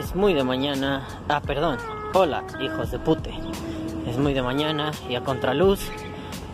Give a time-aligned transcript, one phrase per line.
[0.00, 1.06] Es muy de mañana.
[1.28, 1.76] Ah, perdón.
[2.14, 3.34] Hola, hijos de pute.
[4.06, 5.90] Es muy de mañana y a contraluz.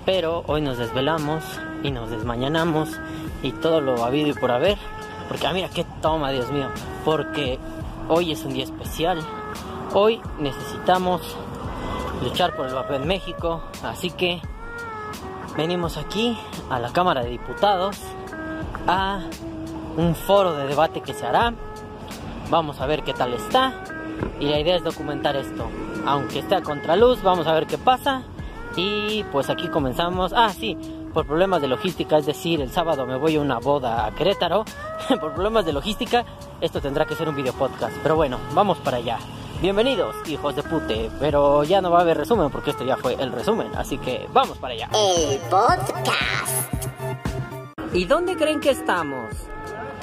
[0.04, 1.44] Pero hoy nos desvelamos
[1.84, 2.88] y nos desmañanamos
[3.44, 4.76] y todo lo habido y por haber.
[5.28, 6.66] Porque, ah, mira qué toma, Dios mío.
[7.04, 7.60] Porque
[8.08, 9.20] hoy es un día especial.
[9.94, 11.36] Hoy necesitamos
[12.24, 13.62] luchar por el vapeo en México.
[13.84, 14.42] Así que
[15.56, 16.36] venimos aquí
[16.68, 17.96] a la Cámara de Diputados
[18.88, 19.20] a
[19.96, 21.54] un foro de debate que se hará.
[22.50, 23.72] Vamos a ver qué tal está.
[24.40, 25.68] Y la idea es documentar esto.
[26.06, 28.22] Aunque esté a contraluz, vamos a ver qué pasa.
[28.76, 30.32] Y pues aquí comenzamos.
[30.34, 30.76] Ah, sí,
[31.12, 34.64] por problemas de logística, es decir, el sábado me voy a una boda a Querétaro.
[35.20, 36.24] por problemas de logística,
[36.60, 37.96] esto tendrá que ser un video podcast.
[38.02, 39.18] Pero bueno, vamos para allá.
[39.60, 41.10] Bienvenidos, hijos de pute.
[41.18, 43.68] Pero ya no va a haber resumen porque esto ya fue el resumen.
[43.74, 44.88] Así que vamos para allá.
[44.92, 46.74] El podcast.
[47.92, 49.34] ¿Y dónde creen que estamos?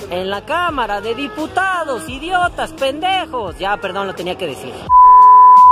[0.09, 3.57] En la Cámara de Diputados, idiotas, pendejos.
[3.57, 4.73] Ya, perdón, lo tenía que decir.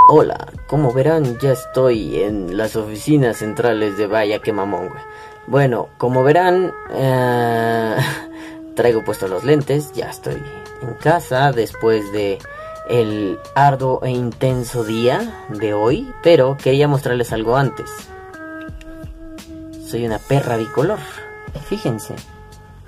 [0.10, 5.02] Hola, como verán, ya estoy en las oficinas centrales de Vaya que mamón, güey.
[5.48, 7.98] Bueno, como verán, eh,
[8.76, 10.42] traigo puestos los lentes, ya estoy
[10.82, 12.40] en casa después de
[12.90, 17.90] el arduo e intenso día de hoy, pero quería mostrarles algo antes.
[19.86, 21.00] Soy una perra bicolor.
[21.68, 22.16] Fíjense,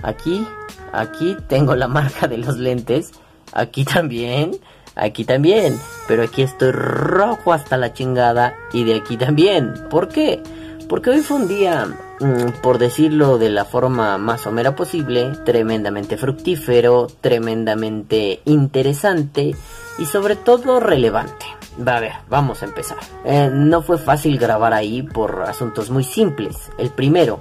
[0.02, 0.48] aquí,
[0.94, 3.12] aquí tengo la marca de los lentes,
[3.52, 4.52] aquí también,
[4.96, 5.78] aquí también,
[6.08, 9.74] pero aquí estoy rojo hasta la chingada y de aquí también.
[9.90, 10.42] ¿Por qué?
[10.88, 11.88] Porque hoy fue un día,
[12.20, 19.56] mm, por decirlo de la forma más somera posible, tremendamente fructífero, tremendamente interesante
[19.98, 21.46] y sobre todo relevante.
[21.86, 22.98] Va a ver, vamos a empezar.
[23.26, 26.72] Eh, no fue fácil grabar ahí por asuntos muy simples.
[26.78, 27.40] El primero,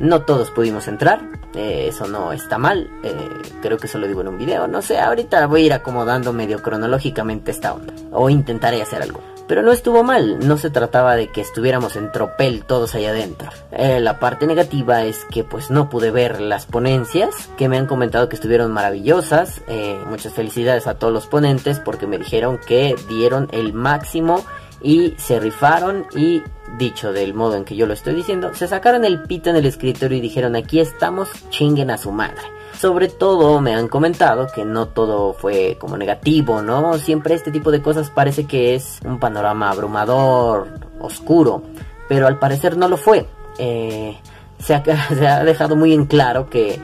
[0.00, 1.20] no todos pudimos entrar,
[1.58, 3.28] eso no está mal, eh,
[3.62, 6.32] creo que eso lo digo en un video, no sé, ahorita voy a ir acomodando
[6.32, 9.20] medio cronológicamente esta onda, o intentaré hacer algo.
[9.48, 13.48] Pero no estuvo mal, no se trataba de que estuviéramos en tropel todos allá adentro.
[13.72, 17.86] Eh, la parte negativa es que pues no pude ver las ponencias, que me han
[17.86, 19.62] comentado que estuvieron maravillosas.
[19.66, 24.44] Eh, muchas felicidades a todos los ponentes porque me dijeron que dieron el máximo
[24.82, 26.42] y se rifaron y
[26.76, 29.66] dicho del modo en que yo lo estoy diciendo, se sacaron el pito en el
[29.66, 32.42] escritorio y dijeron aquí estamos, chinguen a su madre.
[32.78, 36.96] Sobre todo me han comentado que no todo fue como negativo, ¿no?
[36.98, 40.68] Siempre este tipo de cosas parece que es un panorama abrumador,
[41.00, 41.62] oscuro,
[42.08, 43.26] pero al parecer no lo fue.
[43.58, 44.16] Eh,
[44.58, 44.80] se, ha,
[45.44, 46.78] dejado muy en claro que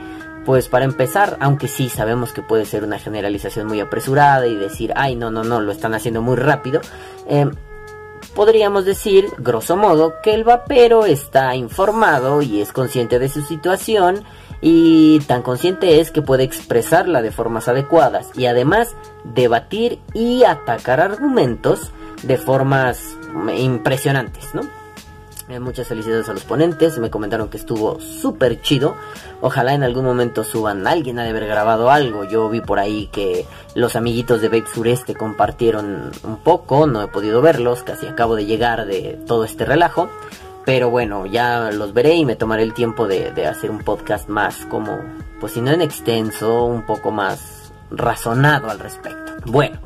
[0.45, 4.93] pues para empezar, aunque sí sabemos que puede ser una generalización muy apresurada y decir,
[4.95, 6.81] ay, no, no, no, lo están haciendo muy rápido,
[7.27, 7.51] eh,
[8.35, 14.25] podríamos decir, grosso modo, que el vapero está informado y es consciente de su situación
[14.61, 21.01] y tan consciente es que puede expresarla de formas adecuadas y además debatir y atacar
[21.01, 21.93] argumentos
[22.23, 23.17] de formas
[23.57, 24.84] impresionantes, ¿no?
[25.49, 28.97] Eh, muchas felicidades a los ponentes, me comentaron que estuvo súper chido.
[29.43, 32.25] Ojalá en algún momento suban, alguien ha de haber grabado algo.
[32.25, 33.45] Yo vi por ahí que
[33.75, 38.47] los amiguitos de Vape Sureste compartieron un poco, no he podido verlos, casi acabo de
[38.47, 40.09] llegar de todo este relajo.
[40.65, 44.31] Pero bueno, ya los veré y me tomaré el tiempo de, de, hacer un podcast
[44.31, 44.99] más como,
[45.39, 49.35] pues si no en extenso, un poco más razonado al respecto.
[49.45, 49.79] Bueno,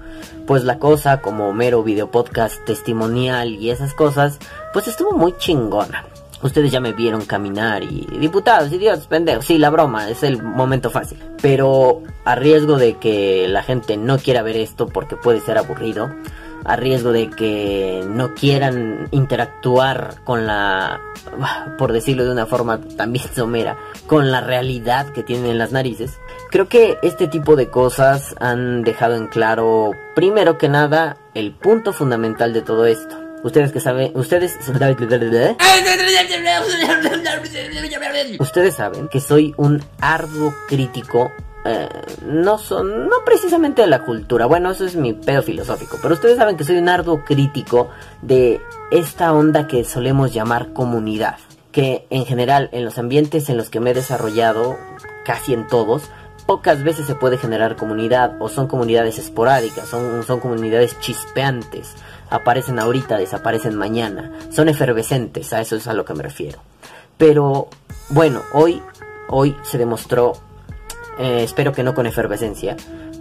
[0.46, 4.38] pues la cosa como mero video podcast testimonial y esas cosas,
[4.72, 6.04] pues estuvo muy chingona.
[6.40, 10.88] Ustedes ya me vieron caminar y diputados, idiotas, pendejos, sí, la broma, es el momento
[10.88, 11.18] fácil.
[11.42, 16.08] Pero a riesgo de que la gente no quiera ver esto porque puede ser aburrido,
[16.64, 21.00] a riesgo de que no quieran interactuar con la,
[21.76, 26.20] por decirlo de una forma también somera, con la realidad que tienen en las narices.
[26.50, 31.92] Creo que este tipo de cosas han dejado en claro, primero que nada, el punto
[31.92, 33.27] fundamental de todo esto.
[33.44, 34.56] Ustedes que saben, ustedes
[38.40, 41.30] Ustedes saben que soy un arduo crítico
[41.64, 41.88] eh,
[42.24, 46.38] no son, no precisamente de la cultura, bueno, eso es mi pedo filosófico, pero ustedes
[46.38, 47.90] saben que soy un arduo crítico
[48.22, 48.60] de
[48.90, 51.36] esta onda que solemos llamar comunidad,
[51.70, 54.78] que en general en los ambientes en los que me he desarrollado,
[55.24, 56.04] casi en todos,
[56.46, 61.96] pocas veces se puede generar comunidad o son comunidades esporádicas, son, son comunidades chispeantes,
[62.30, 66.60] aparecen ahorita, desaparecen mañana, son efervescentes, a eso es a lo que me refiero.
[67.16, 67.68] Pero
[68.10, 68.82] bueno, hoy,
[69.28, 70.34] hoy se demostró
[71.18, 72.76] eh, espero que no con efervescencia,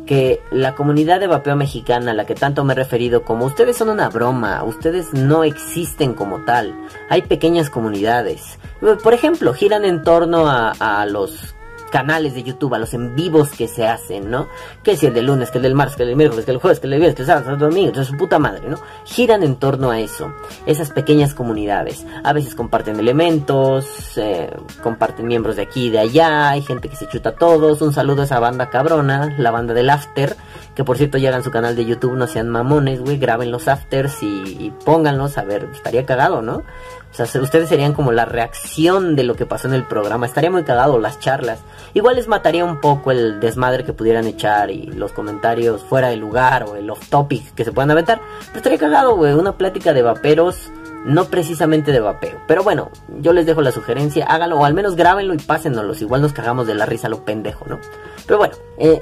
[0.06, 3.76] que la comunidad de vapeo mexicana a la que tanto me he referido como ustedes
[3.76, 6.76] son una broma, ustedes no existen como tal,
[7.10, 8.60] hay pequeñas comunidades.
[9.04, 11.56] Por ejemplo, giran en torno a, a los
[11.92, 14.48] canales de YouTube, a los en vivos que se hacen, ¿no?
[14.84, 16.58] Que si el de lunes, que el del martes, que el del miércoles, que el
[16.58, 18.68] jueves, que el del viernes, que el sábado, que el domingo, entonces su puta madre,
[18.70, 18.78] ¿no?
[19.06, 20.34] Giran en torno a eso,
[20.66, 22.06] esas pequeñas comunidades.
[22.24, 24.50] A veces comparten elementos, eh,
[24.84, 27.82] comparten miembros de aquí y de allá, hay gente que se chuta a todos.
[27.82, 30.36] Un saludo a esa banda cabrona, la banda del After,
[30.76, 33.68] que por cierto llegan a su canal de YouTube, no sean mamones, güey, graben los
[33.68, 34.28] afters y,
[34.60, 36.64] y pónganlos, a ver, estaría cagado, ¿no?
[37.12, 40.26] O sea, ustedes serían como la reacción de lo que pasó en el programa.
[40.26, 41.60] Estaría muy cagado las charlas.
[41.94, 46.18] Igual les mataría un poco el desmadre que pudieran echar y los comentarios fuera de
[46.18, 48.22] lugar o el off topic que se puedan aventar.
[48.48, 50.72] Pero estaría cagado, güey, una plática de vaperos.
[51.06, 52.42] No precisamente de vapeo.
[52.48, 54.26] Pero bueno, yo les dejo la sugerencia.
[54.26, 56.02] Háganlo o al menos grábenlo y pásennos.
[56.02, 57.80] Igual nos cagamos de la risa lo pendejo, ¿no?
[58.26, 59.02] Pero bueno, eh,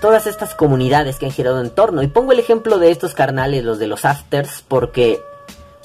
[0.00, 2.02] todas estas comunidades que han girado en torno.
[2.02, 5.22] Y pongo el ejemplo de estos carnales, los de los afters, porque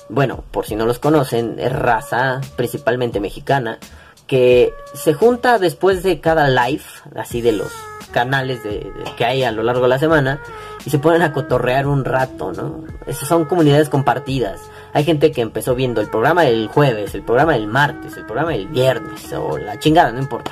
[0.09, 3.79] bueno, por si no los conocen, es raza principalmente mexicana,
[4.27, 6.83] que se junta después de cada live,
[7.15, 7.71] así de los
[8.11, 10.39] canales de, que hay a lo largo de la semana,
[10.85, 12.85] y se ponen a cotorrear un rato, ¿no?
[13.07, 14.61] Esas son comunidades compartidas.
[14.93, 18.51] Hay gente que empezó viendo el programa del jueves, el programa del martes, el programa
[18.51, 20.51] del viernes, o la chingada, no importa.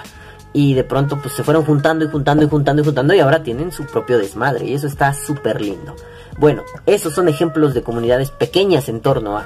[0.52, 3.42] Y de pronto pues se fueron juntando y juntando y juntando y juntando y ahora
[3.42, 5.96] tienen su propio desmadre y eso está súper lindo.
[6.38, 9.46] Bueno, esos son ejemplos de comunidades pequeñas en torno a.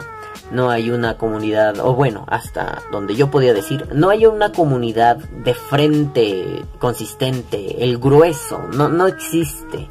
[0.51, 5.17] No hay una comunidad, o bueno, hasta donde yo podía decir, no hay una comunidad
[5.17, 9.89] de frente consistente, el grueso, no, no existe.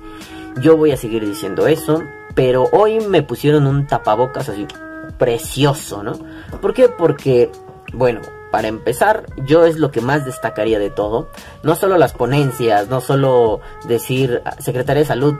[0.62, 2.02] Yo voy a seguir diciendo eso,
[2.34, 4.66] pero hoy me pusieron un tapabocas así
[5.18, 6.12] precioso, ¿no?
[6.62, 6.88] ¿Por qué?
[6.88, 7.50] Porque,
[7.92, 11.28] bueno, para empezar, yo es lo que más destacaría de todo.
[11.62, 15.34] No solo las ponencias, no solo decir, Secretaría de Salud,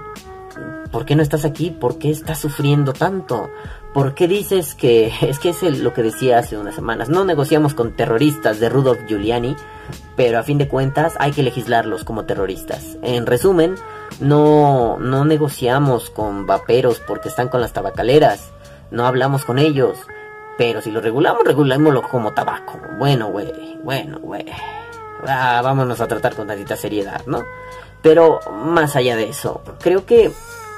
[0.91, 1.71] ¿Por qué no estás aquí?
[1.71, 3.51] ¿Por qué estás sufriendo tanto?
[3.93, 7.09] ¿Por qué dices que es que es lo que decía hace unas semanas?
[7.09, 9.57] No negociamos con terroristas de Rudolf Giuliani,
[10.17, 12.99] pero a fin de cuentas hay que legislarlos como terroristas.
[13.03, 13.75] En resumen,
[14.21, 18.53] no no negociamos con vaperos porque están con las tabacaleras,
[18.91, 19.99] no hablamos con ellos,
[20.57, 22.81] pero si lo regulamos, regulémoslo como tabaco.
[22.99, 24.47] Bueno, güey, bueno, güey.
[25.27, 27.45] Ah, vámonos a tratar con tantita seriedad, ¿no?
[28.03, 30.31] Pero más allá de eso, creo que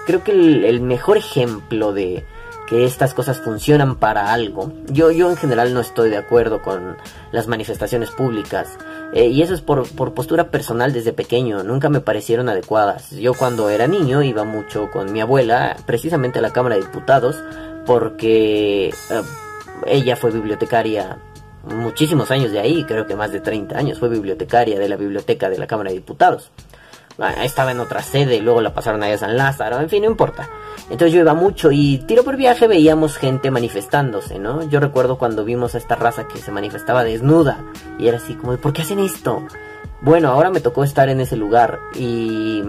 [0.09, 2.25] creo que el, mejor ejemplo de
[2.67, 4.73] que estas cosas funcionan para algo.
[4.87, 6.97] Yo, yo en general no estoy de acuerdo con
[7.31, 8.79] las manifestaciones públicas.
[9.12, 11.62] Eh, y eso es por, por, postura personal desde pequeño.
[11.62, 13.11] Nunca me parecieron adecuadas.
[13.11, 17.43] Yo cuando era niño iba mucho con mi abuela, precisamente a la Cámara de Diputados,
[17.85, 19.23] porque eh,
[19.87, 21.19] ella fue bibliotecaria
[21.65, 23.99] muchísimos años de ahí, creo que más de 30 años.
[23.99, 26.50] Fue bibliotecaria de la biblioteca de la Cámara de Diputados.
[27.20, 30.11] Ah, estaba en otra sede, luego la pasaron allá a San Lázaro, en fin, no
[30.11, 30.49] importa.
[30.85, 34.62] Entonces yo iba mucho y tiro por viaje veíamos gente manifestándose, ¿no?
[34.69, 37.65] Yo recuerdo cuando vimos a esta raza que se manifestaba desnuda
[37.99, 39.43] y era así como, ¿por qué hacen esto?
[40.00, 42.62] Bueno, ahora me tocó estar en ese lugar y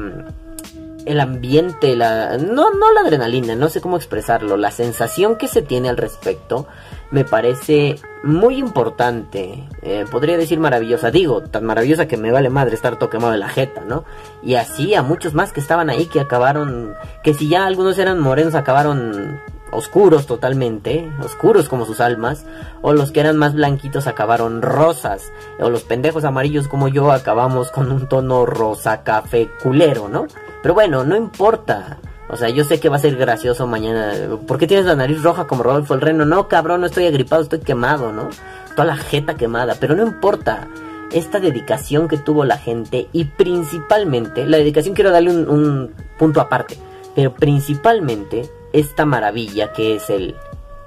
[1.06, 5.62] el ambiente, la no no la adrenalina, no sé cómo expresarlo, la sensación que se
[5.62, 6.68] tiene al respecto
[7.12, 12.76] me parece muy importante, eh, podría decir maravillosa, digo, tan maravillosa que me vale madre
[12.76, 14.04] estar todo de la jeta, ¿no?
[14.44, 16.94] Y así a muchos más que estaban ahí que acabaron,
[17.24, 19.40] que si ya algunos eran morenos acabaron
[19.72, 22.46] oscuros totalmente, oscuros como sus almas,
[22.82, 27.72] o los que eran más blanquitos acabaron rosas, o los pendejos amarillos como yo acabamos
[27.72, 30.28] con un tono rosa café culero, ¿no?
[30.62, 31.98] Pero bueno, no importa.
[32.30, 34.14] O sea, yo sé que va a ser gracioso mañana.
[34.48, 36.26] ¿Por qué tienes la nariz roja como Rodolfo el Reno?
[36.26, 38.30] No, cabrón, no estoy agripado, estoy quemado, ¿no?
[38.76, 39.76] Toda la jeta quemada.
[39.80, 40.68] Pero no importa.
[41.12, 46.40] Esta dedicación que tuvo la gente y principalmente, la dedicación quiero darle un, un punto
[46.40, 46.78] aparte.
[47.16, 50.36] Pero principalmente esta maravilla que es el,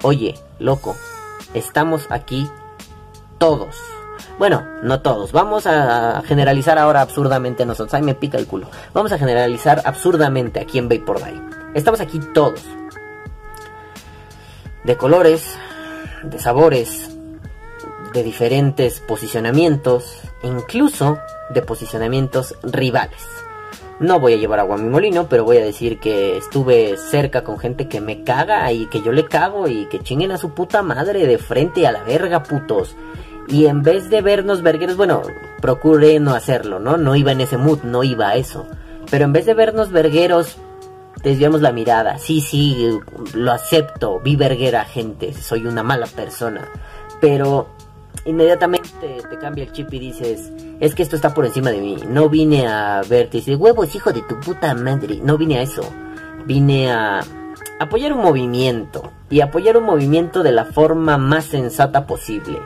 [0.03, 0.97] oye, loco,
[1.55, 2.49] estamos aquí
[3.39, 3.77] todos.
[4.39, 5.33] Bueno, no todos.
[5.33, 7.95] Vamos a generalizar ahora absurdamente nosotros.
[7.95, 8.69] Ay, me pica el culo.
[8.93, 11.41] Vamos a generalizar absurdamente aquí en Vapor Day.
[11.75, 12.61] Estamos aquí todos.
[14.85, 15.57] De colores,
[16.25, 17.11] de sabores,
[18.13, 21.19] de diferentes posicionamientos, incluso
[21.51, 23.23] de posicionamientos rivales.
[24.01, 27.45] No voy a llevar agua a mi molino, pero voy a decir que estuve cerca
[27.45, 30.51] con gente que me caga y que yo le cago y que chinguen a su
[30.51, 32.97] puta madre de frente a la verga, putos.
[33.49, 35.23] Y en vez de vernos vergueros, bueno,
[35.61, 36.97] procuré no hacerlo, ¿no?
[36.97, 38.67] No iba en ese mood, no iba a eso.
[39.11, 40.57] Pero en vez de vernos vergueros,
[41.23, 42.19] desviamos la mirada.
[42.19, 42.99] Sí, sí,
[43.35, 46.69] lo acepto, vi verguera gente, soy una mala persona.
[47.21, 47.69] Pero
[48.25, 48.89] inmediatamente
[49.29, 51.97] te cambia el chip y dices, es que esto está por encima de mí.
[52.09, 55.21] No vine a verte y decir, huevos, hijo de tu puta madre.
[55.23, 55.83] No vine a eso.
[56.47, 57.21] Vine a
[57.79, 59.13] apoyar un movimiento.
[59.31, 62.59] Y apoyar un movimiento de la forma más sensata posible.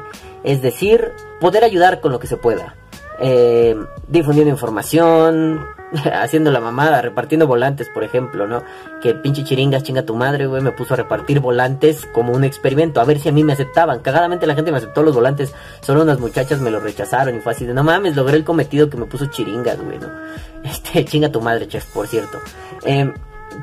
[0.46, 2.74] Es decir, poder ayudar con lo que se pueda.
[3.18, 3.74] eh,
[4.08, 5.64] difundiendo información,
[6.12, 8.62] haciendo la mamada, repartiendo volantes, por ejemplo, ¿no?
[9.00, 13.00] Que pinche chiringas, chinga tu madre, güey, me puso a repartir volantes como un experimento,
[13.00, 14.00] a ver si a mí me aceptaban.
[14.00, 17.52] Cagadamente la gente me aceptó los volantes, solo unas muchachas me los rechazaron y fue
[17.52, 20.08] así de, no mames, logré el cometido que me puso chiringas, güey, ¿no?
[20.62, 22.38] Este, chinga tu madre, chef, por cierto.
[22.84, 23.12] Eh,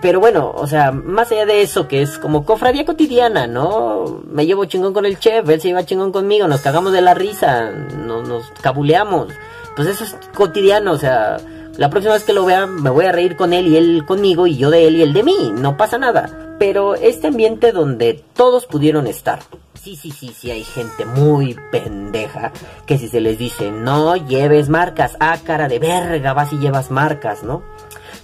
[0.01, 4.21] pero bueno, o sea, más allá de eso, que es como cofradía cotidiana, ¿no?
[4.27, 7.13] Me llevo chingón con el chef, él se lleva chingón conmigo, nos cagamos de la
[7.13, 9.27] risa, nos, nos cabuleamos.
[9.75, 11.37] Pues eso es cotidiano, o sea,
[11.77, 14.45] la próxima vez que lo vea me voy a reír con él y él conmigo
[14.45, 16.55] y yo de él y él de mí, no pasa nada.
[16.59, 19.39] Pero este ambiente donde todos pudieron estar.
[19.73, 22.53] Sí, sí, sí, sí, hay gente muy pendeja
[22.85, 26.91] que si se les dice no lleves marcas, ah, cara de verga, vas y llevas
[26.91, 27.63] marcas, ¿no?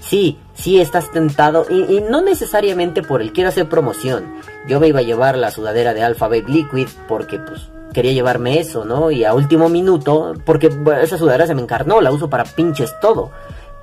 [0.09, 4.23] Sí, sí estás tentado y, no necesariamente por el quiero hacer promoción.
[4.67, 8.85] Yo me iba a llevar la sudadera de Alphabet Liquid porque pues quería llevarme eso,
[8.85, 9.11] ¿no?
[9.11, 10.71] Y a último minuto, porque
[11.03, 13.29] esa sudadera se me encarnó, la uso para pinches todo.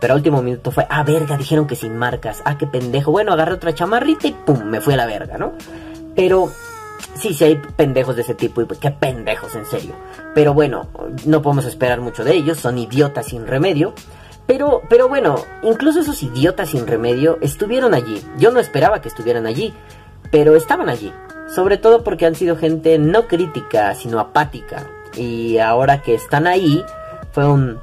[0.01, 3.13] Pero a último minuto fue, ah, verga, dijeron que sin marcas, ah, qué pendejo.
[3.13, 5.53] Bueno, agarré otra chamarrita y pum, me fui a la verga, ¿no?
[6.17, 6.51] Pero
[7.15, 9.95] sí, sí hay pendejos de ese tipo y qué pendejos, en serio.
[10.35, 10.89] Pero bueno,
[11.25, 13.95] no podemos esperar mucho de ellos, son idiotas sin remedio.
[14.47, 18.23] Pero, pero bueno, incluso esos idiotas sin remedio estuvieron allí.
[18.39, 19.75] Yo no esperaba que estuvieran allí,
[20.31, 21.13] pero estaban allí.
[21.53, 24.87] Sobre todo porque han sido gente no crítica, sino apática.
[25.17, 26.85] Y ahora que están ahí,
[27.33, 27.79] fue un...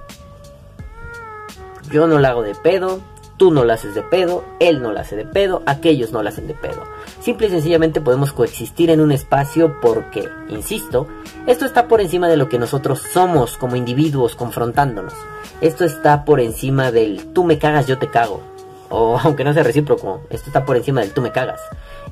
[1.91, 3.01] Yo no la hago de pedo,
[3.43, 6.29] tú no la haces de pedo, él no la hace de pedo, aquellos no la
[6.29, 6.81] hacen de pedo.
[7.19, 11.09] Simple y sencillamente podemos coexistir en un espacio porque, insisto,
[11.45, 15.11] esto está por encima de lo que nosotros somos como individuos confrontándonos.
[15.59, 18.39] Esto está por encima del tú me cagas, yo te cago.
[18.87, 21.59] O aunque no sea recíproco, esto está por encima del tú me cagas.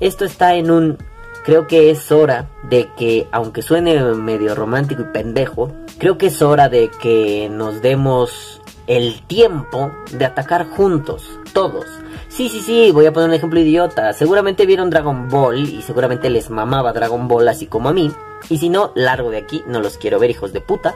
[0.02, 0.98] Esto está en un
[1.46, 6.42] creo que es hora de que, aunque suene medio romántico y pendejo, creo que es
[6.42, 8.61] hora de que nos demos
[8.92, 11.86] el tiempo de atacar juntos, todos.
[12.28, 14.12] Sí, sí, sí, voy a poner un ejemplo idiota.
[14.12, 18.12] Seguramente vieron Dragon Ball y seguramente les mamaba Dragon Ball así como a mí.
[18.50, 20.96] Y si no, largo de aquí, no los quiero ver hijos de puta.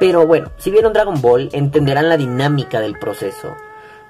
[0.00, 3.54] Pero bueno, si vieron Dragon Ball, entenderán la dinámica del proceso.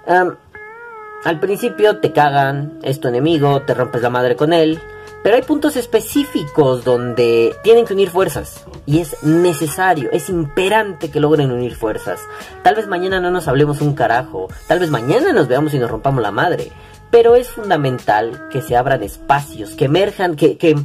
[0.07, 4.79] Al principio te cagan, es tu enemigo, te rompes la madre con él,
[5.25, 8.63] pero hay puntos específicos donde tienen que unir fuerzas.
[8.85, 12.21] Y es necesario, es imperante que logren unir fuerzas.
[12.63, 14.49] Tal vez mañana no nos hablemos un carajo.
[14.69, 16.71] Tal vez mañana nos veamos y nos rompamos la madre.
[17.11, 20.77] Pero es fundamental que se abran espacios, que emerjan, que, que...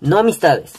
[0.00, 0.74] No amistades.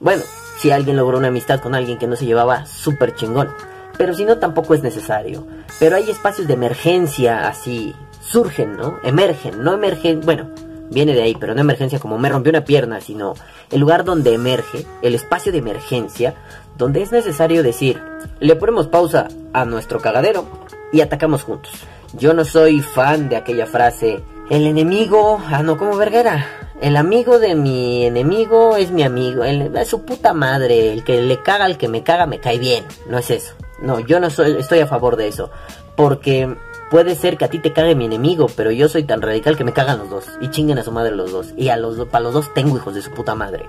[0.00, 0.22] Bueno,
[0.56, 3.50] si alguien logró una amistad con alguien que no se llevaba, súper chingón.
[3.98, 5.46] Pero si no, tampoco es necesario.
[5.78, 7.94] Pero hay espacios de emergencia así.
[8.22, 8.98] Surgen, ¿no?
[9.02, 10.22] Emergen, no emergen...
[10.22, 10.48] Bueno,
[10.90, 13.34] viene de ahí, pero no emergencia como me rompió una pierna, sino
[13.70, 16.34] el lugar donde emerge, el espacio de emergencia,
[16.76, 18.00] donde es necesario decir,
[18.40, 20.46] le ponemos pausa a nuestro cagadero
[20.92, 21.72] y atacamos juntos.
[22.14, 26.46] Yo no soy fan de aquella frase, el enemigo, ah no, como verguera,
[26.80, 31.20] el amigo de mi enemigo es mi amigo, el, es su puta madre, el que
[31.20, 33.54] le caga al que me caga me cae bien, no es eso.
[33.82, 35.50] No, yo no soy, estoy a favor de eso,
[35.96, 36.56] porque
[36.90, 39.64] Puede ser que a ti te cague mi enemigo, pero yo soy tan radical que
[39.64, 40.24] me cagan los dos.
[40.40, 41.52] Y chinguen a su madre los dos.
[41.56, 43.66] Y a los para los dos tengo hijos de su puta madre.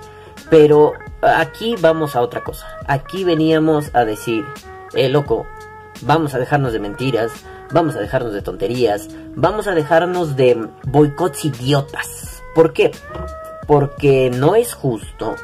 [0.49, 2.65] Pero aquí vamos a otra cosa.
[2.87, 4.45] Aquí veníamos a decir,
[4.93, 5.45] eh, loco,
[6.01, 7.31] vamos a dejarnos de mentiras,
[7.71, 12.41] vamos a dejarnos de tonterías, vamos a dejarnos de boicots idiotas.
[12.55, 12.91] ¿Por qué?
[13.67, 15.35] Porque no es justo.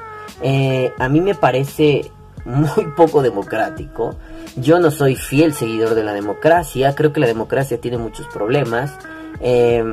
[0.42, 2.10] Eh, a mí me parece
[2.46, 4.16] muy poco democrático.
[4.58, 8.94] Yo no soy fiel seguidor de la democracia, creo que la democracia tiene muchos problemas.
[9.42, 9.84] Eh...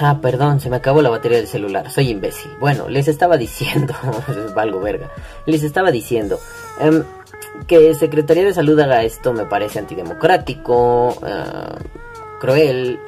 [0.00, 2.50] Ah, perdón, se me acabó la batería del celular, soy imbécil.
[2.60, 3.94] Bueno, les estaba diciendo,
[4.28, 5.10] es algo verga,
[5.46, 6.38] les estaba diciendo
[6.80, 7.02] eh,
[7.66, 13.00] que Secretaría de Salud haga esto me parece antidemocrático, uh, cruel,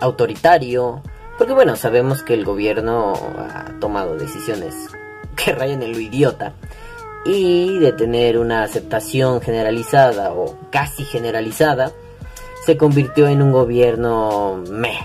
[0.00, 1.00] autoritario,
[1.38, 4.74] porque bueno, sabemos que el gobierno ha tomado decisiones
[5.36, 6.54] que rayan en lo idiota.
[7.24, 11.92] Y de tener una aceptación generalizada o casi generalizada,
[12.64, 14.98] se convirtió en un gobierno meh.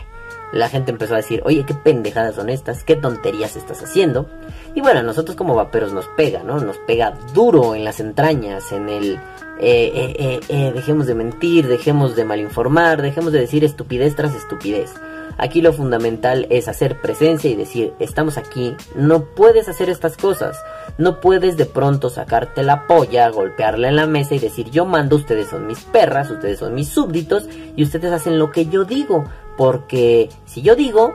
[0.51, 4.29] La gente empezó a decir, oye, qué pendejadas son estas, qué tonterías estás haciendo.
[4.75, 6.59] Y bueno, a nosotros como vaperos nos pega, ¿no?
[6.59, 9.19] Nos pega duro en las entrañas, en el...
[9.59, 14.35] Eh, eh, eh, eh dejemos de mentir, dejemos de malinformar, dejemos de decir estupidez tras
[14.35, 14.93] estupidez.
[15.37, 20.57] Aquí lo fundamental es hacer presencia y decir, estamos aquí, no puedes hacer estas cosas,
[20.97, 25.15] no puedes de pronto sacarte la polla, golpearla en la mesa y decir, yo mando,
[25.15, 29.25] ustedes son mis perras, ustedes son mis súbditos y ustedes hacen lo que yo digo,
[29.57, 31.13] porque si yo digo,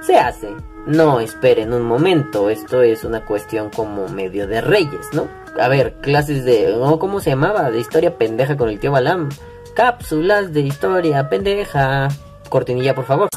[0.00, 0.48] se hace.
[0.86, 5.26] No, esperen un momento, esto es una cuestión como medio de reyes, ¿no?
[5.58, 6.76] A ver, clases de...
[7.00, 7.70] ¿Cómo se llamaba?
[7.70, 9.30] De historia pendeja con el tío Balam.
[9.74, 12.08] Cápsulas de historia pendeja.
[12.48, 13.28] Cortinilla, por favor.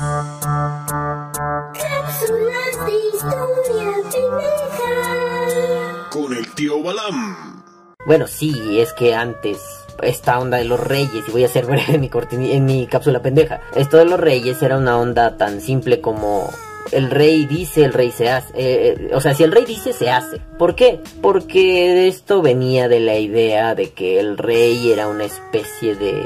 [1.74, 6.10] Cápsulas de historia pendeja.
[6.12, 7.63] Con el tío Balam.
[8.06, 9.60] Bueno, sí, es que antes
[10.01, 12.10] esta onda de los reyes, y voy a hacer breve en mi,
[12.51, 16.50] en mi cápsula pendeja, esto de los reyes era una onda tan simple como
[16.92, 18.51] el rey dice, el rey se hace.
[18.56, 20.39] eh, eh, o sea, si el rey dice, se hace.
[20.58, 21.00] ¿Por qué?
[21.22, 26.24] Porque esto venía de la idea de que el rey era una especie de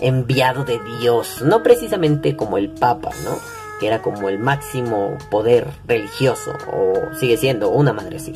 [0.00, 3.36] enviado de Dios, no precisamente como el papa, ¿no?
[3.80, 8.32] Que era como el máximo poder religioso, o sigue siendo una madre así.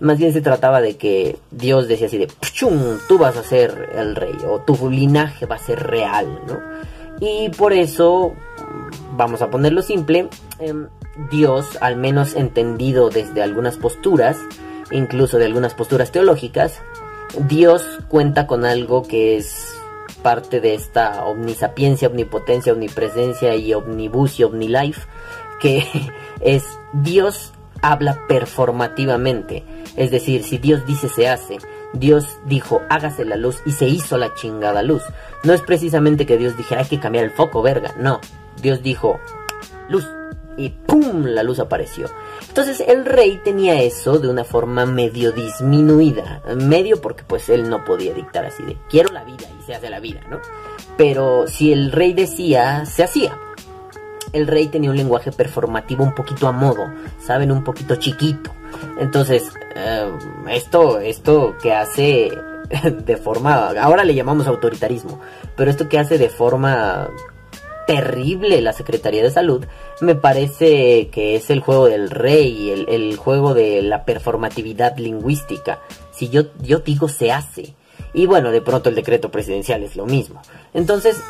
[0.00, 2.98] Más bien se trataba de que Dios decía así de, ¡Puchum!
[3.08, 6.58] Tú vas a ser el rey, o tu linaje va a ser real, ¿no?
[7.20, 10.28] Y por eso, mm, vamos a ponerlo simple,
[10.58, 10.88] em,
[11.30, 14.36] Dios, al menos entendido desde algunas posturas,
[14.90, 16.80] incluso de algunas posturas teológicas,
[17.48, 19.73] Dios cuenta con algo que es
[20.24, 25.06] parte de esta omnisapiencia, omnipotencia, omnipresencia y omnibus y omnilife,
[25.60, 25.86] que
[26.40, 26.64] es
[26.94, 27.52] Dios
[27.82, 29.62] habla performativamente.
[29.96, 31.58] Es decir, si Dios dice se hace,
[31.92, 35.02] Dios dijo hágase la luz y se hizo la chingada luz.
[35.44, 37.94] No es precisamente que Dios dijera hay que cambiar el foco, verga.
[37.98, 38.20] No,
[38.60, 39.20] Dios dijo
[39.88, 40.08] luz
[40.56, 41.24] y ¡pum!
[41.24, 42.06] la luz apareció.
[42.48, 46.42] Entonces el rey tenía eso de una forma medio disminuida.
[46.56, 49.90] Medio porque pues él no podía dictar así de quiero la vida y se hace
[49.90, 50.40] la vida, ¿no?
[50.96, 53.38] Pero si el rey decía, se hacía.
[54.32, 57.52] El rey tenía un lenguaje performativo un poquito a modo, ¿saben?
[57.52, 58.50] Un poquito chiquito.
[58.98, 60.10] Entonces, eh,
[60.50, 62.32] esto, esto que hace
[63.04, 65.20] de forma, ahora le llamamos autoritarismo,
[65.56, 67.08] pero esto que hace de forma
[67.86, 69.64] terrible la Secretaría de Salud,
[70.00, 75.80] me parece que es el juego del rey, el, el juego de la performatividad lingüística.
[76.12, 77.74] Si yo, yo digo se hace.
[78.14, 80.40] Y bueno, de pronto el decreto presidencial es lo mismo.
[80.72, 81.20] Entonces,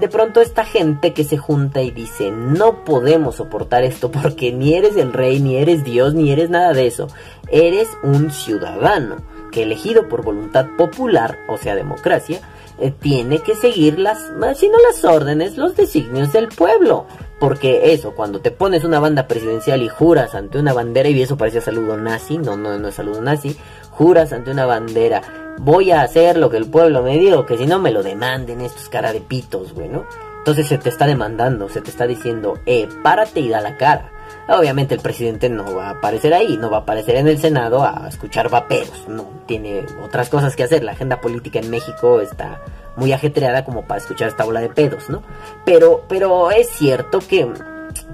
[0.00, 4.74] de pronto esta gente que se junta y dice, no podemos soportar esto porque ni
[4.74, 7.06] eres el rey, ni eres Dios, ni eres nada de eso.
[7.48, 9.22] Eres un ciudadano
[9.52, 12.40] que elegido por voluntad popular, o sea, democracia,
[12.82, 14.18] eh, tiene que seguir las,
[14.56, 17.06] si no las órdenes, los designios del pueblo.
[17.38, 21.36] Porque eso, cuando te pones una banda presidencial y juras ante una bandera, y eso
[21.36, 23.56] parece saludo nazi, no, no, no es saludo nazi,
[23.90, 25.22] juras ante una bandera,
[25.58, 28.60] voy a hacer lo que el pueblo me diga, que si no me lo demanden
[28.60, 30.04] estos cara de pitos, güey, ¿no?
[30.38, 34.10] Entonces se te está demandando, se te está diciendo, eh, párate y da la cara.
[34.48, 37.84] Obviamente el presidente no va a aparecer ahí, no va a aparecer en el Senado
[37.84, 40.82] a escuchar vaperos, no, tiene otras cosas que hacer.
[40.82, 42.60] La agenda política en México está
[42.96, 45.22] muy ajetreada como para escuchar esta bola de pedos, ¿no?
[45.64, 47.48] Pero, pero es cierto que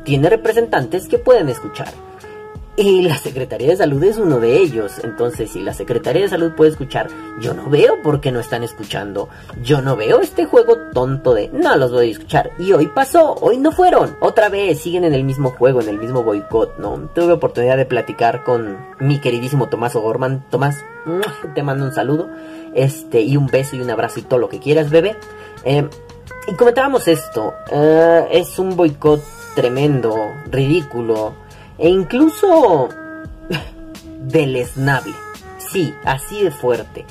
[0.04, 1.88] tiene representantes que pueden escuchar.
[2.80, 5.00] Y la Secretaría de Salud es uno de ellos.
[5.02, 7.08] Entonces, si la Secretaría de Salud puede escuchar,
[7.40, 9.28] yo no veo por qué no están escuchando.
[9.64, 12.52] Yo no veo este juego tonto de no los voy a escuchar.
[12.56, 14.16] Y hoy pasó, hoy no fueron.
[14.20, 17.10] Otra vez siguen en el mismo juego, en el mismo boicot, ¿no?
[17.16, 20.44] Tuve oportunidad de platicar con mi queridísimo Tomás O'Gorman.
[20.48, 20.84] Tomás,
[21.56, 22.28] te mando un saludo.
[22.74, 25.16] Este, y un beso y un abrazo y todo lo que quieras, bebé.
[25.64, 25.88] Eh,
[26.46, 27.54] y comentábamos esto.
[27.72, 29.20] eh, es un boicot
[29.56, 30.14] tremendo,
[30.48, 31.47] ridículo
[31.78, 32.88] e incluso
[34.20, 35.14] deleznable.
[35.58, 37.04] Sí, así de fuerte.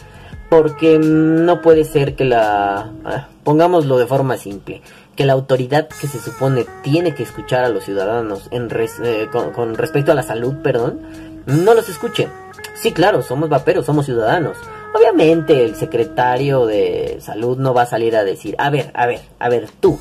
[0.49, 2.91] Porque no puede ser que la...
[3.05, 4.81] ah, pongámoslo de forma simple.
[5.15, 9.75] Que la autoridad que se supone tiene que escuchar a los ciudadanos eh, con, con
[9.75, 11.01] respecto a la salud, perdón,
[11.45, 12.29] no los escuche.
[12.75, 14.57] Sí, claro, somos vaperos, somos ciudadanos.
[14.93, 19.21] Obviamente el secretario de salud no va a salir a decir, a ver, a ver,
[19.39, 19.99] a ver tú,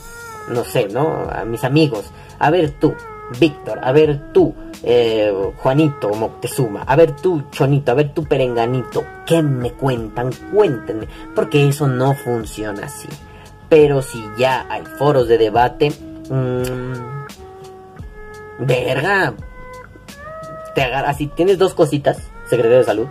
[0.49, 1.29] no sé, ¿no?
[1.31, 2.07] A mis amigos,
[2.39, 2.95] a ver tú,
[3.41, 9.05] Víctor, a ver tú, eh, Juanito Moctezuma, a ver tú, Chonito, a ver tú, Perenganito,
[9.27, 10.31] ¿qué me cuentan?
[10.53, 13.09] Cuéntenme, porque eso no funciona así.
[13.69, 15.93] Pero si ya hay foros de debate,
[16.31, 16.93] mmm,
[18.61, 19.35] verga,
[20.75, 23.07] te agarras, si tienes dos cositas, secretario de salud,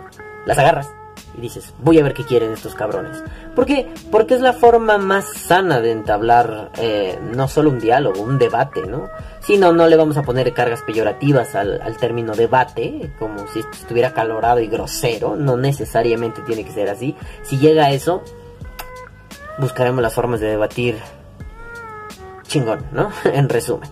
[0.46, 0.88] las agarras
[1.36, 3.22] y dices, voy a ver qué quieren estos cabrones.
[3.54, 3.88] ¿Por qué?
[4.10, 8.86] Porque es la forma más sana de entablar eh, no solo un diálogo, un debate,
[8.86, 9.08] ¿no?
[9.46, 13.60] Si no, no le vamos a poner cargas peyorativas al, al término debate, como si
[13.60, 17.14] estuviera calorado y grosero, no necesariamente tiene que ser así.
[17.42, 18.24] Si llega eso,
[19.58, 20.96] buscaremos las formas de debatir
[22.48, 23.12] chingón, ¿no?
[23.24, 23.88] en resumen.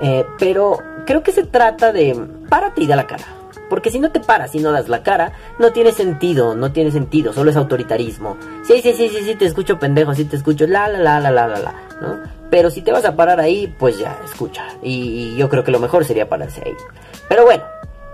[0.00, 3.24] Eh, pero creo que se trata de párate y da la cara.
[3.68, 6.90] Porque si no te paras y no das la cara, no tiene sentido, no tiene
[6.90, 8.38] sentido, solo es autoritarismo.
[8.62, 11.30] Sí, sí, sí, sí, sí, te escucho pendejo, sí te escucho, la, la, la, la,
[11.30, 12.35] la, la, la, ¿no?
[12.50, 14.66] Pero si te vas a parar ahí, pues ya, escucha.
[14.82, 16.74] Y, yo creo que lo mejor sería pararse ahí.
[17.28, 17.64] Pero bueno,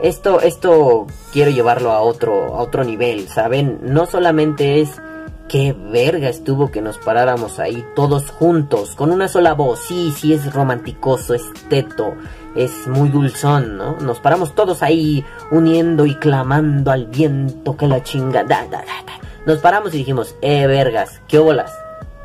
[0.00, 3.80] esto, esto quiero llevarlo a otro, a otro nivel, ¿saben?
[3.82, 5.00] No solamente es
[5.48, 9.80] qué verga estuvo que nos paráramos ahí todos juntos, con una sola voz.
[9.80, 12.14] Sí, sí es romanticoso, es teto,
[12.56, 13.96] es muy dulzón, ¿no?
[14.00, 18.44] Nos paramos todos ahí uniendo y clamando al viento que la chinga.
[18.44, 19.02] Da, da, da.
[19.44, 21.76] Nos paramos y dijimos, eh, vergas, qué bolas.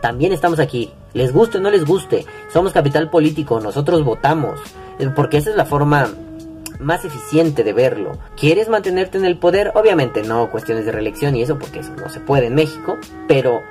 [0.01, 0.93] También estamos aquí.
[1.17, 2.25] Les guste o no les guste.
[2.53, 4.59] Somos capital político, nosotros votamos.
[4.99, 6.07] Eh, Porque esa es la forma
[6.79, 8.19] más eficiente de verlo.
[8.35, 9.71] ¿Quieres mantenerte en el poder?
[9.73, 13.61] Obviamente no cuestiones de reelección y eso porque eso no se puede en México, pero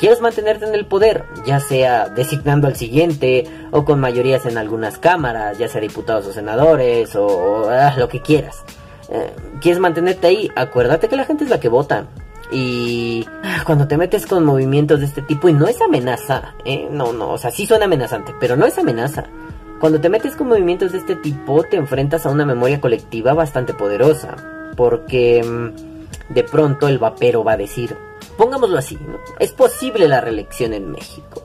[0.00, 1.26] ¿quieres mantenerte en el poder?
[1.46, 6.32] Ya sea designando al siguiente o con mayorías en algunas cámaras, ya sea diputados o
[6.32, 8.64] senadores o, ah, lo que quieras.
[9.10, 10.50] Eh, ¿Quieres mantenerte ahí?
[10.56, 12.08] Acuérdate que la gente es la que vota.
[12.50, 13.26] Y
[13.64, 16.88] cuando te metes con movimientos de este tipo, y no es amenaza, ¿eh?
[16.90, 19.24] no, no, o sea, sí suena amenazante, pero no es amenaza.
[19.80, 23.74] Cuando te metes con movimientos de este tipo, te enfrentas a una memoria colectiva bastante
[23.74, 24.36] poderosa.
[24.74, 27.96] Porque mm, de pronto el vapero va a decir,
[28.36, 28.98] pongámoslo así,
[29.38, 31.42] es posible la reelección en México.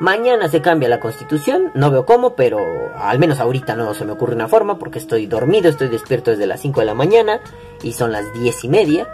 [0.00, 2.58] Mañana se cambia la constitución, no veo cómo, pero
[2.96, 6.46] al menos ahorita no se me ocurre una forma porque estoy dormido, estoy despierto desde
[6.46, 7.40] las 5 de la mañana
[7.82, 9.08] y son las 10 y media.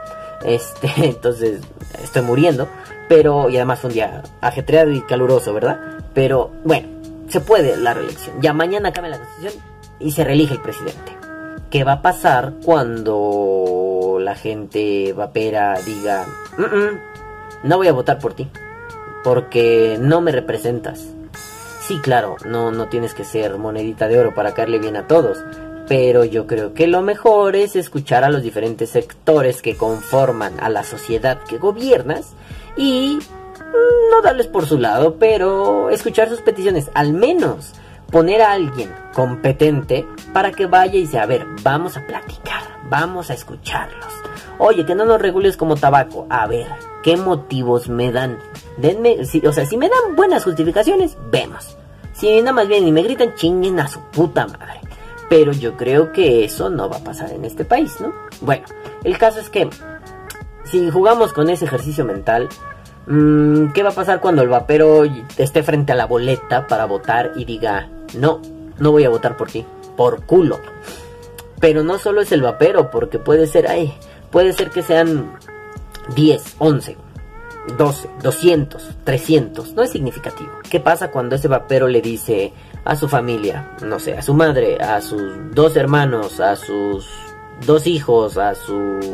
[0.44, 1.60] Este, entonces
[2.02, 2.68] estoy muriendo,
[3.08, 5.80] pero y además fue un día ajetreado y caluroso, ¿verdad?
[6.14, 6.88] Pero bueno,
[7.28, 8.40] se puede la reelección.
[8.40, 9.62] Ya mañana cambia la constitución
[9.98, 11.16] y se reelige el presidente.
[11.70, 16.26] ¿Qué va a pasar cuando la gente vapera diga,
[16.58, 17.00] "Mm, mm,
[17.64, 18.48] no voy a votar por ti,
[19.22, 21.06] porque no me representas?
[21.80, 25.38] Sí, claro, no, no tienes que ser monedita de oro para caerle bien a todos,
[25.90, 30.68] pero yo creo que lo mejor es escuchar a los diferentes sectores que conforman a
[30.68, 32.34] la sociedad que gobiernas
[32.76, 37.72] y mm, no darles por su lado, pero escuchar sus peticiones, al menos
[38.12, 43.28] poner a alguien competente para que vaya y sea, a ver, vamos a platicar, vamos
[43.30, 44.14] a escucharlos.
[44.58, 46.24] Oye, que no nos regules como tabaco.
[46.30, 46.68] A ver,
[47.02, 48.38] ¿qué motivos me dan?
[48.76, 51.76] Denme, o sea, si me dan buenas justificaciones, vemos.
[52.12, 54.79] Si nada más bien y me gritan, chinguen a su puta madre.
[55.30, 58.12] Pero yo creo que eso no va a pasar en este país, ¿no?
[58.40, 58.64] Bueno,
[59.04, 59.70] el caso es que
[60.64, 62.48] si jugamos con ese ejercicio mental,
[63.06, 65.04] mm, ¿qué va a pasar cuando el vapero
[65.38, 67.88] esté frente a la boleta para votar y diga,
[68.18, 68.42] no,
[68.80, 69.64] no voy a votar por ti,
[69.96, 70.58] por culo?
[71.60, 73.94] Pero no solo es el vapero, porque puede ser, ay,
[74.32, 75.38] puede ser que sean
[76.16, 76.96] 10, 11,
[77.78, 80.50] 12, 200, 300, no es significativo.
[80.68, 82.52] ¿Qué pasa cuando ese vapero le dice
[82.84, 87.06] a su familia, no sé, a su madre, a sus dos hermanos, a sus
[87.66, 89.04] dos hijos, a sus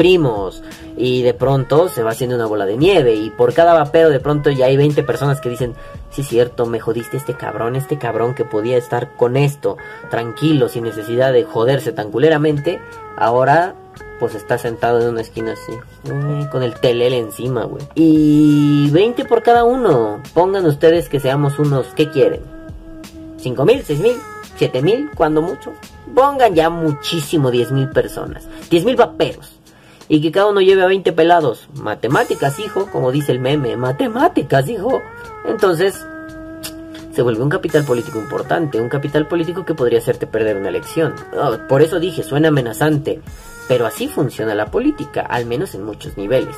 [0.00, 0.62] primos
[0.96, 4.18] y de pronto se va haciendo una bola de nieve y por cada vapero de
[4.18, 5.74] pronto ya hay 20 personas que dicen,
[6.10, 9.76] sí es cierto, me jodiste este cabrón, este cabrón que podía estar con esto,
[10.08, 12.80] tranquilo, sin necesidad de joderse tan culeramente,
[13.16, 13.74] ahora
[14.18, 15.72] pues está sentado en una esquina así,
[16.04, 17.82] eh, con el telele encima, güey.
[17.94, 20.22] Y 20 por cada uno.
[20.34, 22.59] Pongan ustedes que seamos unos, ¿qué quieren?
[23.42, 23.84] ¿5 mil?
[23.84, 24.16] ¿6 mil?
[24.58, 25.10] ¿7 mil?
[25.14, 25.72] Cuando mucho.
[26.14, 28.46] Pongan ya muchísimo 10 mil personas.
[28.70, 29.52] 10 mil vaperos.
[30.08, 31.68] Y que cada uno lleve a 20 pelados.
[31.74, 33.76] Matemáticas, hijo, como dice el meme.
[33.76, 35.00] Matemáticas, hijo.
[35.46, 36.04] Entonces,
[37.12, 41.14] se vuelve un capital político importante, un capital político que podría hacerte perder una elección.
[41.36, 43.20] Oh, por eso dije, suena amenazante,
[43.68, 46.56] pero así funciona la política, al menos en muchos niveles.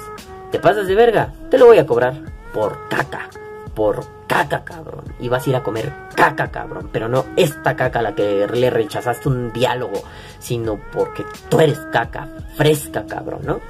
[0.50, 1.32] ¿Te pasas de verga?
[1.50, 2.14] Te lo voy a cobrar
[2.52, 3.30] por caca,
[3.74, 5.04] por caca, cabrón.
[5.20, 8.46] Y vas a ir a comer caca, cabrón, pero no esta caca a la que
[8.46, 10.02] le rechazaste un diálogo,
[10.38, 13.60] sino porque tú eres caca, fresca, cabrón, ¿no?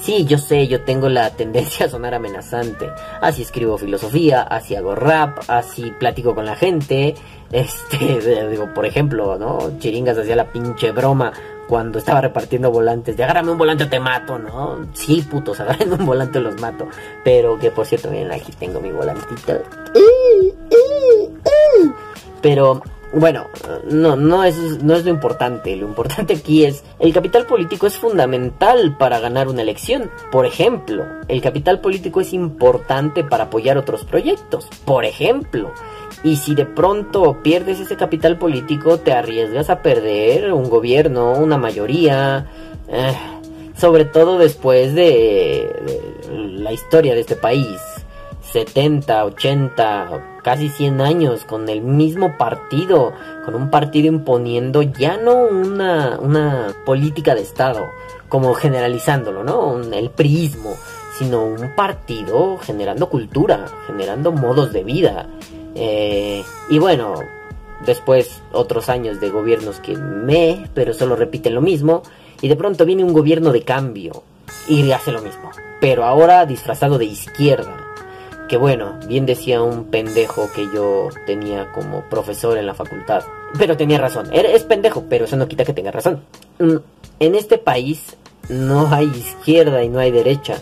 [0.00, 2.90] Sí, yo sé, yo tengo la tendencia a sonar amenazante.
[3.20, 7.14] Así escribo filosofía, así hago rap, así platico con la gente.
[7.52, 9.78] Este, digo, por ejemplo, ¿no?
[9.78, 11.32] Chiringas hacía la pinche broma
[11.72, 13.16] cuando estaba repartiendo volantes.
[13.16, 14.88] De agárrame un volante te mato, ¿no?
[14.92, 16.86] Sí, putos, agárrame un volante o los mato.
[17.24, 19.62] Pero que por cierto, miren, aquí tengo mi volantito.
[22.42, 22.82] Pero
[23.14, 23.46] bueno,
[23.90, 25.74] no, no es, no es lo importante.
[25.76, 30.10] Lo importante aquí es, el capital político es fundamental para ganar una elección.
[30.30, 34.68] Por ejemplo, el capital político es importante para apoyar otros proyectos.
[34.84, 35.72] Por ejemplo,
[36.24, 41.58] y si de pronto pierdes ese capital político, te arriesgas a perder un gobierno, una
[41.58, 42.46] mayoría.
[42.88, 43.12] eh,
[43.76, 45.66] sobre todo después de,
[46.30, 47.78] la historia de este país.
[48.52, 53.12] 70, 80, casi 100 años con el mismo partido,
[53.44, 57.86] con un partido imponiendo ya no una, una política de Estado,
[58.28, 59.68] como generalizándolo, ¿no?
[59.68, 60.74] Un- el priismo,
[61.18, 65.26] sino un partido generando cultura, generando modos de vida.
[65.74, 67.14] Eh, y bueno,
[67.84, 72.02] después otros años de gobiernos que me, pero solo repiten lo mismo.
[72.40, 74.24] Y de pronto viene un gobierno de cambio
[74.68, 75.50] y hace lo mismo.
[75.80, 77.76] Pero ahora disfrazado de izquierda.
[78.48, 83.22] Que bueno, bien decía un pendejo que yo tenía como profesor en la facultad.
[83.58, 84.28] Pero tenía razón.
[84.32, 86.22] Es pendejo, pero eso no quita que tenga razón.
[86.58, 86.76] Mm,
[87.20, 88.16] en este país
[88.48, 90.56] no hay izquierda y no hay derecha.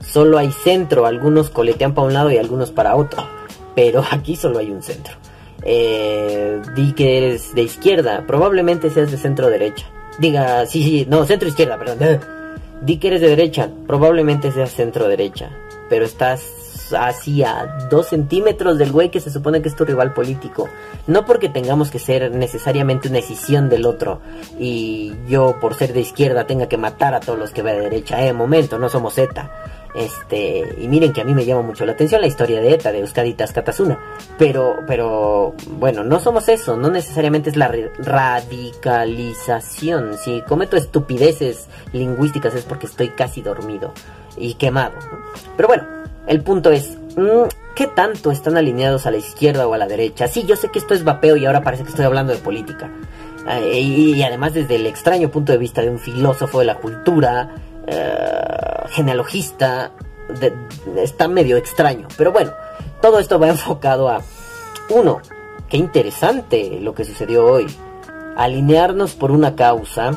[0.00, 1.06] Solo hay centro.
[1.06, 3.39] Algunos coletean para un lado y algunos para otro.
[3.80, 5.14] Pero aquí solo hay un centro.
[5.62, 8.24] Eh, di que eres de izquierda.
[8.26, 9.86] Probablemente seas de centro derecha.
[10.18, 12.20] Diga, sí, sí, no, centro izquierda, perdón.
[12.82, 13.70] Di que eres de derecha.
[13.86, 15.50] Probablemente seas centro derecha.
[15.88, 20.12] Pero estás así a dos centímetros del güey que se supone que es tu rival
[20.12, 20.68] político.
[21.06, 24.20] No porque tengamos que ser necesariamente una decisión del otro
[24.58, 27.80] y yo por ser de izquierda tenga que matar a todos los que ve de
[27.80, 28.26] derecha.
[28.26, 29.79] Eh, momento, no somos ETA.
[29.94, 32.92] Este, y miren que a mí me llama mucho la atención la historia de ETA,
[32.92, 33.98] de Euskaditas Katasuna.
[34.38, 40.16] Pero, pero, bueno, no somos eso, no necesariamente es la radicalización.
[40.18, 43.92] Si cometo estupideces lingüísticas es porque estoy casi dormido
[44.36, 44.94] y quemado.
[45.56, 45.84] Pero bueno,
[46.26, 50.28] el punto es, mm, ¿qué tanto están alineados a la izquierda o a la derecha?
[50.28, 52.90] Sí, yo sé que esto es vapeo y ahora parece que estoy hablando de política.
[53.48, 57.56] Eh, y, además desde el extraño punto de vista de un filósofo de la cultura,
[57.90, 59.92] uh, genealogista,
[60.96, 62.08] está medio extraño.
[62.16, 62.52] Pero bueno,
[63.00, 64.22] todo esto va enfocado a,
[64.88, 65.20] uno,
[65.68, 67.66] qué interesante lo que sucedió hoy.
[68.36, 70.12] Alinearnos por una causa,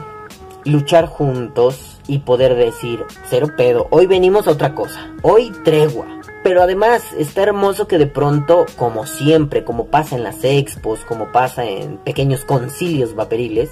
[0.63, 6.07] luchar juntos, y poder decir, cero pedo, hoy venimos a otra cosa, hoy tregua.
[6.43, 11.31] Pero además está hermoso que de pronto, como siempre, como pasa en las expos, como
[11.31, 13.69] pasa en pequeños concilios vaporiles,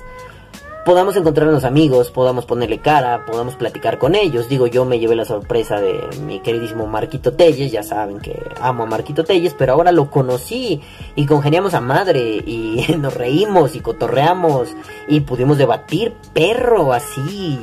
[0.85, 4.49] podamos encontrarnos amigos, podamos ponerle cara, podamos platicar con ellos.
[4.49, 8.83] Digo, yo me llevé la sorpresa de mi queridísimo Marquito Telles, ya saben que amo
[8.83, 10.81] a Marquito Telles, pero ahora lo conocí
[11.15, 14.69] y congeniamos a madre y nos reímos y cotorreamos
[15.07, 17.59] y pudimos debatir perro así.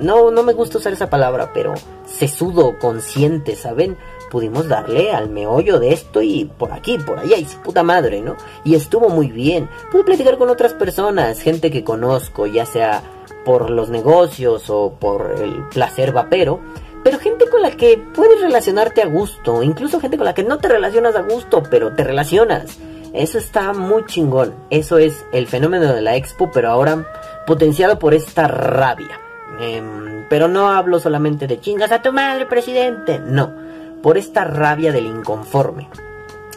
[0.00, 1.74] No, no me gusta usar esa palabra, pero
[2.06, 3.96] sesudo, consciente, ¿saben?
[4.30, 8.22] Pudimos darle al meollo de esto y por aquí, por allá, y su puta madre,
[8.22, 8.36] ¿no?
[8.64, 9.68] Y estuvo muy bien.
[9.90, 13.02] Pude platicar con otras personas, gente que conozco, ya sea
[13.44, 16.60] por los negocios o por el placer vapero,
[17.02, 20.58] pero gente con la que puedes relacionarte a gusto, incluso gente con la que no
[20.58, 22.78] te relacionas a gusto, pero te relacionas.
[23.12, 24.54] Eso está muy chingón.
[24.70, 27.06] Eso es el fenómeno de la expo, pero ahora
[27.46, 29.18] potenciado por esta rabia.
[29.58, 33.18] Em, pero no hablo solamente de chingas a tu madre, presidente.
[33.18, 33.69] No
[34.02, 35.88] por esta rabia del inconforme,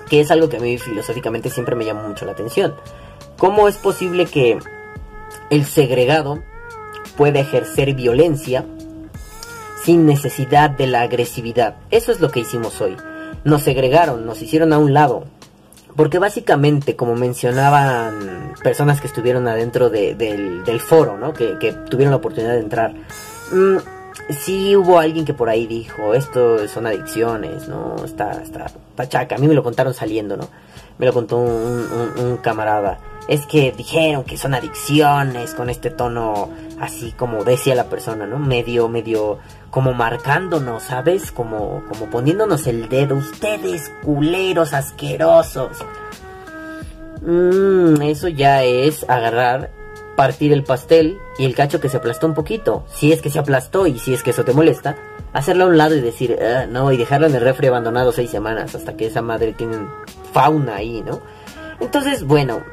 [0.10, 2.76] que es algo que a mí filosóficamente siempre me llama mucho la atención.
[3.38, 4.60] ¿Cómo es posible que
[5.50, 6.42] el segregado
[7.18, 8.66] pueda ejercer violencia
[9.84, 11.76] sin necesidad de la agresividad?
[11.92, 12.96] Eso es lo que hicimos hoy.
[13.44, 15.26] Nos segregaron, nos hicieron a un lado.
[15.96, 21.34] Porque básicamente, como mencionaban personas que estuvieron adentro del, foro, ¿no?
[21.34, 21.56] Que,
[21.90, 22.94] tuvieron la oportunidad de entrar.
[24.30, 27.96] Mm, sí hubo alguien que por ahí dijo, esto son adicciones, ¿no?
[28.04, 29.36] Está, está, pachaca.
[29.36, 30.48] A mí me lo contaron saliendo, ¿no?
[30.98, 33.00] Me lo contó un, camarada.
[33.28, 36.50] Es que dijeron que son adicciones con este tono
[36.80, 38.38] así como decía la persona, ¿no?
[38.38, 41.32] Medio, medio, como marcándonos, ¿sabes?
[41.32, 43.16] Como, como poniéndonos el dedo.
[43.16, 45.78] Ustedes, culeros, asquerosos.
[47.22, 49.70] Mmm, eso ya es agarrar
[50.16, 53.40] partir el pastel y el cacho que se aplastó un poquito, si es que se
[53.40, 54.96] aplastó y si es que eso te molesta,
[55.34, 58.30] hacerlo a un lado y decir, ah, no, y dejarlo en el refri abandonado seis
[58.30, 59.78] semanas hasta que esa madre tiene
[60.32, 61.22] fauna ahí, ¿no?
[61.80, 62.64] Entonces, bueno,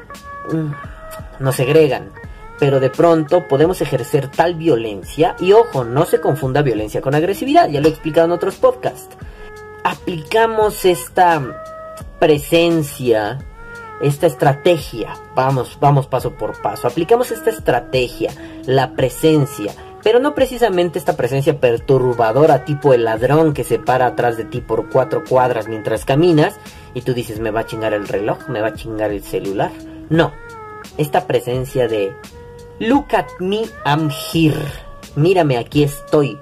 [0.51, 2.11] mm, nos segregan,
[2.59, 7.69] pero de pronto podemos ejercer tal violencia, y ojo, no se confunda violencia con agresividad,
[7.69, 9.17] ya lo he explicado en otros podcasts.
[9.83, 11.41] Aplicamos esta
[12.19, 13.39] presencia
[14.01, 18.31] esta estrategia, vamos, vamos paso por paso, aplicamos esta estrategia,
[18.65, 24.37] la presencia, pero no precisamente esta presencia perturbadora tipo el ladrón que se para atrás
[24.37, 26.55] de ti por cuatro cuadras mientras caminas
[26.93, 29.71] y tú dices me va a chingar el reloj, me va a chingar el celular.
[30.09, 30.33] No,
[30.97, 32.13] esta presencia de
[32.79, 34.65] look at me, I'm here,
[35.15, 36.39] mírame, aquí estoy.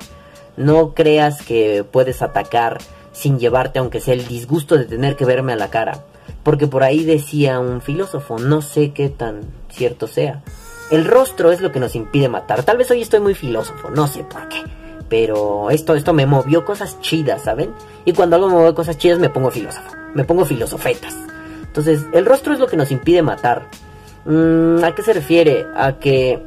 [0.56, 2.80] No creas que puedes atacar
[3.12, 6.04] sin llevarte aunque sea el disgusto de tener que verme a la cara.
[6.50, 10.42] Porque por ahí decía un filósofo, no sé qué tan cierto sea.
[10.90, 12.64] El rostro es lo que nos impide matar.
[12.64, 14.64] Tal vez hoy estoy muy filósofo, no sé por qué.
[15.10, 17.70] Pero esto, esto me movió cosas chidas, ¿saben?
[18.04, 19.96] Y cuando algo me mueve cosas chidas me pongo filósofo.
[20.16, 21.16] Me pongo filosofetas.
[21.68, 23.68] Entonces, el rostro es lo que nos impide matar.
[24.26, 25.68] Mm, ¿A qué se refiere?
[25.76, 26.42] A que...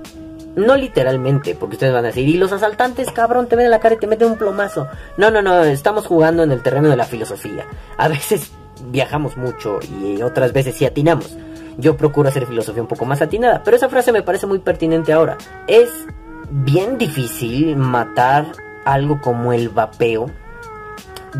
[0.57, 3.79] No literalmente, porque ustedes van a decir, y los asaltantes, cabrón, te ven en la
[3.79, 4.89] cara y te meten un plomazo.
[5.17, 7.69] No, no, no, estamos jugando en el terreno de la filosofía.
[7.97, 8.51] A veces
[8.91, 11.37] viajamos mucho y otras veces sí atinamos.
[11.79, 15.13] Yo procuro hacer filosofía un poco más atinada, pero esa frase me parece muy pertinente
[15.13, 15.39] ahora.
[15.67, 15.91] Es
[16.51, 18.53] bien difícil matar
[18.85, 20.27] algo como el vapeo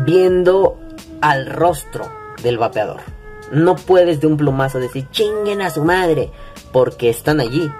[0.05, 0.79] viendo
[1.21, 3.01] al rostro del vapeador.
[3.51, 6.31] No puedes de un plumazo decir chinguen a su madre,
[6.71, 7.71] porque están allí.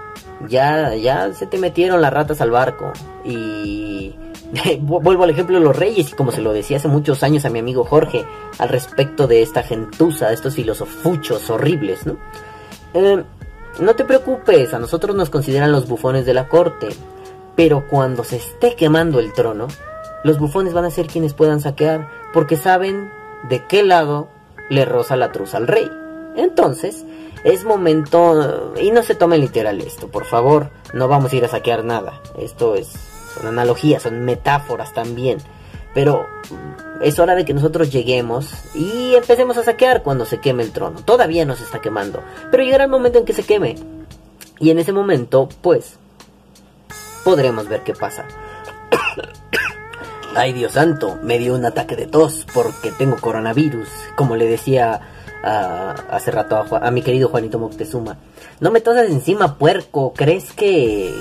[0.48, 2.92] Ya, ya se te metieron las ratas al barco.
[3.24, 4.16] Y
[4.82, 7.50] vuelvo al ejemplo de los reyes, y como se lo decía hace muchos años a
[7.50, 8.26] mi amigo Jorge,
[8.60, 12.18] al respecto de esta gentuza, de estos filosofuchos horribles, ¿no?
[12.94, 13.24] Eh,
[13.80, 16.90] no te preocupes, a nosotros nos consideran los bufones de la corte,
[17.56, 19.68] pero cuando se esté quemando el trono,
[20.24, 23.12] los bufones van a ser quienes puedan saquear, porque saben
[23.50, 24.30] de qué lado
[24.70, 25.90] le roza la truza al rey.
[26.36, 27.06] Entonces,
[27.44, 31.50] es momento, y no se tome literal esto, por favor, no vamos a ir a
[31.50, 32.22] saquear nada.
[32.38, 32.88] Esto es,
[33.34, 35.40] son analogías, son metáforas también.
[35.94, 36.26] Pero
[37.02, 41.02] es hora de que nosotros lleguemos y empecemos a saquear cuando se queme el trono.
[41.04, 43.76] Todavía no se está quemando, pero llegará el momento en que se queme.
[44.60, 45.98] Y en ese momento, pues,
[47.24, 48.26] podremos ver qué pasa.
[50.36, 55.13] Ay Dios santo, me dio un ataque de tos porque tengo coronavirus, como le decía
[55.44, 58.18] hace rato a, mi querido Juanito Moctezuma.
[58.60, 60.14] No me tosas encima, puerco.
[60.14, 61.14] ¿Crees que,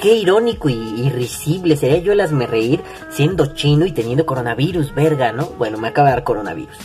[0.00, 5.32] qué irónico y, risible sería yo el hazme reír siendo chino y teniendo coronavirus, verga,
[5.32, 5.46] ¿no?
[5.58, 6.76] Bueno, me acaba de dar coronavirus.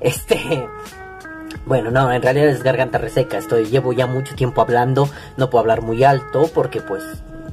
[0.00, 0.68] Este...
[1.64, 3.38] Bueno, no, en realidad es garganta reseca.
[3.38, 5.08] Estoy, llevo ya mucho tiempo hablando.
[5.36, 7.02] No puedo hablar muy alto porque pues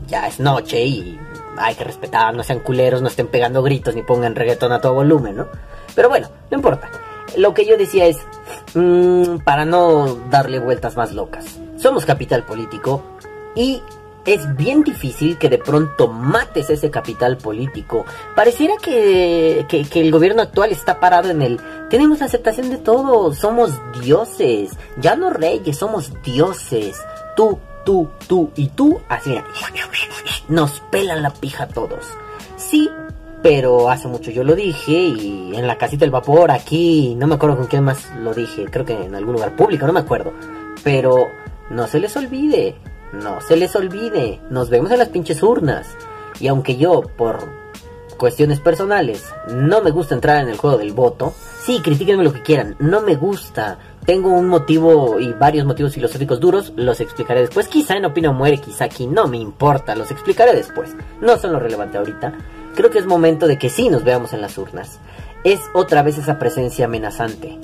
[0.07, 1.19] ya es noche y
[1.57, 4.93] hay que respetar, no sean culeros, no estén pegando gritos ni pongan reggaetón a todo
[4.93, 5.47] volumen, ¿no?
[5.95, 6.89] Pero bueno, no importa.
[7.37, 8.17] Lo que yo decía es,
[8.73, 11.45] mmm, para no darle vueltas más locas,
[11.77, 13.03] somos capital político
[13.55, 13.81] y
[14.25, 18.05] es bien difícil que de pronto mates ese capital político.
[18.35, 21.59] Pareciera que, que, el gobierno actual está parado en el...
[21.89, 27.01] Tenemos aceptación de todo, somos dioses, ya no reyes, somos dioses.
[27.35, 29.35] Tú, tú, tú y tú, así
[30.47, 32.07] nos pelan la pija todos.
[32.57, 32.89] Sí,
[33.43, 37.35] pero hace mucho yo lo dije y en la casita del vapor, aquí, no me
[37.35, 40.33] acuerdo con quién más lo dije, creo que en algún lugar público, no me acuerdo.
[40.83, 41.27] Pero
[41.69, 42.75] no se les olvide,
[43.11, 45.87] no se les olvide, nos vemos en las pinches urnas.
[46.39, 47.39] Y aunque yo, por
[48.17, 52.41] cuestiones personales, no me gusta entrar en el juego del voto, sí, critíquenme lo que
[52.41, 57.67] quieran, no me gusta tengo un motivo y varios motivos filosóficos duros, los explicaré después.
[57.69, 60.93] Quizá en Opino Muere, quizá aquí, no me importa, los explicaré después.
[61.21, 62.33] No son lo relevante ahorita.
[62.75, 64.99] Creo que es momento de que sí nos veamos en las urnas.
[65.43, 67.59] Es otra vez esa presencia amenazante.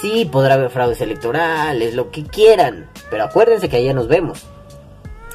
[0.00, 4.46] Sí, podrá haber fraudes electorales, lo que quieran, pero acuérdense que allá nos vemos.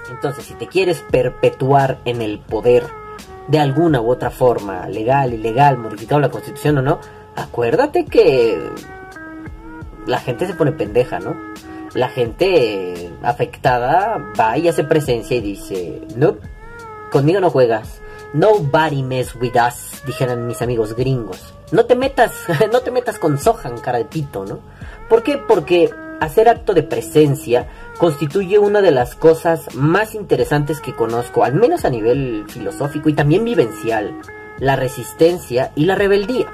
[0.09, 2.83] Entonces, si te quieres perpetuar en el poder
[3.47, 6.99] de alguna u otra forma, legal, ilegal, modificado la constitución o no,
[7.35, 8.57] acuérdate que
[10.05, 11.35] la gente se pone pendeja, ¿no?
[11.93, 16.35] La gente afectada va y hace presencia y dice, no,
[17.11, 18.01] conmigo no juegas.
[18.33, 21.53] Nobody mess with us, dijeran mis amigos gringos.
[21.71, 22.33] No te metas,
[22.71, 24.59] no te metas con Sohan, cara de pito, ¿no?
[25.09, 25.37] ¿Por qué?
[25.37, 31.53] Porque hacer acto de presencia constituye una de las cosas más interesantes que conozco, al
[31.53, 34.19] menos a nivel filosófico y también vivencial,
[34.59, 36.47] la resistencia y la rebeldía.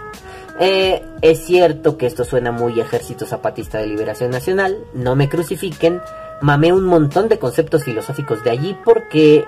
[0.59, 5.99] Eh, es cierto que esto suena muy Ejército Zapatista de Liberación Nacional, no me crucifiquen,
[6.41, 9.45] mamé un montón de conceptos filosóficos de allí porque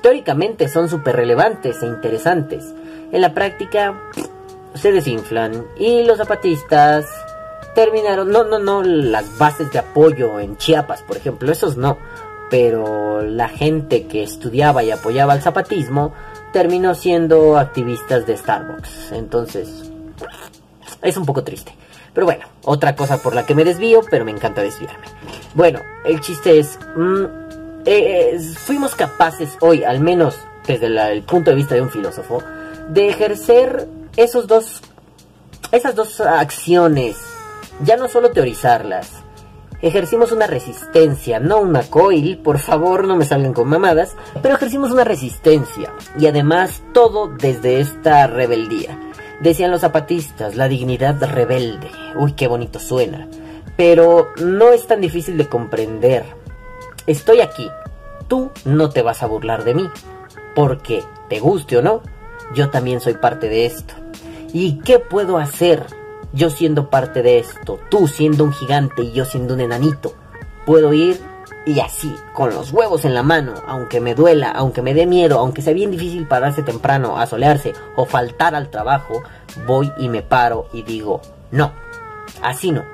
[0.00, 2.64] teóricamente son súper relevantes e interesantes.
[3.12, 4.00] En la práctica
[4.74, 7.06] se desinflan y los zapatistas
[7.74, 11.98] terminaron, no, no, no, las bases de apoyo en Chiapas, por ejemplo, esos no,
[12.50, 16.12] pero la gente que estudiaba y apoyaba al zapatismo
[16.52, 19.12] terminó siendo activistas de Starbucks.
[19.12, 19.90] Entonces,
[21.02, 21.74] es un poco triste.
[22.14, 25.06] Pero bueno, otra cosa por la que me desvío, pero me encanta desviarme.
[25.54, 26.78] Bueno, el chiste es...
[26.96, 27.47] Mm,
[27.84, 30.36] eh, eh, fuimos capaces hoy, al menos
[30.66, 32.42] desde el punto de vista de un filósofo,
[32.88, 34.82] de ejercer esos dos,
[35.72, 37.16] esas dos acciones.
[37.84, 39.24] Ya no solo teorizarlas.
[39.80, 44.90] Ejercimos una resistencia, no una coil, por favor no me salgan con mamadas, pero ejercimos
[44.90, 45.92] una resistencia.
[46.18, 48.98] Y además todo desde esta rebeldía.
[49.40, 51.88] Decían los zapatistas, la dignidad rebelde.
[52.16, 53.28] Uy, qué bonito suena.
[53.76, 56.24] Pero no es tan difícil de comprender.
[57.08, 57.70] Estoy aquí.
[58.28, 59.90] Tú no te vas a burlar de mí.
[60.54, 62.02] Porque, te guste o no,
[62.54, 63.94] yo también soy parte de esto.
[64.52, 65.86] ¿Y qué puedo hacer
[66.34, 67.80] yo siendo parte de esto?
[67.90, 70.12] Tú siendo un gigante y yo siendo un enanito.
[70.66, 71.18] Puedo ir
[71.64, 75.38] y así, con los huevos en la mano, aunque me duela, aunque me dé miedo,
[75.38, 79.22] aunque sea bien difícil pararse temprano, a solearse o faltar al trabajo,
[79.66, 81.72] voy y me paro y digo, no.
[82.42, 82.84] Así no.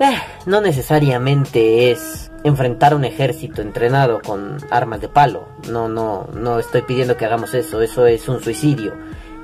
[0.00, 5.48] Eh, no necesariamente es enfrentar un ejército entrenado con armas de palo.
[5.70, 7.82] No, no, no estoy pidiendo que hagamos eso.
[7.82, 8.94] Eso es un suicidio.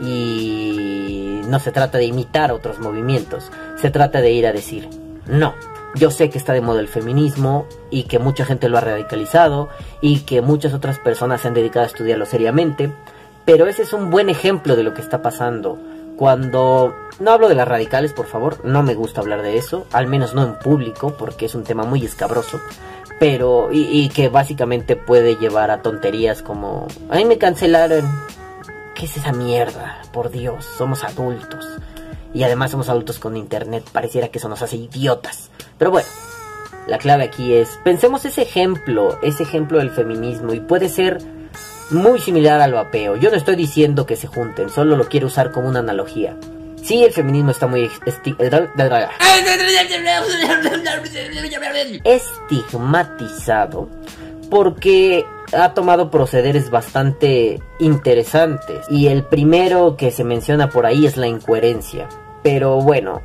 [0.00, 3.50] Y no se trata de imitar otros movimientos.
[3.76, 4.88] Se trata de ir a decir,
[5.26, 5.54] no.
[5.94, 9.68] Yo sé que está de moda el feminismo y que mucha gente lo ha radicalizado
[10.00, 12.90] y que muchas otras personas se han dedicado a estudiarlo seriamente.
[13.44, 15.78] Pero ese es un buen ejemplo de lo que está pasando.
[16.22, 20.06] Cuando no hablo de las radicales, por favor, no me gusta hablar de eso, al
[20.06, 22.60] menos no en público, porque es un tema muy escabroso,
[23.18, 28.08] pero y, que básicamente puede llevar a tonterías como, ay, me cancelaron.
[28.94, 30.00] ¿Qué es esa mierda?
[30.12, 31.66] Por Dios, somos adultos.
[32.32, 35.50] Y además somos adultos con internet, pareciera que eso nos hace idiotas.
[35.76, 36.06] Pero bueno,
[36.86, 41.18] la clave aquí es, pensemos ese ejemplo, ese ejemplo del feminismo, y puede ser
[41.90, 43.16] muy similar al vapeo.
[43.16, 46.36] Yo no estoy diciendo que se junten, solo lo quiero usar como una analogía.
[46.82, 48.34] Sí, el feminismo está muy esti-
[52.04, 53.88] estigmatizado
[54.50, 61.16] porque ha tomado procederes bastante interesantes y el primero que se menciona por ahí es
[61.16, 62.08] la incoherencia.
[62.42, 63.22] Pero bueno,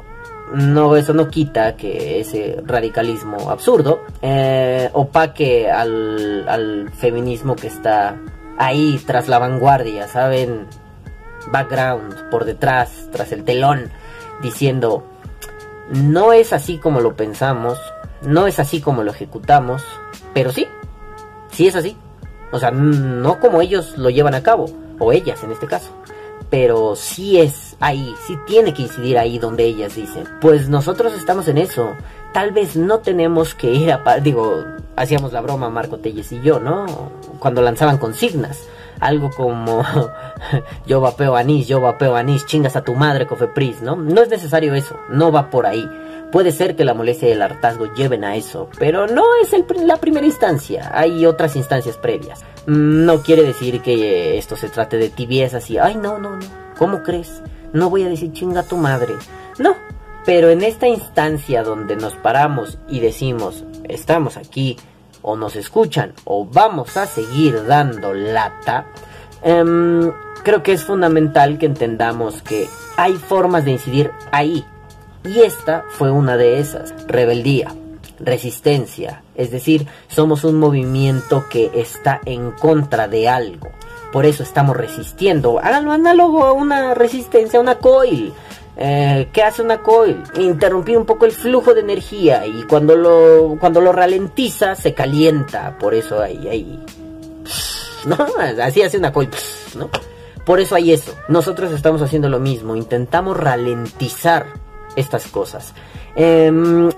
[0.54, 8.18] no eso no quita que ese radicalismo absurdo eh, opaque al, al feminismo que está
[8.58, 10.68] ahí tras la vanguardia, ¿saben?
[11.52, 13.90] Background, por detrás, tras el telón,
[14.42, 15.04] diciendo,
[15.92, 17.80] no es así como lo pensamos,
[18.22, 19.84] no es así como lo ejecutamos,
[20.34, 20.68] pero sí,
[21.52, 21.98] sí es así.
[22.52, 24.66] O sea, no como ellos lo llevan a cabo,
[25.00, 25.92] o ellas en este caso,
[26.50, 30.26] pero sí es ahí, sí tiene que incidir ahí donde ellas dicen.
[30.42, 31.94] Pues nosotros estamos en eso.
[32.34, 34.20] Tal vez no tenemos que ir a...
[34.20, 34.64] Digo,
[34.96, 36.86] hacíamos la broma Marco Telles y yo, ¿no?
[37.40, 38.68] Cuando lanzaban consignas.
[39.00, 39.84] Algo como
[40.88, 43.96] yo vapeo anís, yo vapeo anís, chingas a tu madre, Cofepris, ¿no?
[43.96, 45.88] No es necesario eso, no va por ahí.
[46.32, 49.66] Puede ser que la molestia y el hartazgo lleven a eso, pero no es el
[49.86, 52.44] la primera instancia, hay otras instancias previas.
[52.66, 56.46] No quiere decir que esto se trate de tibiezas y, ay, no, no, no,
[56.78, 57.42] ¿cómo crees?
[57.72, 59.14] No voy a decir chinga a tu madre.
[59.58, 59.76] No,
[60.28, 64.76] pero en esta instancia donde nos paramos y decimos, estamos aquí,
[65.22, 68.88] o nos escuchan, o vamos a seguir dando lata,
[69.42, 70.12] em,
[70.44, 72.68] creo que es fundamental que entendamos que
[72.98, 74.66] hay formas de incidir ahí.
[75.24, 77.74] Y esta fue una de esas, rebeldía,
[78.20, 83.70] resistencia, es decir, somos un movimiento que está en contra de algo.
[84.12, 85.60] Por eso estamos resistiendo.
[85.60, 88.34] Háganlo análogo a una resistencia, a una coil.
[88.80, 90.22] Eh, ¿Qué hace una coil?
[90.38, 95.78] Interrumpir un poco el flujo de energía y cuando lo, cuando lo ralentiza se calienta.
[95.80, 96.86] Por eso hay, hay
[98.06, 98.18] ¿no?
[98.62, 99.30] Así hace una coil,
[99.76, 99.90] ¿no?
[100.46, 101.14] Por eso hay eso.
[101.28, 102.76] Nosotros estamos haciendo lo mismo.
[102.76, 104.46] Intentamos ralentizar
[104.96, 105.74] estas cosas.
[106.16, 106.90] Em,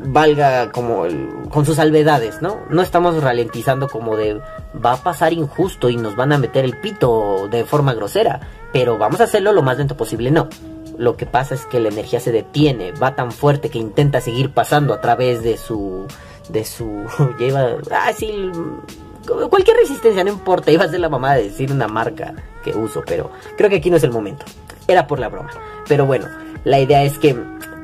[0.00, 2.58] valga como el- con sus salvedades, ¿no?
[2.70, 4.40] No estamos ralentizando como de
[4.84, 8.40] va a pasar injusto y nos van a meter el pito de forma grosera,
[8.72, 10.48] pero vamos a hacerlo lo más lento posible, no.
[10.96, 14.52] Lo que pasa es que la energía se detiene, va tan fuerte que intenta seguir
[14.52, 16.06] pasando a través de su
[16.48, 17.04] de su
[17.38, 18.10] lleva ah
[19.50, 22.34] cualquier resistencia no importa, iba a ser la mamá de decir una marca
[22.64, 24.44] que uso, pero creo que aquí no es el momento.
[24.86, 25.50] Era por la broma.
[25.86, 26.26] Pero bueno,
[26.64, 27.36] la idea es que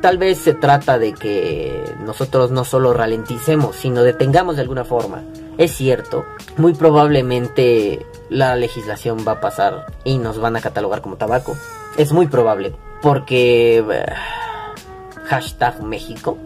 [0.05, 5.23] tal vez se trata de que nosotros no solo ralenticemos, sino detengamos de alguna forma.
[5.57, 6.27] Es cierto,
[6.59, 11.57] muy probablemente la legislación va a pasar y nos van a catalogar como tabaco.
[11.97, 14.05] Es muy probable, porque eh,
[15.25, 16.37] hashtag México,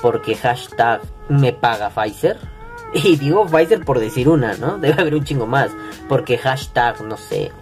[0.00, 2.36] porque hashtag me paga Pfizer.
[2.94, 4.78] Y digo Pfizer por decir una, ¿no?
[4.78, 5.70] Debe haber un chingo más.
[6.08, 7.52] Porque hashtag, no sé,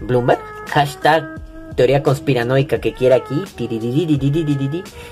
[0.00, 0.40] Bloomberg.
[0.68, 1.37] Hashtag
[1.78, 3.44] teoría conspiranoica que quiera aquí,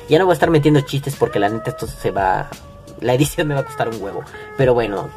[0.08, 2.50] ya no voy a estar metiendo chistes porque la neta esto se va...
[3.00, 4.24] La edición me va a costar un huevo.
[4.56, 5.08] Pero bueno,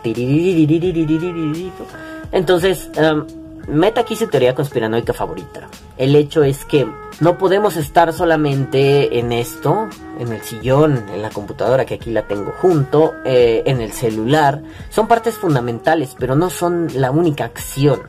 [2.31, 2.89] entonces...
[2.97, 3.25] Um,
[3.67, 5.67] meta aquí su teoría conspiranoica favorita.
[5.97, 6.87] El hecho es que
[7.19, 9.89] no podemos estar solamente en esto,
[10.19, 14.61] en el sillón, en la computadora que aquí la tengo junto, eh, en el celular.
[14.89, 18.01] Son partes fundamentales, pero no son la única acción.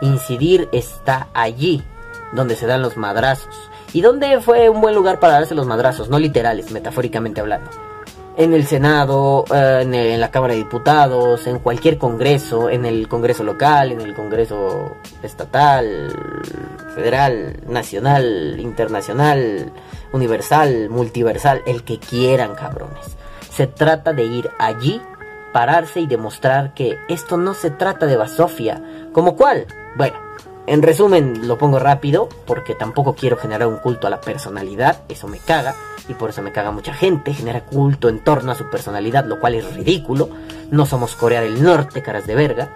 [0.00, 1.82] Incidir está allí
[2.32, 3.70] donde se dan los madrazos.
[3.92, 6.08] ¿Y dónde fue un buen lugar para darse los madrazos?
[6.08, 7.70] No literales, metafóricamente hablando
[8.36, 13.44] en el Senado, eh, en, la Cámara de Diputados, en cualquier congreso, en el Congreso
[13.44, 16.10] local, en el Congreso estatal,
[16.94, 19.70] federal, nacional, internacional,
[20.12, 23.14] universal, multiversal, el que quieran, cabrones.
[23.50, 25.02] Se trata de ir allí,
[25.52, 28.82] pararse y demostrar que esto no se trata de basofia.
[29.12, 29.66] ¿Como cuál?
[29.96, 30.16] Bueno,
[30.70, 35.26] en resumen, lo pongo rápido porque tampoco quiero generar un culto a la personalidad, eso
[35.26, 35.74] me caga
[36.08, 39.40] y por eso me caga mucha gente, genera culto en torno a su personalidad, lo
[39.40, 40.28] cual es ridículo.
[40.70, 42.68] No somos Corea del Norte, caras de verga.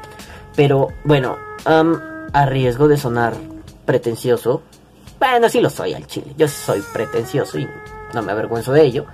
[0.56, 1.36] Pero bueno,
[1.66, 3.34] am, a riesgo de sonar
[3.86, 4.62] pretencioso,
[5.20, 7.68] bueno, sí lo soy al chile, yo soy pretencioso y
[8.12, 9.06] no me avergüenzo de ello.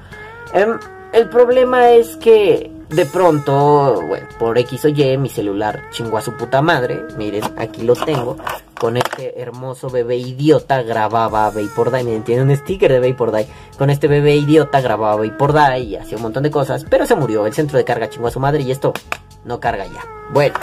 [0.54, 0.78] Em,
[1.12, 6.22] el problema es que de pronto, bueno, por X o Y, mi celular chingó a
[6.22, 7.04] su puta madre.
[7.16, 8.36] Miren, aquí lo tengo.
[8.78, 12.20] Con este hermoso bebé idiota grababa Vapor Die.
[12.20, 13.48] Tiene un sticker de Die.
[13.78, 16.84] Con este bebé idiota grababa Die y hacía un montón de cosas.
[16.90, 17.46] Pero se murió.
[17.46, 18.92] El centro de carga chingó a su madre y esto
[19.44, 20.04] no carga ya.
[20.32, 20.56] Bueno,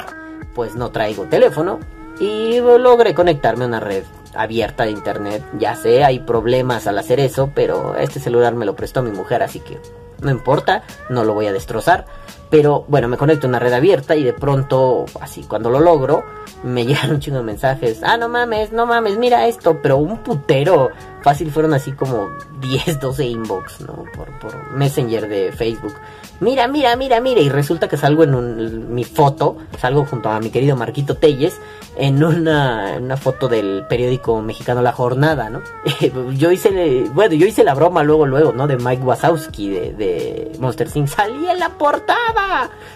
[0.53, 1.79] pues no traigo teléfono.
[2.19, 4.03] Y logré conectarme a una red
[4.33, 5.43] abierta de internet.
[5.57, 9.43] Ya sé, hay problemas al hacer eso, pero este celular me lo prestó mi mujer,
[9.43, 9.79] así que
[10.21, 12.05] no importa, no lo voy a destrozar.
[12.49, 16.23] Pero bueno, me conecto a una red abierta y de pronto, así cuando lo logro,
[16.63, 18.01] me llegan un chingo de mensajes.
[18.03, 20.89] Ah, no mames, no mames, mira esto, pero un putero.
[21.21, 22.29] Fácil fueron así como
[22.61, 24.05] 10, 12 inbox, ¿no?
[24.15, 25.93] Por, por Messenger de Facebook.
[26.39, 27.41] Mira, mira, mira, mira.
[27.41, 31.59] Y resulta que salgo en un- mi foto, salgo junto a mi querido Marquito Telles,
[31.97, 35.61] en una, una foto del periódico mexicano La Jornada, ¿no?
[36.37, 38.67] yo hice, bueno, yo hice la broma luego, luego, ¿no?
[38.67, 41.07] De Mike Wazowski de, de Monster Inc.
[41.07, 42.36] Salí en la portada.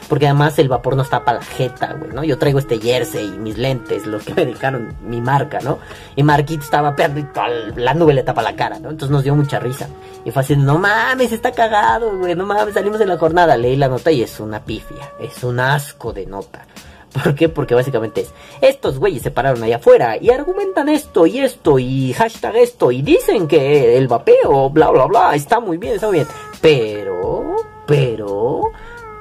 [0.09, 2.23] Porque además el vapor nos tapa la jeta, güey, ¿no?
[2.23, 5.79] Yo traigo este jersey y mis lentes, los que me dejaron mi marca, ¿no?
[6.15, 7.41] Y Marquito estaba perrito,
[7.75, 8.89] la nube le tapa la cara, ¿no?
[8.89, 9.87] Entonces nos dio mucha risa.
[10.25, 13.75] Y fue así, no mames, está cagado, güey, no mames, salimos en la jornada, leí
[13.75, 16.65] la nota y es una pifia, es un asco de nota.
[17.23, 17.49] ¿Por qué?
[17.49, 22.13] Porque básicamente es, estos güeyes se pararon allá afuera y argumentan esto y esto y
[22.13, 26.17] hashtag esto y dicen que el vapeo, bla, bla, bla, está muy bien, está muy
[26.17, 26.27] bien.
[26.61, 28.61] Pero, pero,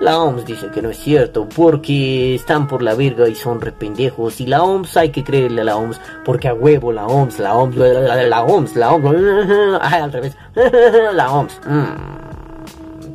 [0.01, 4.41] la OMS dice que no es cierto porque están por la virga y son rependejos
[4.41, 7.55] y la OMS hay que creerle a la OMS porque a huevo la OMS, la
[7.55, 10.37] OMS, la OMS, la OMS, ay, al revés,
[11.15, 11.61] la OMS.
[11.67, 12.31] Mm.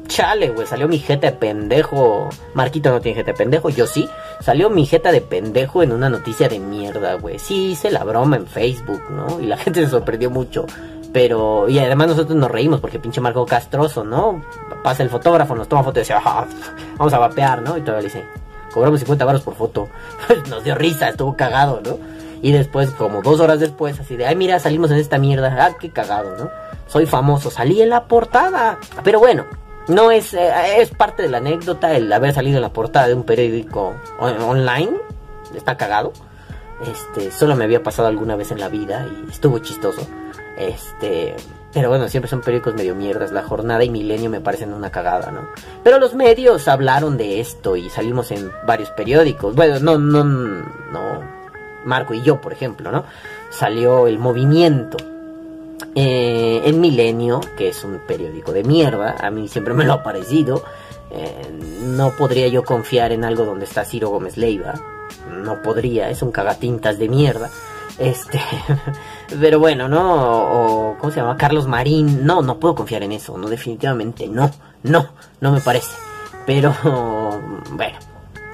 [0.07, 2.29] Chale, güey, salió mi jeta de pendejo.
[2.53, 4.07] Marquito no tiene jeta de pendejo, yo sí.
[4.39, 7.39] Salió mi jeta de pendejo en una noticia de mierda, güey.
[7.39, 9.41] Sí, hice la broma en Facebook, ¿no?
[9.41, 10.67] Y la gente se sorprendió mucho.
[11.16, 14.41] Pero, y además nosotros nos reímos porque pinche Marco Castroso, ¿no?
[14.84, 16.43] Pasa el fotógrafo, nos toma foto y dice, "Ah,
[16.97, 17.78] vamos a vapear, ¿no?
[17.78, 18.26] Y todavía le dice,
[18.74, 19.88] cobramos 50 baros por foto.
[20.49, 21.97] nos dio risa, estuvo cagado, ¿no?
[22.41, 25.55] Y después, como dos horas después, así de, ay, mira, salimos en esta mierda.
[25.57, 26.49] Ah, qué cagado, ¿no?
[26.88, 28.78] Soy famoso, salí en la portada.
[29.05, 29.45] Pero bueno,
[29.88, 30.51] no es, eh,
[30.82, 34.41] es parte de la anécdota el haber salido en la portada de un periódico on-
[34.41, 34.91] online.
[35.55, 36.11] Está cagado.
[36.86, 40.05] Este, solo me había pasado alguna vez en la vida y estuvo chistoso.
[40.58, 41.36] Este,
[41.74, 43.32] pero bueno, siempre son periódicos medio mierdas.
[43.32, 45.49] La jornada y Milenio me parecen una cagada, ¿no?
[45.84, 49.56] Pero los medios hablaron de esto y salimos en varios periódicos.
[49.56, 51.36] Bueno, no, no, no.
[51.84, 53.03] Marco y yo, por ejemplo, ¿no?
[53.49, 54.97] Salió el movimiento.
[55.93, 60.03] Eh, el Milenio, que es un periódico de mierda, a mí siempre me lo ha
[60.03, 60.64] parecido.
[61.12, 61.49] Eh,
[61.82, 64.74] no podría yo confiar en algo donde está Ciro Gómez Leiva.
[65.30, 67.49] No podría, es un cagatintas de mierda.
[67.97, 68.39] Este,
[69.39, 70.13] pero bueno, ¿no?
[70.13, 71.38] O, ¿cómo se llama?
[71.38, 72.26] Carlos Marín.
[72.26, 73.38] No, no puedo confiar en eso.
[73.38, 74.51] No, definitivamente no.
[74.84, 75.09] No,
[75.41, 75.95] no me parece.
[76.45, 76.76] Pero,
[77.71, 77.97] bueno,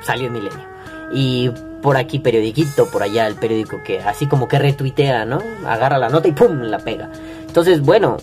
[0.02, 0.72] salió el Milenio.
[1.14, 1.50] Y
[1.82, 5.40] por aquí periodiquito, por allá el periódico que así como que retuitea, ¿no?
[5.66, 6.62] Agarra la nota y ¡pum!
[6.62, 7.10] la pega.
[7.48, 8.18] Entonces, bueno,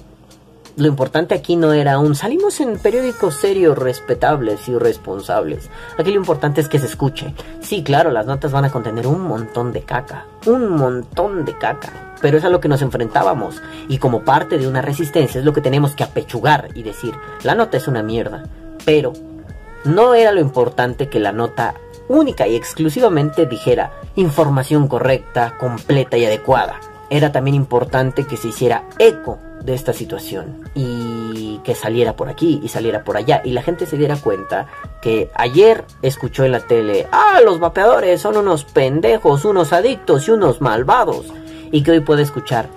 [0.79, 5.69] lo importante aquí no era un salimos en periódicos serios, respetables y responsables.
[5.99, 7.35] Aquí lo importante es que se escuche.
[7.61, 12.15] Sí, claro, las notas van a contener un montón de caca, un montón de caca.
[12.21, 13.61] Pero es a lo que nos enfrentábamos.
[13.89, 17.57] Y como parte de una resistencia es lo que tenemos que apechugar y decir, la
[17.57, 18.45] nota es una mierda.
[18.85, 19.13] Pero
[19.85, 21.75] no era lo importante que la nota
[22.09, 26.79] única y exclusivamente dijera información correcta, completa y adecuada.
[27.11, 32.61] Era también importante que se hiciera eco de esta situación y que saliera por aquí
[32.63, 34.67] y saliera por allá y la gente se diera cuenta
[35.03, 40.31] que ayer escuchó en la tele, ah, los vapeadores son unos pendejos, unos adictos y
[40.31, 41.27] unos malvados
[41.71, 42.69] y que hoy puede escuchar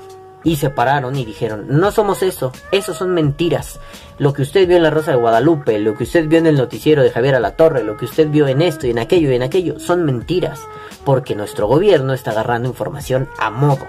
[0.43, 3.79] y se pararon y dijeron, no somos eso, eso son mentiras.
[4.17, 6.55] Lo que usted vio en La Rosa de Guadalupe, lo que usted vio en el
[6.55, 9.43] noticiero de Javier Alatorre, lo que usted vio en esto y en aquello y en
[9.43, 10.61] aquello, son mentiras.
[11.05, 13.88] Porque nuestro gobierno está agarrando información a modo.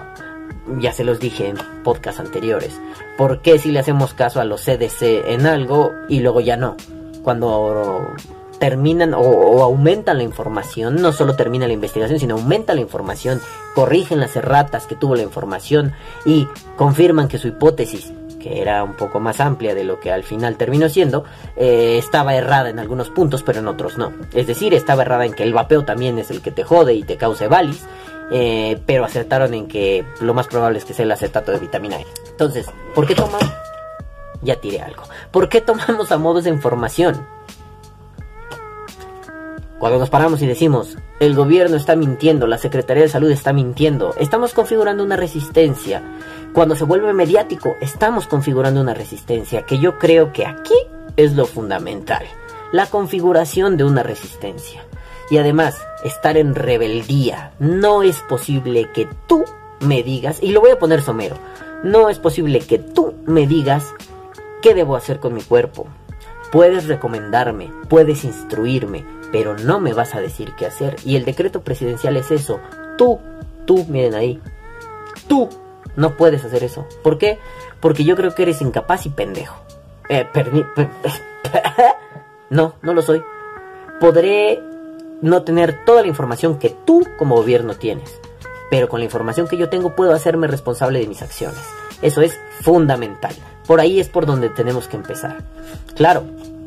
[0.79, 2.81] Ya se los dije en podcasts anteriores.
[3.19, 6.77] ¿Por qué si le hacemos caso a los CDC en algo y luego ya no?
[7.23, 8.15] Cuando
[8.63, 13.41] terminan o, aumentan la información, no solo termina la investigación, sino aumenta la información,
[13.75, 15.95] corrigen las erratas que tuvo la información
[16.25, 16.47] y
[16.77, 20.57] confirman que su hipótesis, que era un poco más amplia de lo que al final
[20.57, 21.25] terminó siendo,
[21.57, 24.13] eh, estaba errada en algunos puntos, pero en otros no.
[24.33, 27.03] Es decir, estaba errada en que el vapeo también es el que te jode y
[27.03, 27.85] te causa valis,
[28.31, 32.01] eh, pero acertaron en que lo más probable es que sea el acetato de vitamina
[32.01, 32.07] E.
[32.31, 33.51] Entonces, ¿por qué tomamos?
[34.43, 35.05] Ya tiré algo.
[35.31, 37.27] ¿Por qué tomamos a modos de información?
[39.79, 44.15] Cuando nos paramos y decimos, el gobierno está mintiendo, la Secretaría de Salud está mintiendo,
[44.17, 46.01] estamos configurando una resistencia.
[46.53, 50.77] Cuando se vuelve mediático, estamos configurando una resistencia, que yo creo que aquí
[51.17, 52.25] es lo fundamental.
[52.71, 54.85] La configuración de una resistencia.
[55.33, 57.53] Y además, estar en rebeldía.
[57.59, 59.47] No es posible que tú
[59.81, 61.37] me digas, y lo voy a poner somero,
[61.83, 63.95] no es posible que tú me digas
[64.61, 65.87] qué debo hacer con mi cuerpo.
[66.51, 70.97] Puedes recomendarme, puedes instruirme, pero no me vas a decir qué hacer.
[71.03, 72.61] Y el decreto presidencial es eso.
[72.99, 73.19] Tú,
[73.65, 74.39] tú, miren ahí.
[75.29, 75.49] Tú
[75.97, 76.87] no puedes hacer eso.
[77.03, 77.39] ¿Por qué?
[77.81, 79.57] Porque yo creo que eres incapaz y pendejo.
[80.11, 80.29] Eh,
[82.51, 83.25] no, no lo soy.
[83.99, 84.72] Podré
[85.23, 88.21] no tener toda la información que tú como gobierno tienes.
[88.71, 91.61] Pero con la información que yo tengo puedo hacerme responsable de mis acciones.
[92.03, 93.35] Eso es fundamental.
[93.67, 95.39] Por ahí es por donde tenemos que empezar.
[95.95, 96.25] Claro,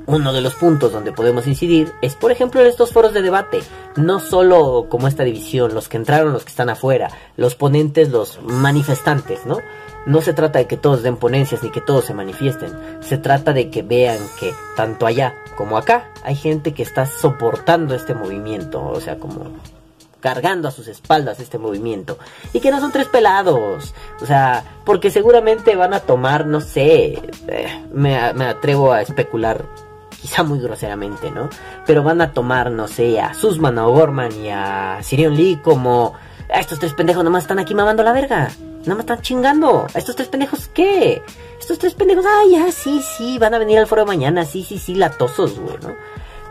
[0.07, 3.59] uno de los puntos donde podemos incidir es, por ejemplo, en estos foros de debate.
[3.95, 8.39] No solo como esta división, los que entraron, los que están afuera, los ponentes, los
[8.43, 9.57] manifestantes, ¿no?
[10.05, 12.71] No se trata de que todos den ponencias ni que todos se manifiesten.
[13.01, 17.95] Se trata de que vean que tanto allá como acá hay gente que está soportando
[17.95, 18.83] este movimiento.
[18.85, 19.45] O sea, como
[20.19, 22.17] cargando a sus espaldas este movimiento.
[22.53, 23.93] Y que no son tres pelados.
[24.21, 29.65] O sea, porque seguramente van a tomar, no sé, eh, me, me atrevo a especular
[30.21, 31.49] quizá muy groseramente, ¿no?
[31.85, 36.13] Pero van a tomar, no sé, a Susman, a O'Gorman y a Sirion Lee como...
[36.51, 38.49] "Ah, Estos tres pendejos nomás están aquí mamando la verga.
[38.85, 39.87] Nada más están chingando.
[39.93, 41.21] ¿Estos tres pendejos qué?
[41.59, 44.63] Estos tres pendejos, ah, ya, sí, sí, van a venir al foro de mañana, sí,
[44.63, 45.95] sí, sí, latosos, güey, ¿no?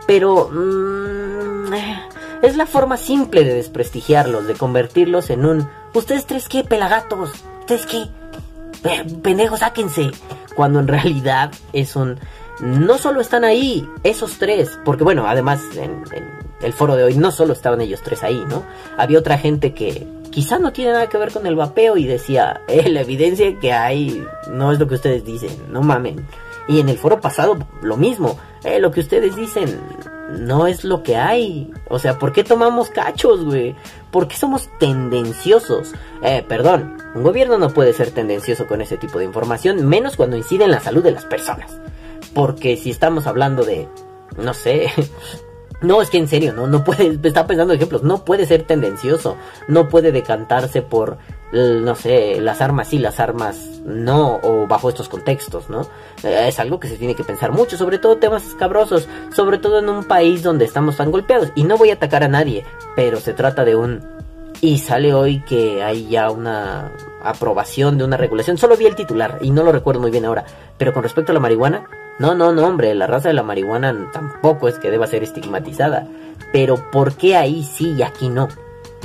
[0.07, 0.49] Pero...
[0.51, 1.73] mm,
[2.41, 5.69] es la forma simple de desprestigiarlos, de convertirlos en un...
[5.93, 7.31] ¿Ustedes tres qué, pelagatos?
[7.61, 8.07] ¿Ustedes qué?
[9.23, 10.11] Pendejos, sáquense.
[10.55, 12.19] Cuando en realidad es un...
[12.59, 16.03] No solo están ahí esos tres, porque bueno, además en
[16.61, 18.63] el foro de hoy no solo estaban ellos tres ahí, ¿no?
[18.97, 22.61] Había otra gente que quizá no tiene nada que ver con el vapeo y decía,
[22.67, 24.21] eh, la evidencia que hay
[24.51, 26.27] no es lo que ustedes dicen, no mamen.
[26.67, 29.79] Y en el foro pasado lo mismo, eh, lo que ustedes dicen
[30.31, 31.71] no es lo que hay.
[31.87, 33.77] O sea, ¿por qué tomamos cachos, güey?
[34.11, 35.93] ¿Por qué somos tendenciosos?
[36.21, 40.35] Eh, perdón, un gobierno no puede ser tendencioso con ese tipo de información, menos cuando
[40.35, 41.79] incide en la salud de las personas.
[42.33, 43.87] Porque si estamos hablando de,
[44.35, 44.89] no sé,
[45.85, 48.63] no, es que en serio, no, no puede, está pensando en ejemplos, no puede ser
[48.63, 51.17] tendencioso, no puede decantarse por,
[51.51, 55.81] no sé, las armas sí, las armas no, o bajo estos contextos, ¿no?
[56.23, 59.79] Eh, Es algo que se tiene que pensar mucho, sobre todo temas escabrosos, sobre todo
[59.79, 62.65] en un país donde estamos tan golpeados, y no voy a atacar a nadie,
[62.95, 64.15] pero se trata de un...
[64.61, 68.57] Y sale hoy que hay ya una aprobación de una regulación.
[68.57, 70.45] Solo vi el titular y no lo recuerdo muy bien ahora.
[70.77, 71.85] Pero con respecto a la marihuana,
[72.17, 76.07] no, no, no, hombre, la raza de la marihuana tampoco es que deba ser estigmatizada.
[76.53, 78.47] Pero ¿por qué ahí sí y aquí no?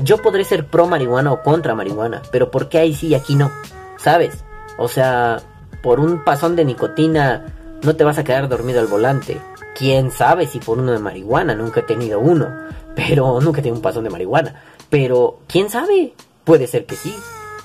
[0.02, 3.34] Yo podré ser pro marihuana o contra marihuana, pero ¿por qué ahí sí y aquí
[3.34, 3.50] no?
[3.96, 4.44] ¿Sabes?
[4.78, 5.42] O sea,
[5.82, 7.46] por un pasón de nicotina
[7.82, 9.40] no te vas a quedar dormido al volante.
[9.74, 12.48] Quién sabe si por uno de marihuana, nunca he tenido uno,
[12.94, 14.54] pero nunca he tenido un pasón de marihuana.
[14.88, 16.14] Pero, ¿quién sabe?
[16.44, 17.14] Puede ser que sí.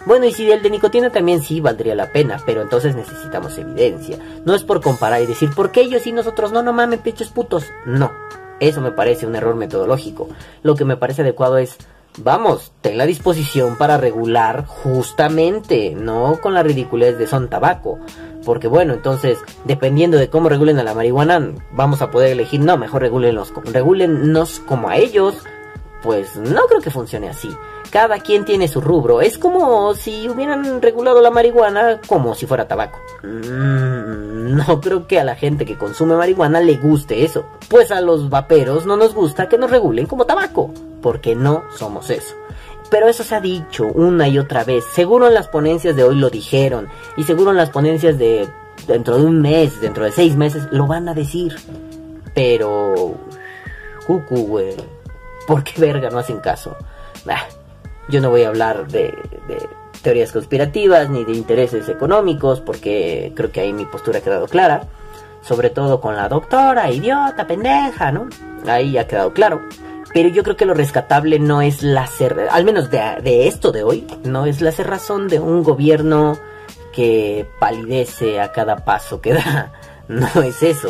[0.06, 4.20] Bueno, y si el de nicotina también sí valdría la pena, pero entonces necesitamos evidencia.
[4.46, 7.30] No es por comparar y decir, ¿por qué ellos y nosotros no, no mames, pechos
[7.30, 7.66] putos?
[7.86, 8.12] No,
[8.60, 10.30] eso me parece un error metodológico.
[10.62, 11.78] Lo que me parece adecuado es,
[12.18, 18.00] vamos, ten la disposición para regular justamente, no con la ridiculez de son tabaco.
[18.46, 22.78] Porque bueno, entonces, dependiendo de cómo regulen a la marihuana, vamos a poder elegir, no,
[22.78, 25.44] mejor regulenlos, regulennos como a ellos.
[26.06, 27.50] Pues no creo que funcione así.
[27.90, 29.22] Cada quien tiene su rubro.
[29.22, 33.00] Es como si hubieran regulado la marihuana como si fuera tabaco.
[33.24, 37.48] Mm, no creo que a la gente que consume marihuana le guste eso.
[37.70, 40.72] Pues a los vaperos no nos gusta que nos regulen como tabaco.
[41.02, 42.36] Porque no somos eso.
[42.92, 44.86] Pero eso se ha dicho una y otra vez.
[44.94, 46.88] Seguro en las ponencias de hoy lo dijeron.
[47.18, 48.48] Y seguro en las ponencias de
[48.86, 51.56] dentro de un mes, dentro de seis meses, lo van a decir.
[52.36, 53.16] Pero...
[54.06, 54.95] Cucu, güey.
[55.48, 56.76] ¿Por qué verga no hacen caso?
[58.08, 59.14] Yo no voy a hablar de,
[59.48, 59.68] de
[60.02, 64.84] teorías conspirativas ni de intereses económicos porque creo que ahí mi postura ha quedado clara.
[65.42, 68.28] Sobre todo con la doctora, idiota, pendeja, ¿no?
[68.68, 69.62] Ahí ha quedado claro.
[70.14, 73.72] Pero yo creo que lo rescatable no es la cer al menos de, de esto
[73.72, 76.38] de hoy, no es la cerrazón de un gobierno
[76.94, 79.74] que palidece a cada paso que da.
[80.08, 80.90] No es eso.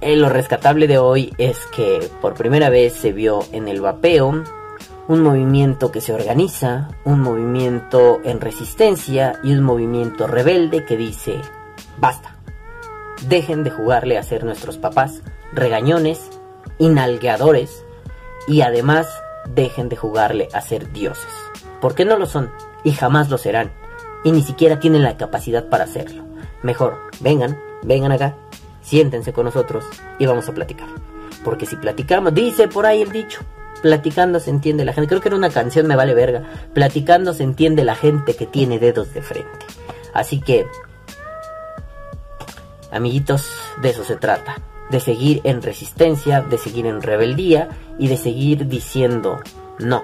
[0.00, 4.44] Eh, lo rescatable de hoy es que por primera vez se vio en el vapeo
[5.08, 11.40] un movimiento que se organiza, un movimiento en resistencia y un movimiento rebelde que dice,
[11.98, 12.36] basta,
[13.28, 15.20] dejen de jugarle a ser nuestros papás
[15.52, 16.30] regañones,
[16.78, 17.84] inalgueadores
[18.46, 19.06] y además
[19.54, 21.32] dejen de jugarle a ser dioses,
[21.80, 22.50] porque no lo son
[22.84, 23.70] y jamás lo serán
[24.24, 26.24] y ni siquiera tienen la capacidad para hacerlo.
[26.62, 28.36] Mejor, vengan, vengan acá,
[28.90, 29.84] siéntense con nosotros
[30.18, 30.88] y vamos a platicar.
[31.44, 33.40] Porque si platicamos, dice por ahí el dicho,
[33.82, 35.08] platicando se entiende la gente.
[35.08, 36.42] Creo que era una canción, me vale verga.
[36.74, 39.64] Platicando se entiende la gente que tiene dedos de frente.
[40.12, 40.66] Así que,
[42.90, 43.48] amiguitos,
[43.80, 44.56] de eso se trata.
[44.90, 49.38] De seguir en resistencia, de seguir en rebeldía y de seguir diciendo,
[49.78, 50.02] no,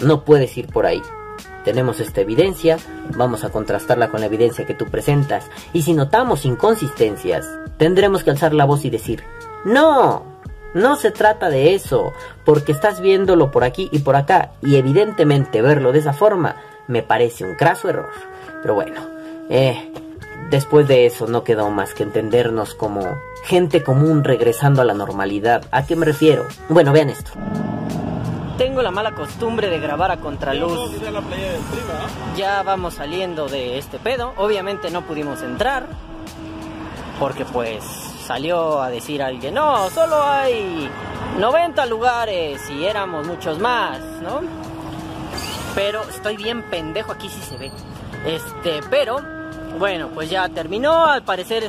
[0.00, 1.00] no puedes ir por ahí.
[1.64, 2.76] Tenemos esta evidencia,
[3.16, 5.46] vamos a contrastarla con la evidencia que tú presentas.
[5.72, 7.48] Y si notamos inconsistencias,
[7.78, 9.24] tendremos que alzar la voz y decir,
[9.64, 10.22] no,
[10.74, 12.12] no se trata de eso,
[12.44, 16.56] porque estás viéndolo por aquí y por acá, y evidentemente verlo de esa forma
[16.86, 18.10] me parece un craso error.
[18.60, 19.00] Pero bueno,
[19.48, 19.92] eh,
[20.50, 25.64] después de eso no quedó más que entendernos como gente común regresando a la normalidad.
[25.70, 26.46] ¿A qué me refiero?
[26.68, 27.32] Bueno, vean esto.
[28.64, 30.90] Tengo la mala costumbre de grabar a contraluz.
[32.34, 34.32] Ya vamos saliendo de este pedo.
[34.38, 35.86] Obviamente no pudimos entrar.
[37.20, 37.84] Porque pues
[38.26, 40.88] salió a decir alguien, no, solo hay
[41.38, 44.40] 90 lugares y éramos muchos más, ¿no?
[45.74, 47.70] Pero estoy bien pendejo, aquí sí se ve.
[48.24, 49.20] Este, pero,
[49.78, 51.68] bueno, pues ya terminó, al parecer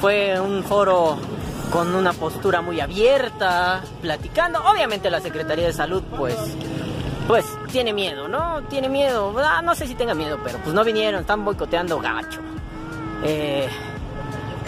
[0.00, 1.16] fue un foro
[1.74, 4.60] con una postura muy abierta, platicando.
[4.60, 6.36] Obviamente la Secretaría de Salud, pues,
[7.26, 8.62] pues tiene miedo, ¿no?
[8.68, 9.34] Tiene miedo.
[9.38, 12.38] Ah, no sé si tenga miedo, pero pues no vinieron, están boicoteando gacho.
[13.24, 13.68] Eh,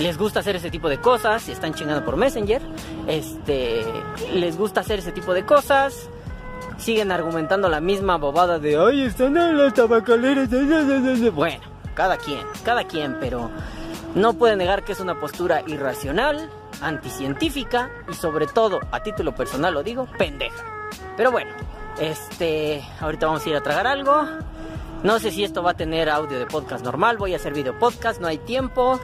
[0.01, 2.61] les gusta hacer ese tipo de cosas, están chingando por Messenger,
[3.07, 3.87] este,
[4.35, 6.11] les gusta hacer ese tipo de cosas,
[6.77, 10.51] siguen argumentando la misma bobada de, ay, están en las tabacaleras,
[11.33, 11.63] bueno,
[11.95, 13.49] cada quien, cada quien, pero
[14.17, 16.51] no puede negar que es una postura irracional,
[16.81, 20.65] anticientífica y sobre todo, a título personal lo digo, pendeja.
[21.17, 21.51] Pero bueno,
[21.99, 24.25] este, ahorita vamos a ir a tragar algo.
[25.03, 27.79] No sé si esto va a tener audio de podcast normal, voy a hacer video
[27.79, 28.99] podcast, no hay tiempo.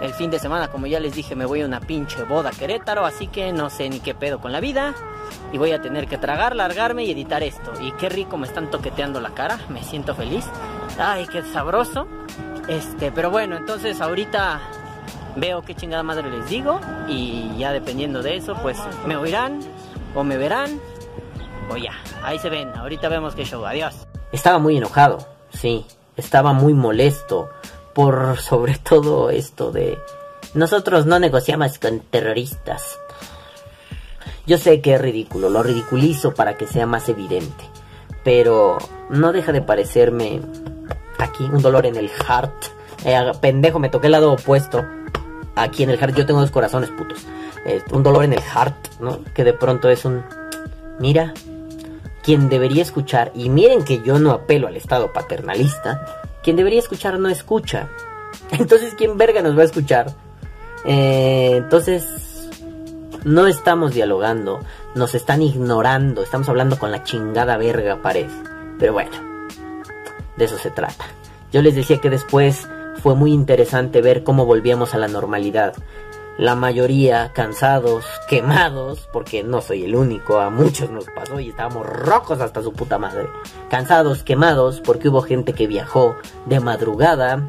[0.00, 3.04] El fin de semana, como ya les dije, me voy a una pinche boda Querétaro,
[3.04, 4.94] así que no sé ni qué pedo con la vida.
[5.52, 7.72] Y voy a tener que tragar, largarme y editar esto.
[7.80, 10.46] Y qué rico me están toqueteando la cara, me siento feliz.
[10.98, 12.06] Ay, qué sabroso.
[12.66, 14.60] Este, pero bueno, entonces ahorita
[15.36, 16.80] veo qué chingada madre les digo.
[17.08, 19.60] Y ya dependiendo de eso, pues me oirán
[20.14, 20.80] o me verán.
[21.70, 22.70] O ya, ahí se ven.
[22.76, 23.64] Ahorita vemos qué show.
[23.64, 24.06] Adiós.
[24.32, 25.18] Estaba muy enojado,
[25.50, 25.86] sí.
[26.16, 27.50] Estaba muy molesto
[27.94, 29.98] por sobre todo esto de
[30.54, 32.98] nosotros no negociamos con terroristas.
[34.46, 37.64] Yo sé que es ridículo, lo ridiculizo para que sea más evidente,
[38.24, 38.78] pero
[39.10, 40.40] no deja de parecerme
[41.18, 42.52] aquí un dolor en el heart.
[43.04, 44.84] Eh, pendejo, me toqué el lado opuesto.
[45.62, 47.26] Aquí en el heart yo tengo dos corazones putos.
[47.92, 49.22] Un dolor en el heart, ¿no?
[49.34, 50.22] Que de pronto es un
[50.98, 51.32] mira,
[52.22, 57.18] quien debería escuchar y miren que yo no apelo al estado paternalista quien debería escuchar
[57.18, 57.88] no escucha.
[58.50, 60.12] Entonces, ¿quién verga nos va a escuchar?
[60.84, 62.48] Eh, entonces,
[63.24, 64.60] no estamos dialogando,
[64.94, 68.34] nos están ignorando, estamos hablando con la chingada verga, parece.
[68.78, 69.10] Pero bueno,
[70.38, 71.04] de eso se trata.
[71.52, 72.66] Yo les decía que después
[72.96, 75.74] fue muy interesante ver cómo volvíamos a la normalidad
[76.40, 81.86] la mayoría cansados, quemados, porque no soy el único, a muchos nos pasó y estábamos
[81.86, 83.28] rojos hasta su puta madre.
[83.68, 86.16] Cansados, quemados, porque hubo gente que viajó
[86.46, 87.46] de madrugada,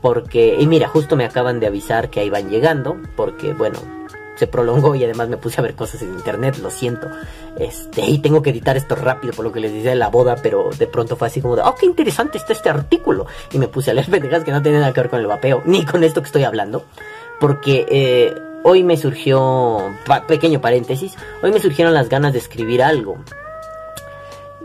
[0.00, 3.78] porque, y mira, justo me acaban de avisar que ahí van llegando, porque bueno,
[4.42, 7.08] se prolongó y además me puse a ver cosas en internet, lo siento.
[7.56, 10.36] Este, y tengo que editar esto rápido por lo que les decía de la boda,
[10.42, 13.26] pero de pronto fue así como de, oh, qué interesante está este artículo.
[13.52, 15.62] Y me puse a leer pendejas que no tienen nada que ver con el vapeo,
[15.64, 16.84] ni con esto que estoy hablando
[17.42, 19.92] porque eh, hoy me surgió,
[20.28, 23.18] pequeño paréntesis, hoy me surgieron las ganas de escribir algo.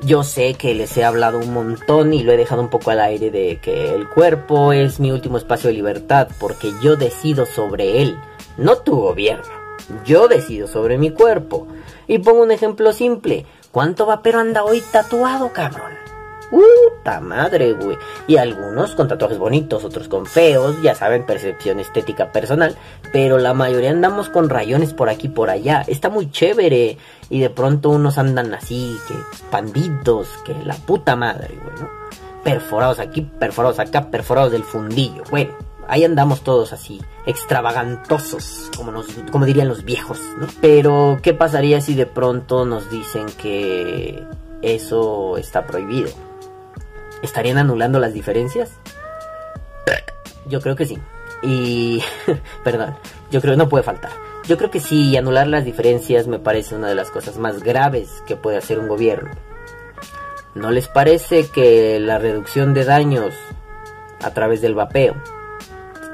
[0.02, 3.00] Yo sé que les he hablado un montón y lo he dejado un poco al
[3.00, 8.04] aire de que el cuerpo es mi último espacio de libertad porque yo decido sobre
[8.04, 8.20] él,
[8.58, 9.57] no tu gobierno.
[10.06, 11.68] Yo decido sobre mi cuerpo.
[12.08, 13.46] Y pongo un ejemplo simple.
[13.72, 15.92] ¿Cuánto vapero anda hoy tatuado, cabrón?
[16.50, 17.98] Puta madre, güey.
[18.26, 22.76] Y algunos con tatuajes bonitos, otros con feos, ya saben, percepción estética personal.
[23.12, 25.84] Pero la mayoría andamos con rayones por aquí por allá.
[25.88, 26.98] Está muy chévere.
[27.30, 29.16] Y de pronto unos andan así, que
[29.52, 31.90] panditos, que la puta madre, güey, ¿no?
[32.44, 35.24] Perforados aquí, perforados acá, perforados del fundillo.
[35.30, 35.54] Bueno,
[35.88, 40.48] ahí andamos todos así, extravagantosos, como, nos, como dirían los viejos, ¿no?
[40.62, 44.24] Pero, ¿qué pasaría si de pronto nos dicen que
[44.62, 46.10] eso está prohibido.
[47.22, 48.72] ¿Estarían anulando las diferencias?
[50.48, 50.98] Yo creo que sí.
[51.44, 52.02] Y,
[52.64, 52.96] perdón,
[53.32, 54.12] yo creo que no puede faltar.
[54.48, 58.24] Yo creo que sí, anular las diferencias me parece una de las cosas más graves
[58.26, 59.32] que puede hacer un gobierno.
[60.56, 63.34] ¿No les parece que la reducción de daños
[64.24, 65.16] a través del vapeo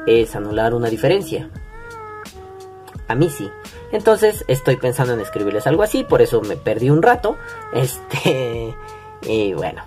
[0.08, 1.50] es anular una diferencia?
[3.08, 3.50] A mí sí.
[3.92, 7.38] Entonces estoy pensando en escribirles algo así, por eso me perdí un rato.
[7.74, 8.76] Este,
[9.24, 9.84] y bueno,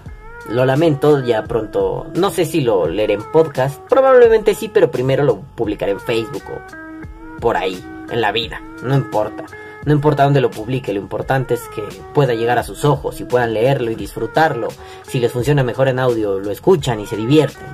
[0.49, 5.25] lo lamento, ya pronto, no sé si lo leeré en podcast, probablemente sí, pero primero
[5.25, 9.45] lo publicaré en Facebook o por ahí, en la vida, no importa.
[9.85, 13.25] No importa dónde lo publique, lo importante es que pueda llegar a sus ojos y
[13.25, 14.67] puedan leerlo y disfrutarlo.
[15.07, 17.64] Si les funciona mejor en audio, lo escuchan y se divierten.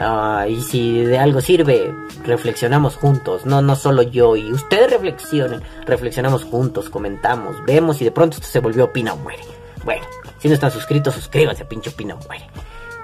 [0.00, 1.92] Ah, y si de algo sirve,
[2.24, 8.12] reflexionamos juntos, no, no solo yo y ustedes reflexionen, reflexionamos juntos, comentamos, vemos y de
[8.12, 9.42] pronto esto se volvió Opina o Muere.
[9.84, 10.04] Bueno,
[10.38, 12.46] si no están suscritos, suscríbanse, pinche Opina o Muere.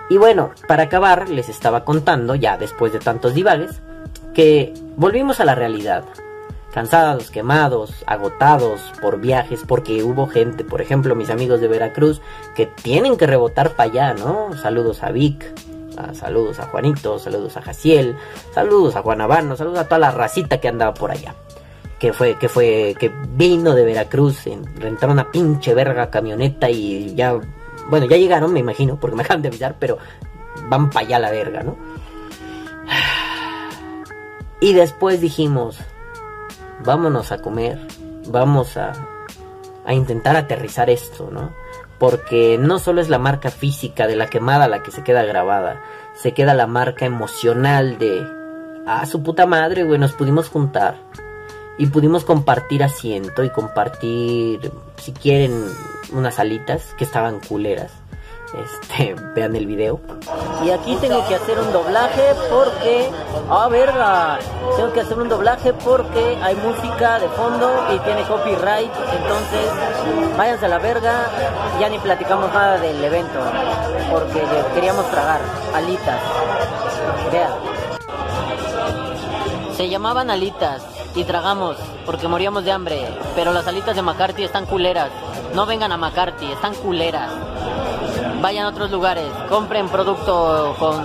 [0.08, 3.80] Y bueno, para acabar, les estaba contando, ya después de tantos divagues,
[4.32, 6.04] que volvimos a la realidad.
[6.72, 12.20] Cansados, quemados, agotados por viajes, porque hubo gente, por ejemplo, mis amigos de Veracruz,
[12.54, 14.52] que tienen que rebotar para allá, ¿no?
[14.56, 15.54] Saludos a Vic,
[16.12, 18.16] Saludos a Juanito, saludos a Jaciel,
[18.52, 21.34] saludos a Juan Habano, saludos a toda la racita que andaba por allá.
[21.98, 27.14] Que fue, que fue, que vino de Veracruz, en, rentaron una pinche verga camioneta y
[27.14, 27.38] ya,
[27.88, 29.98] bueno, ya llegaron, me imagino, porque me acaban de avisar, pero
[30.68, 31.76] van para allá la verga, ¿no?
[34.60, 35.78] Y después dijimos,
[36.84, 37.78] vámonos a comer,
[38.28, 38.92] vamos a,
[39.84, 41.52] a intentar aterrizar esto, ¿no?
[41.98, 45.82] Porque no solo es la marca física de la quemada la que se queda grabada,
[46.14, 48.26] se queda la marca emocional de,
[48.86, 50.96] ah, su puta madre, güey, nos pudimos juntar
[51.78, 55.64] y pudimos compartir asiento y compartir, si quieren,
[56.12, 57.92] unas alitas que estaban culeras.
[58.54, 60.00] Este, vean el video.
[60.64, 63.10] Y aquí tengo que hacer un doblaje porque,
[63.50, 64.38] ah, verga,
[64.76, 68.92] tengo que hacer un doblaje porque hay música de fondo y tiene copyright.
[69.12, 71.26] Entonces, váyanse a la verga,
[71.80, 73.40] ya ni platicamos nada del evento
[74.10, 74.40] porque
[74.74, 75.40] queríamos tragar
[75.74, 76.20] alitas.
[77.32, 77.52] Vean.
[79.76, 80.84] Se llamaban alitas
[81.16, 81.76] y tragamos
[82.06, 85.10] porque moríamos de hambre, pero las alitas de McCarthy están culeras.
[85.54, 87.30] No vengan a McCarthy, están culeras
[88.44, 91.02] vayan a otros lugares, compren producto con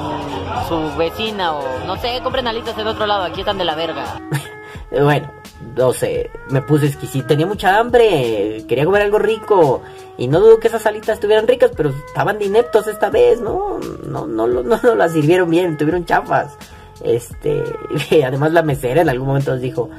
[0.68, 4.20] su vecina o no sé, compren alitas en otro lado, aquí están de la verga.
[4.92, 5.32] bueno,
[5.74, 9.84] no sé, me puse exquisito, tenía mucha hambre, quería comer algo rico
[10.18, 13.80] y no dudo que esas alitas estuvieran ricas, pero estaban de ineptos esta vez, ¿no?
[14.04, 16.58] No, no, no, no, no las sirvieron bien, tuvieron chafas.
[17.04, 17.64] Este,
[18.26, 19.90] además la mesera en algún momento nos dijo,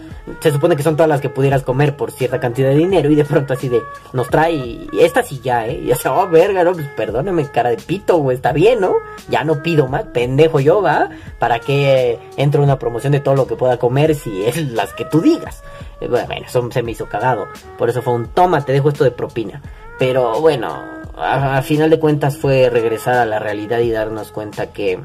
[0.41, 3.15] se supone que son todas las que pudieras comer por cierta cantidad de dinero y
[3.15, 3.83] de pronto así de,
[4.13, 7.47] nos trae, y esta sí ya, eh, y ya se oh verga, no, pues perdóneme,
[7.51, 8.95] cara de pito, güey, está bien, ¿no?
[9.29, 13.47] Ya no pido más, pendejo yo, va, para que entre una promoción de todo lo
[13.47, 15.63] que pueda comer si es las que tú digas.
[16.01, 17.49] Eh, bueno, eso se me hizo cagado,
[17.79, 19.63] por eso fue un toma, te dejo esto de propina.
[19.99, 20.83] Pero bueno,
[21.17, 24.99] a final de cuentas fue regresar a la realidad y darnos cuenta que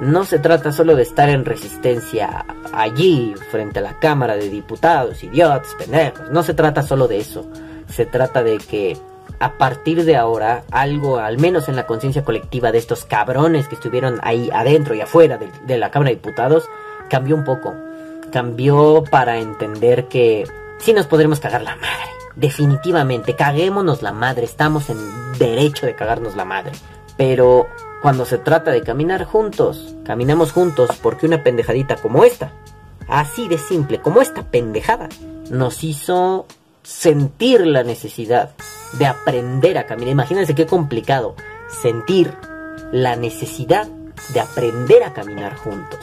[0.00, 5.22] no se trata solo de estar en resistencia allí, frente a la Cámara de Diputados,
[5.22, 6.30] idiotas, pendejos.
[6.30, 7.46] No se trata solo de eso.
[7.86, 8.96] Se trata de que
[9.40, 13.74] a partir de ahora, algo, al menos en la conciencia colectiva de estos cabrones que
[13.74, 16.66] estuvieron ahí adentro y afuera de, la Cámara de Diputados,
[17.10, 17.74] cambió un poco.
[18.32, 20.44] Cambió para entender que
[20.78, 22.10] sí nos podremos cagar la madre.
[22.36, 24.44] Definitivamente, caguémonos la madre.
[24.44, 24.98] Estamos en
[25.38, 26.72] derecho de cagarnos la madre.
[27.18, 27.66] Pero
[28.02, 32.52] cuando se trata de caminar juntos, caminamos juntos porque una pendejadita como esta,
[33.08, 35.08] así de simple como esta pendejada,
[35.50, 36.46] nos hizo
[36.82, 38.50] sentir la necesidad
[38.98, 40.12] de aprender a caminar.
[40.12, 41.34] Imagínense qué complicado
[41.68, 42.32] sentir
[42.90, 43.86] la necesidad
[44.32, 46.00] de aprender a caminar juntos.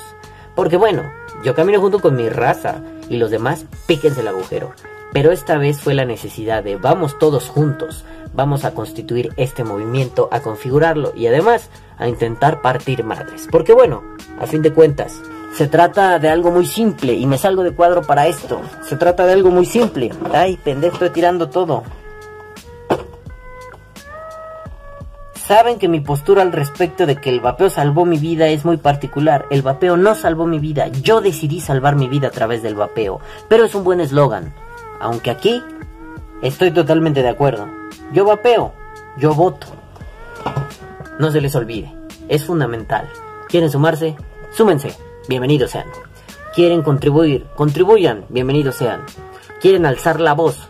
[0.56, 1.04] Porque bueno,
[1.43, 4.72] yo camino junto con mi raza y los demás píquense el agujero.
[5.14, 8.04] Pero esta vez fue la necesidad de vamos todos juntos,
[8.38, 13.47] vamos a constituir este movimiento, a configurarlo y además a intentar partir madres.
[13.51, 14.03] Porque bueno,
[14.39, 15.19] a fin de cuentas,
[15.53, 18.61] se trata de algo muy simple y me salgo de cuadro para esto.
[18.83, 20.11] Se trata de algo muy simple.
[20.31, 21.83] Ay, pendejo, estoy tirando todo.
[25.33, 28.77] Saben que mi postura al respecto de que el vapeo salvó mi vida es muy
[28.77, 29.47] particular.
[29.49, 30.89] El vapeo no salvó mi vida.
[30.89, 33.19] Yo decidí salvar mi vida a través del vapeo.
[33.49, 34.53] Pero es un buen eslogan.
[34.99, 35.63] Aunque aquí
[36.43, 37.86] estoy totalmente de acuerdo.
[38.14, 38.74] Yo vapeo.
[39.18, 39.68] Yo voto.
[41.20, 41.91] No se les olvide,
[42.28, 43.10] es fundamental.
[43.49, 44.16] ¿Quieren sumarse?
[44.51, 44.95] Súmense,
[45.28, 45.88] bienvenidos sean.
[46.53, 47.47] ¿Quieren contribuir?
[47.55, 49.01] Contribuyan, bienvenidos sean.
[49.60, 50.70] ¿Quieren alzar la voz?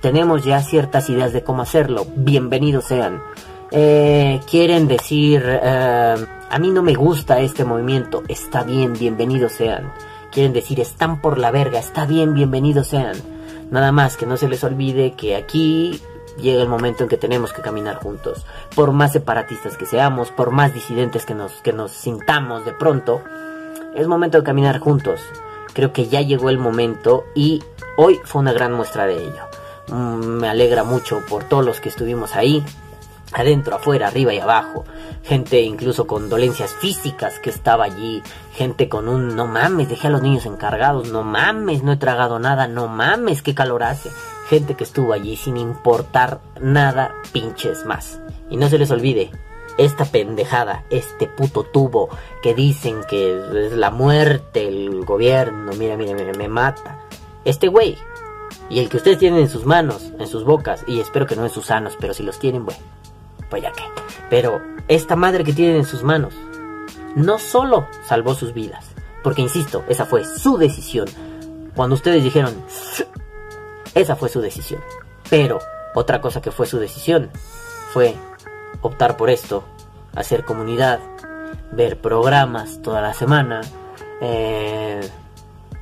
[0.00, 2.06] tenemos ya ciertas ideas de cómo hacerlo.
[2.14, 3.22] Bienvenidos sean.
[3.70, 6.16] Eh, quieren decir, eh,
[6.50, 8.22] a mí no me gusta este movimiento.
[8.28, 9.92] Está bien, bienvenidos sean.
[10.30, 11.78] Quieren decir, están por la verga.
[11.78, 13.16] Está bien, bienvenidos sean.
[13.70, 16.00] Nada más que no se les olvide que aquí
[16.38, 18.46] llega el momento en que tenemos que caminar juntos.
[18.74, 23.22] Por más separatistas que seamos, por más disidentes que nos, que nos sintamos de pronto,
[23.94, 25.20] es momento de caminar juntos.
[25.72, 27.62] Creo que ya llegó el momento y
[27.96, 29.48] hoy fue una gran muestra de ello.
[29.88, 32.64] Mm, me alegra mucho por todos los que estuvimos ahí,
[33.32, 34.84] adentro, afuera, arriba y abajo.
[35.22, 38.22] Gente incluso con dolencias físicas que estaba allí.
[38.54, 42.38] Gente con un no mames, dejé a los niños encargados, no mames, no he tragado
[42.38, 44.10] nada, no mames, qué calor hace.
[44.48, 48.20] Gente que estuvo allí sin importar nada, pinches más.
[48.48, 49.30] Y no se les olvide,
[49.78, 52.08] esta pendejada, este puto tubo
[52.42, 57.00] que dicen que es la muerte, el gobierno, mira, mira, mira, me mata.
[57.44, 57.96] Este güey,
[58.68, 61.44] y el que ustedes tienen en sus manos, en sus bocas, y espero que no
[61.44, 62.80] en sus sanos, pero si los tienen, bueno,
[63.48, 63.84] pues ya que.
[64.28, 66.34] Pero esta madre que tienen en sus manos,
[67.14, 68.84] no solo salvó sus vidas,
[69.22, 71.06] porque insisto, esa fue su decisión.
[71.76, 72.54] Cuando ustedes dijeron,
[73.98, 74.80] esa fue su decisión.
[75.28, 75.58] Pero
[75.94, 77.30] otra cosa que fue su decisión
[77.92, 78.14] fue
[78.82, 79.64] optar por esto,
[80.14, 81.00] hacer comunidad,
[81.72, 83.60] ver programas toda la semana,
[84.20, 85.00] eh,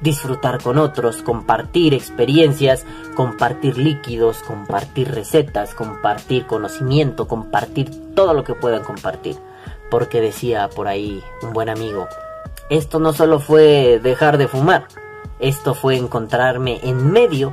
[0.01, 8.55] disfrutar con otros, compartir experiencias, compartir líquidos, compartir recetas, compartir conocimiento, compartir todo lo que
[8.55, 9.37] puedan compartir.
[9.91, 12.09] Porque decía por ahí un buen amigo,
[12.71, 14.89] esto no solo fue dejar de fumar,
[15.39, 17.53] esto fue encontrarme en medio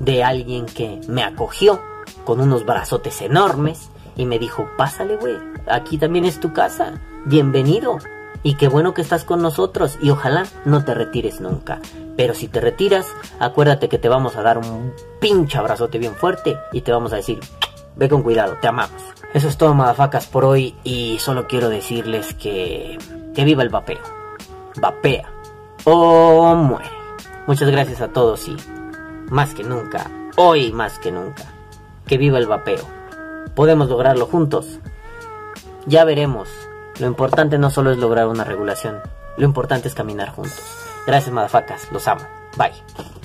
[0.00, 1.80] de alguien que me acogió
[2.24, 5.36] con unos brazotes enormes y me dijo, pásale, güey,
[5.68, 7.98] aquí también es tu casa, bienvenido.
[8.42, 11.78] Y qué bueno que estás con nosotros y ojalá no te retires nunca.
[12.16, 13.06] Pero si te retiras,
[13.38, 17.16] acuérdate que te vamos a dar un pinche abrazote bien fuerte y te vamos a
[17.16, 17.38] decir,
[17.96, 19.02] ve con cuidado, te amamos.
[19.34, 22.98] Eso es todo, madafacas, por hoy y solo quiero decirles que...
[23.34, 24.00] que viva el vapeo.
[24.80, 25.30] Vapea
[25.84, 26.90] o muere.
[27.46, 28.56] Muchas gracias a todos y
[29.30, 31.44] más que nunca, hoy más que nunca,
[32.06, 32.84] que viva el vapeo.
[33.54, 34.80] Podemos lograrlo juntos.
[35.86, 36.48] Ya veremos.
[36.98, 39.00] Lo importante no solo es lograr una regulación,
[39.38, 40.60] lo importante es caminar juntos.
[41.06, 42.26] Gracias, madafacas, los amo.
[42.58, 43.19] Bye.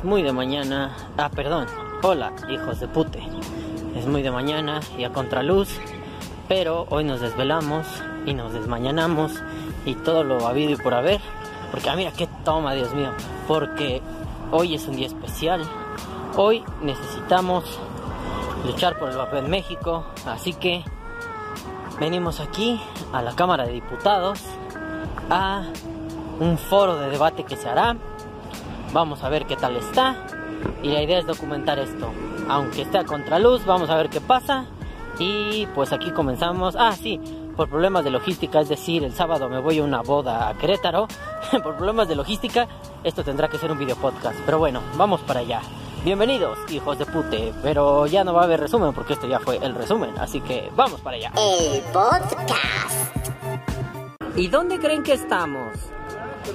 [0.00, 0.96] Es muy de mañana.
[1.18, 1.66] Ah, perdón.
[2.02, 3.22] Hola, hijos de pute.
[3.94, 5.78] Es muy de mañana y a contraluz.
[6.48, 7.86] Pero hoy nos desvelamos
[8.24, 9.32] y nos desmañanamos
[9.84, 11.20] y todo lo habido y por haber.
[11.70, 13.10] Porque, ah, mira qué toma, Dios mío.
[13.46, 14.00] Porque
[14.50, 15.68] hoy es un día especial.
[16.34, 17.78] Hoy necesitamos
[18.64, 20.06] luchar por el papel en México.
[20.24, 20.82] Así que
[22.00, 22.80] venimos aquí
[23.12, 24.40] a la Cámara de Diputados
[25.28, 25.64] a
[26.40, 27.98] un foro de debate que se hará
[28.92, 30.16] Vamos a ver qué tal está.
[30.82, 32.10] Y la idea es documentar esto.
[32.48, 34.66] Aunque esté a contraluz, vamos a ver qué pasa.
[35.18, 36.74] Y pues aquí comenzamos.
[36.78, 37.20] Ah, sí,
[37.56, 41.06] por problemas de logística, es decir, el sábado me voy a una boda a Querétaro.
[41.62, 42.66] por problemas de logística,
[43.04, 44.38] esto tendrá que ser un video podcast.
[44.44, 45.60] Pero bueno, vamos para allá.
[46.04, 47.52] Bienvenidos, hijos de pute.
[47.62, 50.18] Pero ya no va a haber resumen porque esto ya fue el resumen.
[50.18, 51.32] Así que vamos para allá.
[51.36, 53.16] El podcast.
[54.36, 55.76] ¿Y dónde creen que estamos?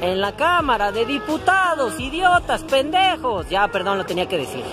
[0.02, 3.50] En la Cámara de Diputados, idiotas, pendejos.
[3.50, 4.64] Ya, perdón, lo tenía que decir.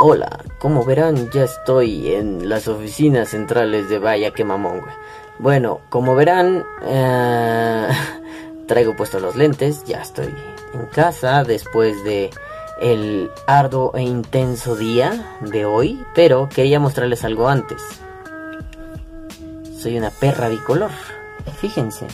[0.00, 4.94] Hola, como verán, ya estoy en las oficinas centrales de Vaya que mamón, güey.
[5.38, 7.88] Bueno, como verán, eh,
[8.66, 10.34] traigo puestos los lentes, ya estoy
[10.72, 12.30] en casa después de
[12.80, 17.82] el arduo e intenso día de hoy, pero quería mostrarles algo antes.
[19.78, 20.90] Soy una perra bicolor.
[21.60, 22.06] Fíjense,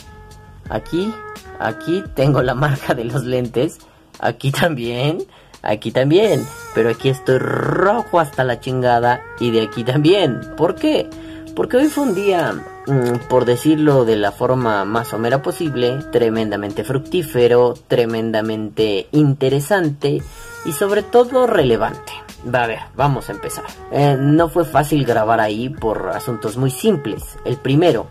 [0.69, 1.13] aquí
[1.61, 3.79] Aquí tengo la marca de los lentes.
[4.19, 5.19] Aquí también.
[5.61, 6.45] Aquí también.
[6.73, 9.21] Pero aquí estoy rojo hasta la chingada.
[9.39, 10.41] Y de aquí también.
[10.57, 11.09] ¿Por qué?
[11.55, 12.53] Porque hoy fue un día,
[12.87, 20.21] mm, por decirlo de la forma más somera posible, tremendamente fructífero, tremendamente interesante
[20.65, 22.13] y sobre todo relevante.
[22.53, 23.65] Va a ver, vamos a empezar.
[23.91, 27.37] Eh, no fue fácil grabar ahí por asuntos muy simples.
[27.45, 28.07] El primero,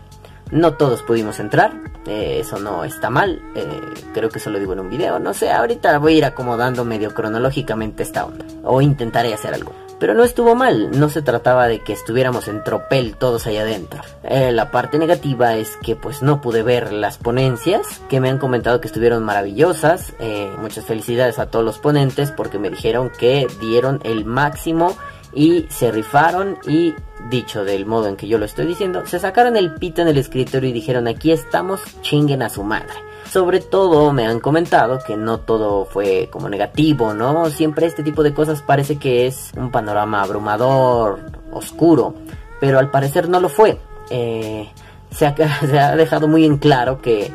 [0.51, 1.71] No todos pudimos entrar,
[2.05, 3.79] eh, eso no está mal, eh,
[4.13, 6.83] creo que eso lo digo en un video, no sé, ahorita voy a ir acomodando
[6.83, 9.71] medio cronológicamente esta onda, o intentaré hacer algo.
[9.97, 14.01] Pero no estuvo mal, no se trataba de que estuviéramos en tropel todos allá adentro.
[14.23, 18.39] Eh, la parte negativa es que pues no pude ver las ponencias, que me han
[18.39, 20.13] comentado que estuvieron maravillosas.
[20.59, 24.97] Muchas felicidades a todos los ponentes porque me dijeron que dieron el máximo
[25.33, 26.93] y se rifaron y
[27.29, 30.17] dicho del modo en que yo lo estoy diciendo, se sacaron el pito en el
[30.17, 32.93] escritorio y dijeron aquí estamos, chinguen a su madre.
[33.29, 37.45] Sobre todo me han comentado que no todo fue como negativo, ¿no?
[37.49, 41.19] Siempre este tipo de cosas parece que es un panorama abrumador,
[41.51, 42.13] oscuro,
[42.59, 43.77] pero al parecer no lo fue.
[44.09, 44.69] Eh,
[45.11, 47.31] se, ha, se ha dejado muy en claro que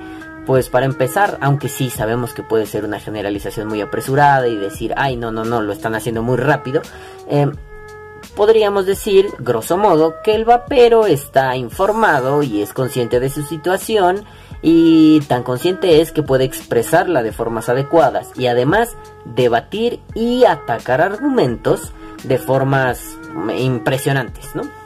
[0.46, 4.94] pues para empezar, aunque sí sabemos que puede ser una generalización muy apresurada y decir,
[4.96, 6.82] ay, no, no, no, lo están haciendo muy rápido,
[7.28, 7.50] eh,
[8.36, 14.24] podríamos decir, grosso modo, que el vapero está informado y es consciente de su situación
[14.62, 21.00] y tan consciente es que puede expresarla de formas adecuadas y además debatir y atacar
[21.00, 23.18] argumentos de formas
[23.58, 24.85] impresionantes, ¿no?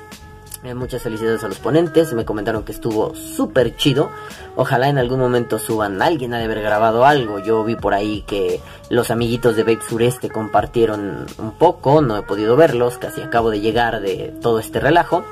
[0.62, 4.10] Eh, muchas felicidades a los ponentes, me comentaron que estuvo súper chido.
[4.56, 7.38] Ojalá en algún momento suban, alguien ha de haber grabado algo.
[7.38, 12.22] Yo vi por ahí que los amiguitos de Vape Sureste compartieron un poco, no he
[12.22, 15.24] podido verlos, casi acabo de llegar de todo este relajo.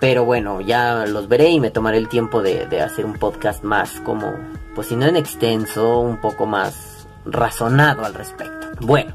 [0.00, 3.62] Pero bueno, ya los veré y me tomaré el tiempo de, de hacer un podcast
[3.62, 4.32] más como,
[4.74, 8.68] pues si no en extenso, un poco más razonado al respecto.
[8.80, 9.12] Bueno,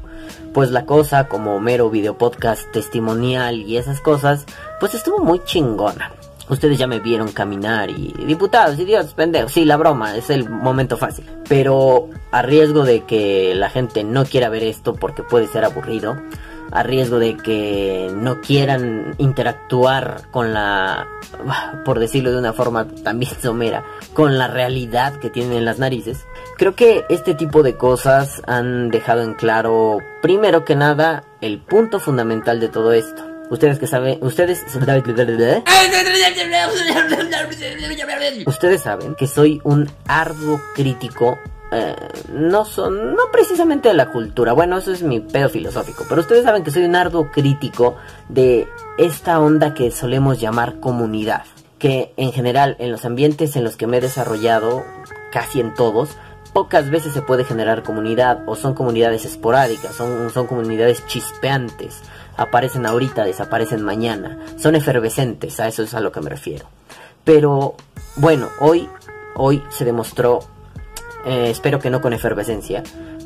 [0.54, 4.46] pues la cosa como mero video podcast testimonial y esas cosas,
[4.80, 6.12] pues estuvo muy chingona.
[6.48, 9.50] Ustedes ya me vieron caminar y diputados, idiotas, pendejos.
[9.50, 11.24] Sí, la broma, es el momento fácil.
[11.48, 16.16] Pero a riesgo de que la gente no quiera ver esto porque puede ser aburrido,
[16.70, 21.08] a riesgo de que no quieran interactuar con la,
[21.84, 26.24] por decirlo de una forma también somera, con la realidad que tienen en las narices.
[26.56, 32.00] Creo que este tipo de cosas han dejado en claro, primero que nada, el punto
[32.00, 33.25] fundamental de todo esto.
[33.50, 34.64] Ustedes que saben, ustedes
[38.46, 41.38] Ustedes saben que soy un arduo crítico
[41.72, 41.96] eh,
[42.32, 46.44] no son, no precisamente de la cultura, bueno, eso es mi pedo filosófico, pero ustedes
[46.44, 47.96] saben que soy un arduo crítico
[48.28, 48.68] de
[48.98, 51.42] esta onda que solemos llamar comunidad,
[51.80, 54.84] que en general en los ambientes en los que me he desarrollado,
[55.32, 56.10] casi en todos,
[56.52, 62.00] pocas veces se puede generar comunidad o son comunidades esporádicas, son, son comunidades chispeantes,
[62.36, 66.66] aparecen ahorita, desaparecen mañana, son efervescentes, a eso es a lo que me refiero.
[67.24, 67.74] Pero
[68.16, 68.88] bueno, hoy,
[69.34, 70.40] hoy se demostró
[71.26, 72.84] eh, espero que no con efervescencia,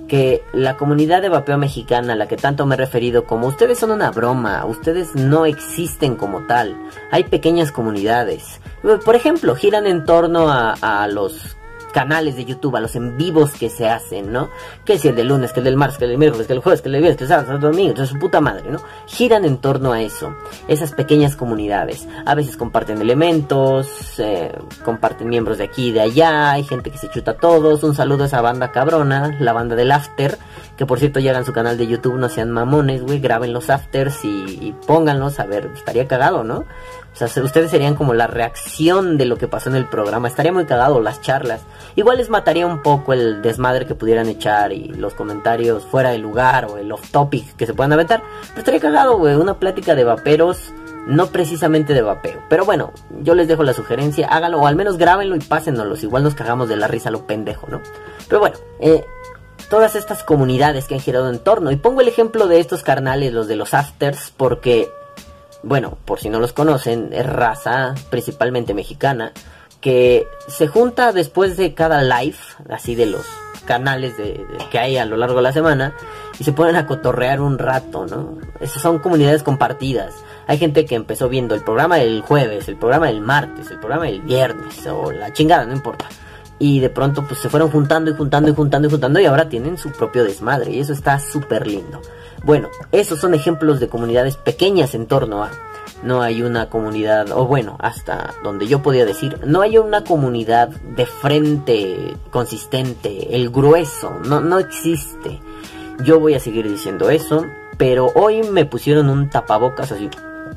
[0.08, 3.78] que la comunidad de vapeo mexicana a la que tanto me he referido como ustedes
[3.78, 6.74] son una broma, ustedes no existen como tal,
[7.10, 8.58] hay pequeñas comunidades.
[9.04, 11.58] Por ejemplo, giran en torno a, a los
[11.90, 14.50] canales de YouTube, a los en vivos que se hacen, ¿no?
[14.84, 16.60] Que si el del lunes, que el del martes, que el del miércoles, que el
[16.60, 18.80] jueves, que el viernes, que el sábado, que el domingo, que su puta madre, ¿no?
[19.06, 20.34] Giran en torno a eso,
[20.68, 22.06] esas pequeñas comunidades.
[22.24, 24.52] A veces comparten elementos, eh,
[24.84, 27.82] comparten miembros de aquí y de allá, hay gente que se chuta a todos.
[27.82, 30.38] Un saludo a esa banda cabrona, la banda del After,
[30.76, 33.70] que por cierto ya hagan su canal de YouTube, no sean mamones, güey, graben los
[33.70, 36.64] afters y, y pónganlos, a ver, estaría cagado, ¿no?
[37.12, 40.28] O sea, ustedes serían como la reacción de lo que pasó en el programa.
[40.28, 41.60] Estaría muy cagado las charlas.
[41.96, 46.18] Igual les mataría un poco el desmadre que pudieran echar y los comentarios fuera de
[46.18, 48.22] lugar o el off topic que se puedan aventar.
[48.48, 49.34] Pero estaría cagado, güey.
[49.34, 50.72] Una plática de vaperos,
[51.06, 52.42] no precisamente de vapeo.
[52.48, 52.92] Pero bueno,
[53.22, 54.28] yo les dejo la sugerencia.
[54.28, 56.02] Háganlo o al menos grábenlo y pásennos.
[56.02, 57.82] Igual nos cagamos de la risa lo pendejo, ¿no?
[58.28, 59.04] Pero bueno, eh,
[59.68, 61.70] todas estas comunidades que han girado en torno.
[61.70, 64.90] Y pongo el ejemplo de estos carnales, los de los afters, porque
[65.62, 69.32] bueno, por si no los conocen, es raza principalmente mexicana,
[69.80, 72.36] que se junta después de cada live,
[72.68, 73.24] así de los
[73.66, 75.94] canales de, que hay a lo largo de la semana,
[76.38, 78.38] y se ponen a cotorrear un rato, ¿no?
[78.60, 80.14] Esas son comunidades compartidas.
[80.46, 84.06] Hay gente que empezó viendo el programa del jueves, el programa del martes, el programa
[84.06, 86.06] del viernes, o la chingada, no importa.
[86.58, 89.48] Y de pronto pues se fueron juntando y juntando y juntando y juntando y ahora
[89.48, 92.02] tienen su propio desmadre y eso está súper lindo.
[92.44, 95.50] Bueno, esos son ejemplos de comunidades pequeñas en torno a.
[96.02, 100.68] No hay una comunidad, o bueno, hasta donde yo podía decir, no hay una comunidad
[100.68, 105.40] de frente consistente, el grueso, no, no existe.
[106.02, 107.44] Yo voy a seguir diciendo eso,
[107.76, 110.08] pero hoy me pusieron un tapabocas así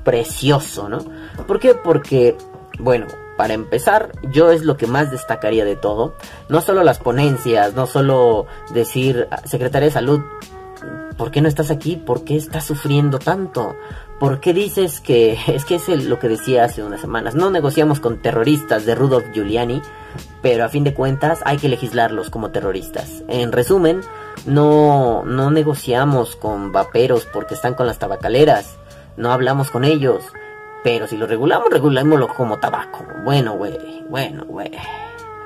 [0.06, 1.00] precioso, ¿no?
[1.46, 1.74] ¿Por qué?
[1.74, 2.38] Porque,
[2.80, 3.08] bueno,
[3.38, 6.16] para empezar, yo es lo que más destacaría de todo.
[6.50, 10.22] No solo las ponencias, no solo decir Secretaría de Salud
[11.18, 11.96] ¿por qué no estás aquí?
[11.96, 13.76] ¿Por qué estás sufriendo tanto?
[14.20, 17.36] ¿Por qué dices que es que es lo que decía hace unas semanas?
[17.36, 19.82] No negociamos con terroristas de Rudolf Giuliani,
[20.42, 23.24] pero a fin de cuentas hay que legislarlos como terroristas.
[23.28, 24.02] En resumen,
[24.46, 28.78] no, no negociamos con vaperos porque están con las tabacaleras,
[29.18, 30.24] no hablamos con ellos,
[30.84, 33.06] pero si lo regulamos, regulémoslo como tabaco.
[33.24, 34.72] Bueno, güey, bueno, güey.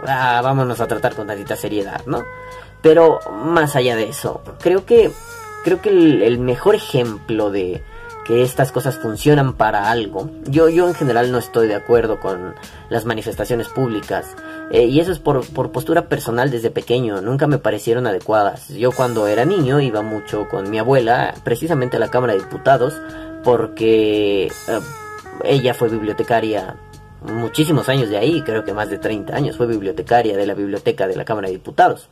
[0.05, 2.23] Ah, vámonos a tratar con tantita seriedad, ¿no?
[2.81, 5.11] Pero más allá de eso, creo que
[5.67, 7.83] creo que el mejor ejemplo de
[8.23, 10.29] que estas cosas funcionan para algo.
[10.45, 12.55] Yo, yo en general no estoy de acuerdo con
[12.89, 14.33] las manifestaciones públicas.
[14.71, 17.19] Eh, y eso es por, por, postura personal desde pequeño.
[17.19, 18.69] Nunca me parecieron adecuadas.
[18.69, 23.01] Yo cuando era niño iba mucho con mi abuela, precisamente a la Cámara de Diputados,
[23.43, 24.79] porque eh,
[25.43, 26.77] ella fue bibliotecaria
[27.21, 29.57] muchísimos años de ahí, creo que más de 30 años.
[29.57, 32.07] Fue bibliotecaria de la biblioteca de la Cámara de Diputados.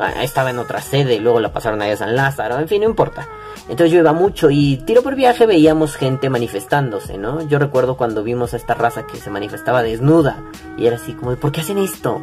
[0.00, 2.88] Ah, estaba en otra sede, luego la pasaron allá a San Lázaro, en fin, no
[2.88, 3.28] importa.
[3.62, 7.46] Entonces yo iba mucho y tiro por viaje veíamos gente manifestándose, ¿no?
[7.48, 10.42] Yo recuerdo cuando vimos a esta raza que se manifestaba desnuda
[10.76, 12.22] y era así como, ¿por qué hacen esto?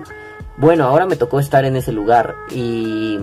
[0.57, 3.19] Bueno, ahora me tocó estar en ese lugar y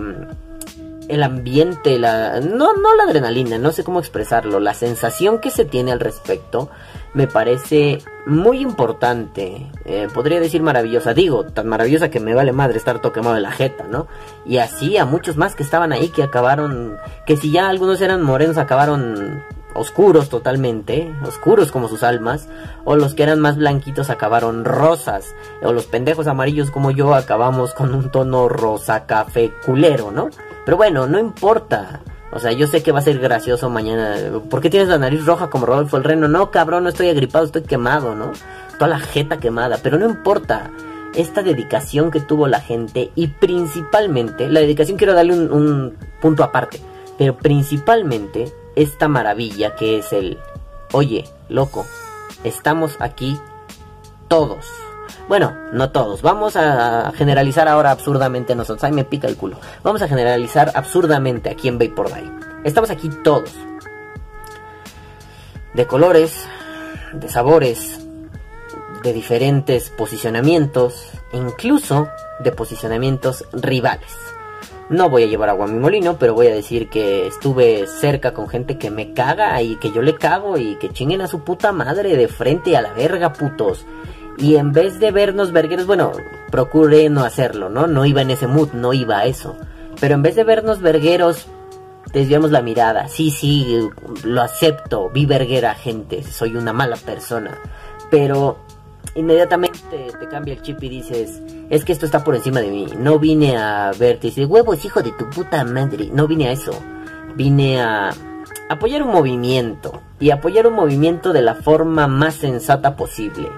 [1.07, 5.65] el ambiente, la no no la adrenalina, no sé cómo expresarlo, la sensación que se
[5.65, 6.69] tiene al respecto
[7.13, 12.77] me parece muy importante, eh, podría decir maravillosa, digo, tan maravillosa que me vale madre
[12.77, 14.07] estar toquemado de la jeta, ¿no?
[14.45, 18.23] Y así a muchos más que estaban ahí que acabaron, que si ya algunos eran
[18.23, 19.43] morenos acabaron
[19.75, 22.47] oscuros totalmente, oscuros como sus almas,
[22.85, 27.73] o los que eran más blanquitos acabaron rosas, o los pendejos amarillos como yo acabamos
[27.73, 30.29] con un tono rosa café culero, ¿no?
[30.65, 32.01] Pero bueno, no importa.
[32.33, 34.15] O sea, yo sé que va a ser gracioso mañana.
[34.49, 36.27] ¿Por qué tienes la nariz roja como Rodolfo el Reno?
[36.27, 38.31] No, cabrón, no estoy agripado, estoy quemado, ¿no?
[38.77, 39.77] Toda la jeta quemada.
[39.81, 40.71] Pero no importa.
[41.15, 46.43] Esta dedicación que tuvo la gente y principalmente, la dedicación quiero darle un, un punto
[46.43, 46.81] aparte.
[47.19, 50.39] Pero principalmente esta maravilla que es el,
[50.91, 51.85] oye, loco,
[52.43, 53.37] estamos aquí
[54.27, 54.65] todos.
[55.27, 56.21] Bueno, no todos.
[56.21, 58.83] Vamos a generalizar ahora absurdamente nosotros.
[58.83, 59.57] Ay, me pica el culo.
[59.81, 62.29] Vamos a generalizar absurdamente aquí en Vapor Day.
[62.63, 63.51] Estamos aquí todos.
[65.73, 66.45] De colores,
[67.13, 67.99] de sabores,
[69.01, 72.09] de diferentes posicionamientos, incluso
[72.39, 74.11] de posicionamientos rivales.
[74.89, 78.33] No voy a llevar agua a mi molino, pero voy a decir que estuve cerca
[78.33, 81.39] con gente que me caga y que yo le cago y que chinguen a su
[81.39, 83.85] puta madre de frente a la verga, putos.
[84.37, 86.11] Y en vez de vernos vergueros, bueno,
[86.49, 87.87] procuré no hacerlo, ¿no?
[87.87, 89.55] No iba en ese mood, no iba a eso.
[89.99, 91.47] Pero en vez de vernos vergueros,
[92.13, 93.07] desviamos la mirada.
[93.07, 93.89] Sí, sí,
[94.23, 97.57] lo acepto, vi verguera gente, soy una mala persona.
[98.09, 98.57] Pero
[99.15, 99.79] inmediatamente
[100.19, 102.87] te cambia el chip y dices, es que esto está por encima de mí.
[102.97, 106.09] No vine a verte y decir, huevos, hijo de tu puta madre.
[106.11, 106.73] No vine a eso.
[107.35, 108.11] Vine a
[108.69, 110.01] apoyar un movimiento.
[110.19, 113.49] Y apoyar un movimiento de la forma más sensata posible.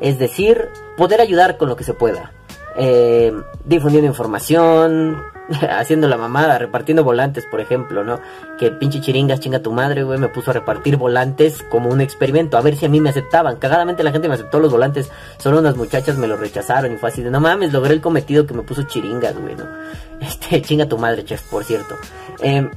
[0.00, 2.32] Es decir, poder ayudar con lo que se pueda.
[2.76, 3.32] Eh,
[3.64, 5.22] difundiendo información,
[5.70, 8.20] haciendo la mamada, repartiendo volantes, por ejemplo, ¿no?
[8.58, 12.56] Que pinche chiringas, chinga tu madre, güey, me puso a repartir volantes como un experimento,
[12.56, 13.56] a ver si a mí me aceptaban.
[13.56, 17.10] Cagadamente la gente me aceptó los volantes, solo unas muchachas me lo rechazaron y fue
[17.10, 19.64] así de, no mames, logré el cometido que me puso chiringas, güey, ¿no?
[20.20, 21.96] Este, chinga tu madre, chef, por cierto.
[22.40, 22.68] Eh,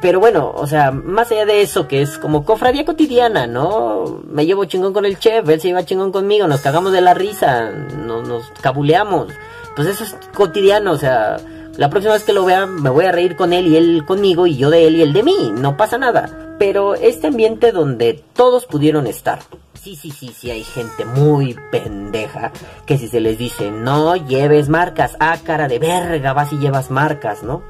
[0.00, 4.22] pero bueno, o sea, más allá de eso, que es como cofradía cotidiana, ¿no?
[4.28, 7.14] Me llevo chingón con el chef, él se lleva chingón conmigo, nos cagamos de la
[7.14, 9.28] risa, nos, cabuleamos.
[9.76, 11.36] Pues eso es cotidiano, o sea,
[11.76, 14.46] la próxima vez que lo vea me voy a reír con él y él conmigo
[14.46, 16.56] y yo de él y él de mí, no pasa nada.
[16.58, 19.40] Pero este ambiente donde todos pudieron estar.
[19.74, 22.52] Sí, sí, sí, sí, hay gente muy pendeja
[22.86, 26.90] que si se les dice no lleves marcas, ah, cara de verga, vas y llevas
[26.90, 27.62] marcas, ¿no?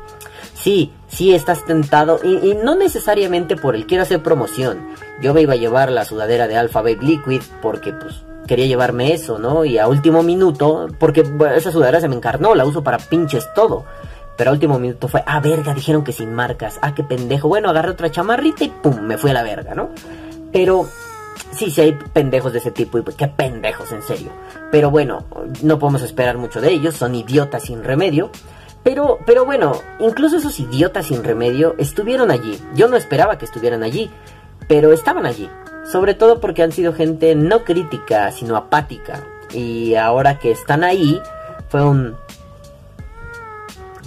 [0.65, 4.79] Sí, sí estás tentado y, no necesariamente por el quiero hacer promoción.
[5.21, 9.13] Yo me iba a llevar la sudadera de Alpha Babe Liquid porque pues quería llevarme
[9.13, 9.67] eso, ¿no?
[9.67, 11.23] Y a último minuto, porque
[11.55, 13.85] esa sudadera se me encarnó, la uso para pinches todo.
[14.39, 17.47] Pero a último minuto fue, ah, verga, dijeron que sin marcas, ah, qué pendejo.
[17.47, 19.91] Bueno, agarré otra chamarrita y pum, me fui a la verga, ¿no?
[20.51, 20.89] Pero
[21.51, 24.31] sí, sí hay pendejos de ese tipo y pues, qué pendejos, en serio.
[24.73, 25.25] Pero bueno,
[25.63, 28.31] no podemos esperar mucho de ellos, son idiotas sin remedio.
[28.85, 32.61] Pero, pero bueno, incluso esos idiotas sin remedio estuvieron allí.
[32.75, 34.11] Yo no esperaba que estuvieran allí,
[34.69, 35.49] pero estaban allí.
[35.91, 39.25] Sobre todo porque han sido gente no crítica, sino apática.
[39.53, 41.21] Y ahora que están ahí,
[41.69, 42.17] fue un...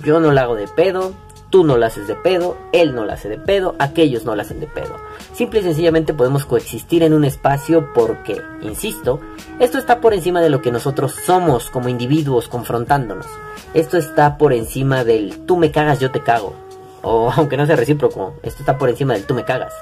[0.03, 1.13] Yo no la hago de pedo,
[1.57, 4.43] tú no la haces de pedo, él no la hace de pedo, aquellos no la
[4.43, 4.95] hacen de pedo.
[5.33, 9.19] Simple y sencillamente podemos coexistir en un espacio porque, insisto,
[9.59, 13.25] esto está por encima de lo que nosotros somos como individuos confrontándonos.
[13.73, 16.53] Esto está por encima del tú me cagas, yo te cago.
[17.01, 19.73] O aunque no sea recíproco, esto está por encima del tú me cagas.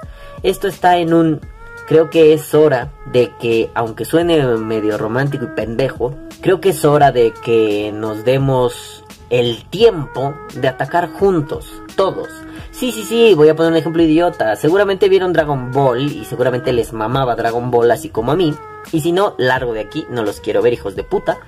[0.44, 1.42] Esto está en un...
[1.90, 6.86] Creo que es hora de que, aunque suene medio romántico y pendejo, creo que es
[6.86, 12.30] hora de que nos demos el tiempo de atacar juntos, todos.
[12.72, 14.56] Sí, sí, sí, voy a poner un ejemplo idiota.
[14.56, 18.54] Seguramente vieron Dragon Ball y seguramente les mamaba Dragon Ball así como a mí.
[18.92, 21.40] Y si no, largo de aquí, no los quiero ver hijos de puta.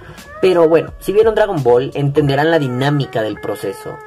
[0.42, 3.98] Pero bueno, si vieron Dragon Ball, entenderán la dinámica del proceso.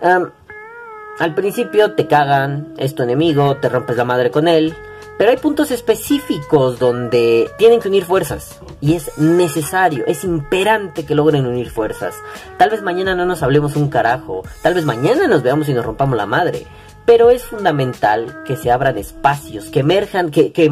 [0.00, 4.74] Al principio te cagan, es tu enemigo, te rompes la madre con él.
[5.20, 8.58] Pero hay puntos específicos donde tienen que unir fuerzas.
[8.80, 12.14] Y es necesario, es imperante que logren unir fuerzas.
[12.56, 14.42] Tal vez mañana no nos hablemos un carajo.
[14.62, 16.66] Tal vez mañana nos veamos y nos rompamos la madre.
[17.04, 20.70] Pero es fundamental que se abran espacios, que emerjan, que, que...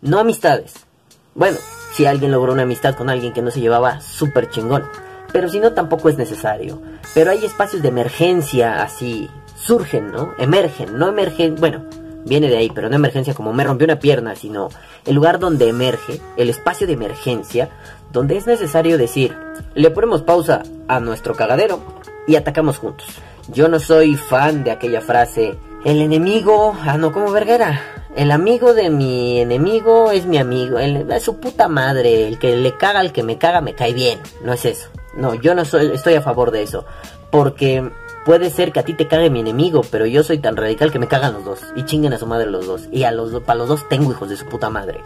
[0.00, 0.86] No amistades.
[1.34, 1.58] Bueno,
[1.92, 4.84] si alguien logró una amistad con alguien que no se llevaba, súper chingón.
[5.30, 6.80] Pero si no, tampoco es necesario.
[7.12, 9.28] Pero hay espacios de emergencia así.
[9.56, 10.32] Surgen, ¿no?
[10.38, 11.56] Emergen, no emergen.
[11.56, 11.84] Bueno,
[12.24, 14.68] viene de ahí, pero no emergencia como me rompió una pierna, sino
[15.04, 17.70] el lugar donde emerge, el espacio de emergencia,
[18.12, 19.36] donde es necesario decir,
[19.74, 21.80] le ponemos pausa a nuestro cagadero
[22.26, 23.06] y atacamos juntos.
[23.48, 27.80] Yo no soy fan de aquella frase, el enemigo, ah no, como verguera,
[28.16, 32.56] el amigo de mi enemigo es mi amigo, el, es su puta madre, el que
[32.56, 34.88] le caga al que me caga me cae bien, no es eso.
[35.16, 36.84] No, yo no soy, estoy a favor de eso,
[37.30, 37.90] porque
[38.24, 40.98] Puede ser que a ti te cague mi enemigo, pero yo soy tan radical que
[40.98, 41.60] me cagan los dos.
[41.76, 42.88] Y chinguen a su madre los dos.
[42.90, 45.00] Y a los para los dos tengo hijos de su puta madre.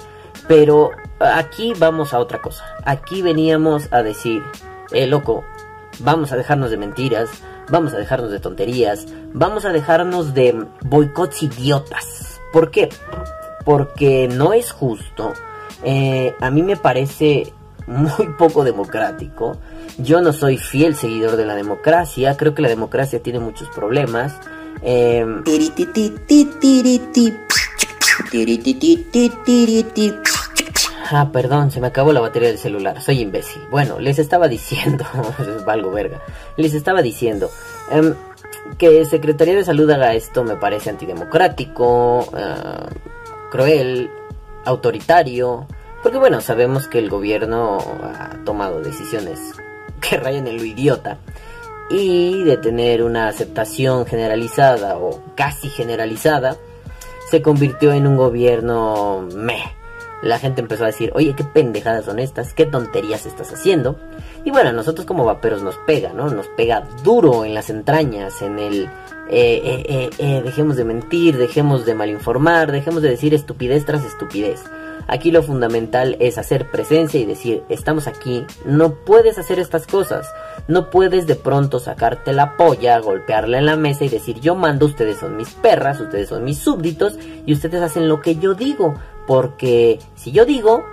[0.47, 2.65] Pero aquí vamos a otra cosa.
[2.85, 4.43] Aquí veníamos a decir,
[4.93, 5.45] eh, loco,
[5.99, 7.29] vamos a dejarnos de mentiras,
[7.69, 12.41] vamos a dejarnos de tonterías, vamos a dejarnos de boicots idiotas.
[12.53, 12.89] ¿Por qué?
[13.65, 15.33] Porque no es justo.
[15.83, 17.53] Eh, a mí me parece
[17.89, 19.57] muy poco democrático.
[19.97, 24.35] Yo no soy fiel seguidor de la democracia, creo que la democracia tiene muchos problemas.
[24.83, 25.27] Eh,
[31.11, 33.63] Ah, perdón, se me acabó la batería del celular, soy imbécil.
[33.71, 35.07] Bueno, les estaba diciendo,
[35.39, 36.21] es algo verga,
[36.57, 37.51] les estaba diciendo
[37.91, 38.15] em,
[38.77, 44.11] que Secretaría de Salud haga esto me parece antidemocrático, uh, cruel,
[44.67, 45.67] autoritario,
[46.03, 49.41] porque bueno, sabemos que el gobierno ha tomado decisiones
[50.01, 51.19] que rayan en lo idiota.
[51.91, 56.59] Y de tener una aceptación generalizada o casi generalizada,
[57.31, 59.65] se convirtió en un gobierno meh.
[60.23, 63.97] La gente empezó a decir, oye, qué pendejadas son estas, qué tonterías estás haciendo.
[64.45, 66.29] Y bueno, a nosotros como vaperos nos pega, ¿no?
[66.29, 68.85] Nos pega duro en las entrañas, en el...
[69.31, 74.05] Eh, eh, eh, eh dejemos de mentir, dejemos de malinformar, dejemos de decir estupidez tras
[74.05, 74.65] estupidez.
[75.11, 80.31] Aquí lo fundamental es hacer presencia y decir, estamos aquí, no puedes hacer estas cosas,
[80.69, 84.85] no puedes de pronto sacarte la polla, golpearla en la mesa y decir, yo mando,
[84.85, 88.97] ustedes son mis perras, ustedes son mis súbditos y ustedes hacen lo que yo digo,
[89.27, 90.85] porque si yo digo,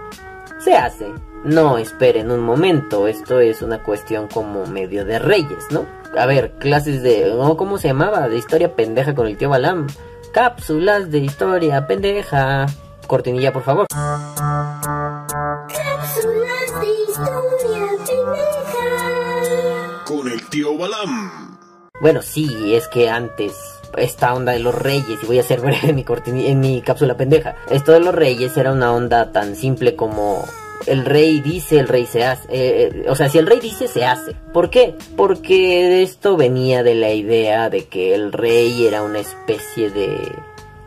[0.60, 1.08] se hace.
[1.44, 5.86] No, esperen un momento, esto es una cuestión como medio de reyes, ¿no?
[6.18, 7.36] A ver, clases de...
[7.58, 8.30] ¿Cómo se llamaba?
[8.30, 9.88] De historia pendeja con el tío Balam.
[10.34, 12.66] Cápsulas de historia pendeja.
[13.08, 13.88] Cortinilla, por favor.
[15.68, 15.70] Cápsulas
[16.82, 18.86] de historia pendeja.
[20.06, 21.58] Con el tío Balam.
[22.02, 23.54] Bueno, sí, es que antes
[23.98, 26.06] esta onda de los reyes, y voy a hacer breve en mi,
[26.48, 30.46] en mi cápsula pendeja, esto de los reyes era una onda tan simple como
[30.86, 32.48] el rey dice, el rey se hace.
[32.50, 34.34] Eh, eh, o sea, si el rey dice, se hace.
[34.54, 34.96] ¿Por qué?
[35.16, 40.18] Porque esto venía de la idea de que el rey era una especie de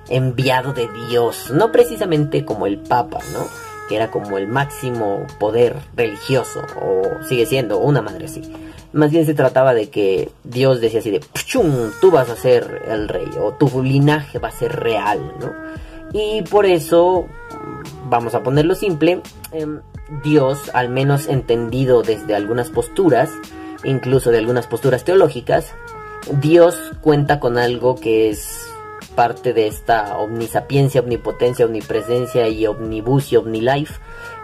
[0.09, 3.47] enviado de Dios, no precisamente como el Papa, ¿no?
[3.89, 8.43] Que era como el máximo poder religioso, o sigue siendo una madre así.
[8.93, 11.91] Más bien se trataba de que Dios decía así de, ¡Puchum!
[12.01, 15.53] tú vas a ser el rey, o tu linaje va a ser real, ¿no?
[16.13, 17.27] Y por eso,
[18.09, 19.21] vamos a ponerlo simple,
[19.53, 19.81] em,
[20.25, 23.31] Dios, al menos entendido desde algunas posturas,
[23.85, 25.75] incluso de algunas posturas teológicas,
[26.41, 28.68] Dios cuenta con algo que es
[29.19, 33.99] parte de esta omnisapiencia, omnipotencia, omnipresencia y omnibus y omnilife,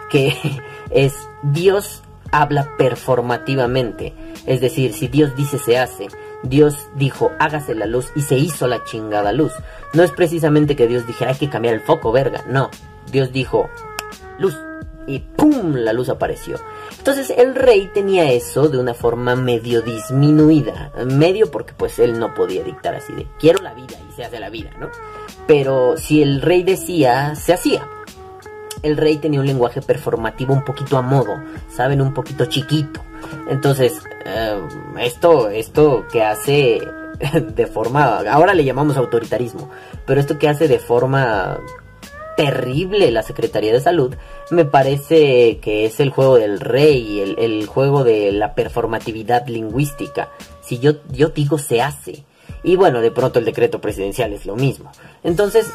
[0.09, 0.35] que
[0.89, 4.13] es Dios habla performativamente.
[4.45, 6.07] Es decir, si Dios dice se hace,
[6.43, 9.53] Dios dijo hágase la luz y se hizo la chingada luz.
[9.93, 12.43] No es precisamente que Dios dijera hay que cambiar el foco, verga.
[12.45, 12.69] No,
[13.09, 13.69] Dios dijo
[14.39, 14.57] luz
[15.07, 15.75] y ¡pum!
[15.75, 16.57] la luz apareció.
[16.97, 20.91] Entonces el rey tenía eso de una forma medio disminuida.
[21.05, 24.39] Medio porque pues él no podía dictar así de quiero la vida y se hace
[24.39, 24.89] la vida, ¿no?
[25.47, 27.87] Pero si el rey decía, se hacía.
[28.81, 32.01] El rey tenía un lenguaje performativo un poquito a modo, ¿saben?
[32.01, 33.01] Un poquito chiquito.
[33.49, 34.59] Entonces, eh,
[34.99, 36.81] esto, esto que hace
[37.55, 39.69] de forma, ahora le llamamos autoritarismo,
[40.05, 41.59] pero esto que hace de forma
[42.35, 44.15] terrible la Secretaría de Salud,
[44.51, 50.29] me parece que es el juego del rey, el, el juego de la performatividad lingüística.
[50.61, 52.23] Si yo, yo digo se hace.
[52.65, 54.91] Y bueno, de pronto el decreto presidencial es lo mismo.
[55.23, 55.71] Entonces,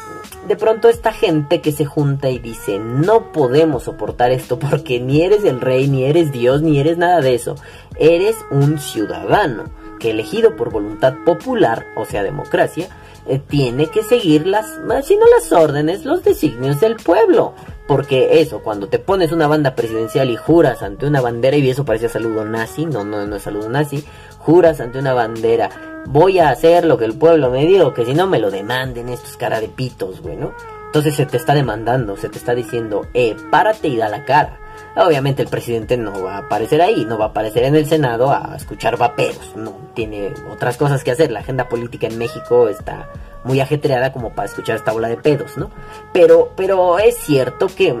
[0.47, 5.21] de pronto esta gente que se junta y dice, no podemos soportar esto porque ni
[5.21, 7.55] eres el rey, ni eres Dios, ni eres nada de eso.
[7.97, 12.89] Eres un ciudadano que elegido por voluntad popular, o sea, democracia,
[13.25, 14.65] eh, tiene que seguir las,
[15.05, 17.53] si no las órdenes, los designios del pueblo.
[17.87, 21.83] Porque eso, cuando te pones una banda presidencial y juras ante una bandera, y eso
[21.83, 24.05] parece saludo nazi, no, no, no es saludo nazi,
[24.37, 25.69] juras ante una bandera,
[26.05, 29.09] voy a hacer lo que el pueblo me diga, que si no me lo demanden
[29.09, 30.53] estos cara de pitos, güey, ¿no?
[30.85, 34.59] Entonces se te está demandando, se te está diciendo, eh, párate y da la cara.
[34.95, 38.29] Obviamente el presidente no va a aparecer ahí, no va a aparecer en el Senado
[38.29, 41.31] a escuchar vaperos, no, tiene otras cosas que hacer.
[41.31, 43.07] La agenda política en México está
[43.43, 45.71] muy ajetreada como para escuchar esta bola de pedos, ¿no?
[46.13, 47.95] Pero, pero es cierto que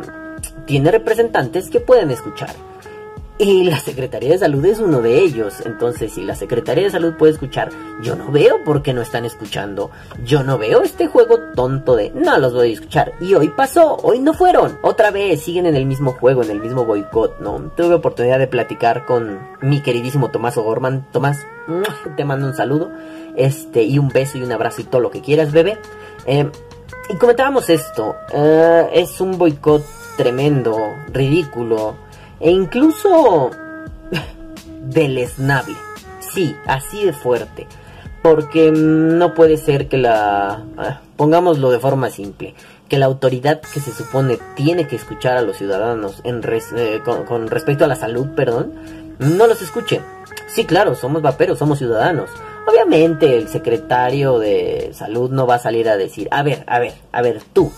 [0.65, 2.51] tiene representantes que pueden escuchar.
[3.37, 5.61] Y la Secretaría de Salud es uno de ellos.
[5.65, 7.69] Entonces, si la Secretaría de Salud puede escuchar,
[8.03, 9.89] yo no veo por qué no están escuchando.
[10.23, 13.13] Yo no veo este juego tonto de no los voy a escuchar.
[13.19, 14.77] Y hoy pasó, hoy no fueron.
[14.83, 17.71] Otra vez siguen en el mismo juego, en el mismo boicot, ¿no?
[17.75, 21.07] Tuve oportunidad de platicar con mi queridísimo Tomás O'Gorman.
[21.11, 21.39] Tomás,
[22.15, 22.91] te mando un saludo.
[23.35, 25.79] Este, y un beso y un abrazo y todo lo que quieras, bebé.
[26.27, 26.47] Eh,
[27.09, 28.15] y comentábamos esto.
[28.33, 29.83] eh, es un boicot
[30.15, 30.77] tremendo,
[31.11, 31.95] ridículo
[32.41, 33.51] e incluso
[34.81, 35.75] deleznable.
[36.19, 37.67] Sí, así de fuerte.
[38.21, 40.63] Porque no puede ser que la...
[40.77, 42.53] ah, pongámoslo de forma simple.
[42.87, 47.47] Que la autoridad que se supone tiene que escuchar a los ciudadanos eh, con, con
[47.47, 48.73] respecto a la salud, perdón,
[49.17, 50.01] no los escuche.
[50.47, 52.29] Sí, claro, somos vaperos, somos ciudadanos.
[52.67, 56.93] Obviamente el secretario de salud no va a salir a decir, a ver, a ver,
[57.11, 57.71] a ver tú,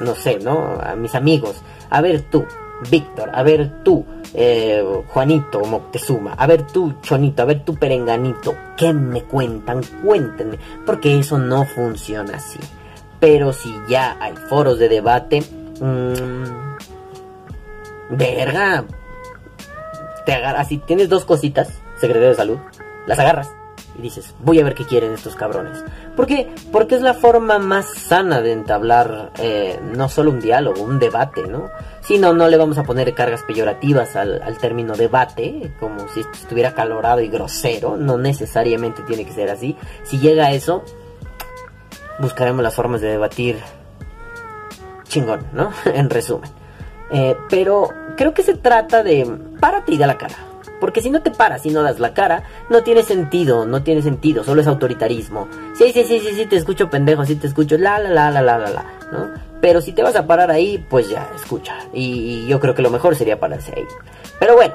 [0.00, 0.78] no sé, ¿no?
[0.80, 1.56] A mis amigos,
[1.90, 2.44] a ver tú,
[2.90, 8.54] Víctor, a ver tú, eh, Juanito Moctezuma, a ver tú, Chonito, a ver tú, Perenganito,
[8.76, 9.82] ¿qué me cuentan?
[10.04, 12.60] Cuéntenme, porque eso no funciona así.
[13.20, 15.42] Pero si ya hay foros de debate,
[15.80, 16.44] mmm,
[18.10, 18.84] verga,
[20.24, 22.58] te agarras, si tienes dos cositas, secretario de salud,
[23.06, 23.50] las agarras
[23.98, 25.82] y dices, voy a ver qué quieren estos cabrones.
[26.16, 26.48] ¿Por qué?
[26.70, 31.46] Porque es la forma más sana de entablar eh, no solo un diálogo, un debate,
[31.48, 31.68] ¿no?
[32.08, 36.20] Si no, no le vamos a poner cargas peyorativas al, al término debate, como si
[36.20, 39.76] estuviera calorado y grosero, no necesariamente tiene que ser así.
[40.04, 40.84] Si llega eso,
[42.18, 43.58] buscaremos las formas de debatir
[45.04, 45.70] chingón, ¿no?
[45.84, 46.48] en resumen.
[47.10, 49.30] Eh, pero creo que se trata de
[49.60, 50.36] párate y da la cara.
[50.80, 54.00] Porque si no te paras y no das la cara, no tiene sentido, no tiene
[54.00, 55.46] sentido, solo es autoritarismo.
[55.74, 58.40] Sí, sí, sí, sí, sí, te escucho pendejo, sí te escucho, la, la, la, la,
[58.40, 59.47] la, la, la, ¿no?
[59.60, 61.74] Pero si te vas a parar ahí, pues ya, escucha.
[61.92, 63.84] Y, yo creo que lo mejor sería pararse ahí.
[64.38, 64.74] Pero bueno,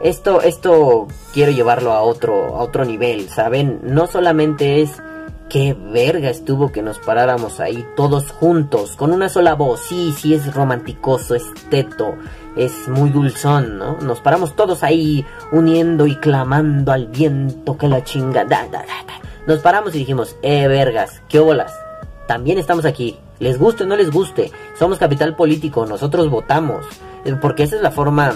[0.00, 3.80] esto, esto quiero llevarlo a otro, a otro nivel, ¿saben?
[3.84, 5.00] No solamente es
[5.48, 9.80] qué verga estuvo que nos paráramos ahí todos juntos, con una sola voz.
[9.88, 12.16] Sí, sí es romanticoso, es teto,
[12.56, 13.98] es muy dulzón, ¿no?
[13.98, 18.44] Nos paramos todos ahí uniendo y clamando al viento que la chinga.
[18.44, 19.20] Da, da, da, da.
[19.46, 21.72] Nos paramos y dijimos, eh, vergas, qué bolas.
[22.26, 23.18] También estamos aquí.
[23.38, 24.52] Les guste o no les guste.
[24.78, 26.86] Somos capital político, nosotros votamos.
[27.24, 28.34] Eh, Porque esa es la forma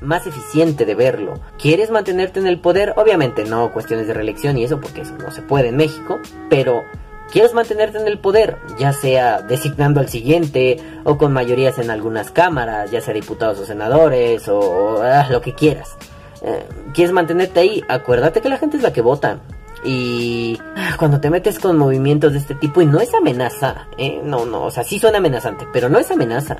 [0.00, 1.34] más eficiente de verlo.
[1.58, 2.94] ¿Quieres mantenerte en el poder?
[2.96, 6.84] Obviamente no cuestiones de reelección y eso porque eso no se puede en México, pero
[7.30, 8.56] ¿quieres mantenerte en el poder?
[8.78, 13.66] Ya sea designando al siguiente o con mayorías en algunas cámaras, ya sea diputados o
[13.66, 15.96] senadores o, ah, lo que quieras.
[16.42, 17.84] Eh, ¿Quieres mantenerte ahí?
[17.88, 19.40] Acuérdate que la gente es la que vota.
[19.84, 20.58] Y
[20.98, 24.20] cuando te metes con movimientos de este tipo y no es amenaza, ¿eh?
[24.22, 26.58] no, no, o sea, sí suena amenazante, pero no es amenaza.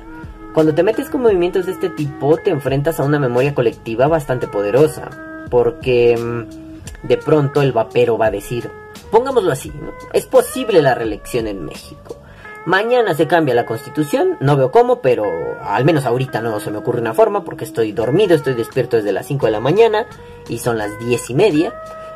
[0.53, 4.47] Cuando te metes con movimientos de este tipo, te enfrentas a una memoria colectiva bastante
[4.47, 5.09] poderosa.
[5.49, 8.69] Porque mm, de pronto el vapero va a decir,
[9.11, 9.91] pongámoslo así, ¿no?
[10.13, 12.17] es posible la reelección en México.
[12.65, 15.25] Mañana se cambia la constitución, no veo cómo, pero
[15.63, 19.11] al menos ahorita no se me ocurre una forma porque estoy dormido, estoy despierto desde
[19.11, 20.05] las 5 de la mañana
[20.47, 21.73] y son las 10 y media.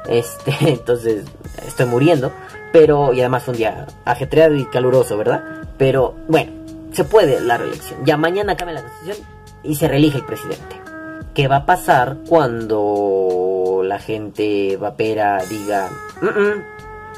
[0.07, 1.25] Este, entonces
[1.65, 2.31] estoy muriendo,
[2.71, 5.43] pero y además fue un día ajetreado y caluroso, ¿verdad?
[5.77, 6.51] Pero bueno,
[6.91, 8.05] se puede la reelección.
[8.05, 9.27] Ya mañana cambia la constitución
[9.63, 10.81] y se reelige el presidente.
[11.33, 15.89] ¿Qué va a pasar cuando la gente vapera diga,
[16.21, 16.63] "Mm, mm,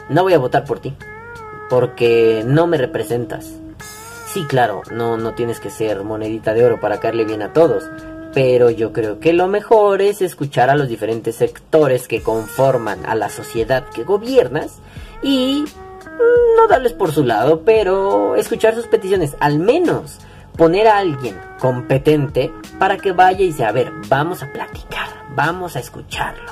[0.10, 0.96] no voy a votar por ti,
[1.70, 3.54] porque no me representas?
[4.28, 7.84] Sí, claro, no, no tienes que ser monedita de oro para caerle bien a todos,
[8.38, 13.16] pero yo creo que lo mejor es escuchar a los diferentes sectores que conforman a
[13.16, 14.78] la sociedad que gobiernas
[15.24, 20.20] y mm, no darles por su lado, pero escuchar sus peticiones, al menos
[20.56, 25.76] poner a alguien competente para que vaya y sea, a ver, vamos a platicar, vamos
[25.76, 26.52] a escucharlos.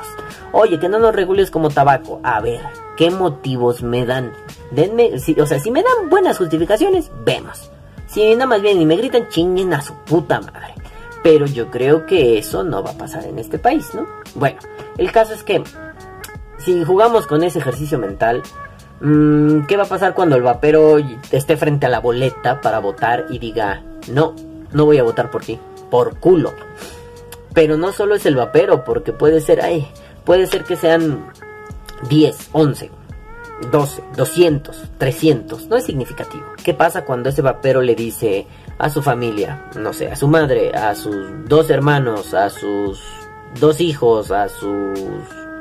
[0.54, 2.20] Oye, que no nos regules como tabaco.
[2.24, 2.62] A ver,
[2.98, 4.32] ¿qué motivos me dan?
[4.72, 7.70] Denme, si- o sea, si me dan buenas justificaciones, vemos.
[8.08, 10.75] Si nada más bien y me gritan, chinguen a su puta madre.
[11.26, 14.06] Pero yo creo que eso no va a pasar en este país, ¿no?
[14.36, 14.60] Bueno,
[14.96, 15.64] el caso es que
[16.60, 18.44] si jugamos con ese ejercicio mental,
[19.02, 20.98] mm, ¿qué va a pasar cuando el vapero
[21.32, 24.36] esté frente a la boleta para votar y diga, no,
[24.72, 26.54] no voy a votar por ti, por culo?
[27.56, 29.88] Pero no solo es el vapero, porque puede ser, ay,
[30.26, 31.26] puede ser que sean
[32.08, 32.92] 10, 11,
[33.72, 36.46] 12, 200, 300, no es significativo.
[36.64, 38.46] ¿Qué pasa cuando ese vapero le dice
[38.78, 41.16] a su familia, no sé, a su madre, a sus
[41.48, 43.02] dos hermanos, a sus
[43.60, 45.00] dos hijos, a sus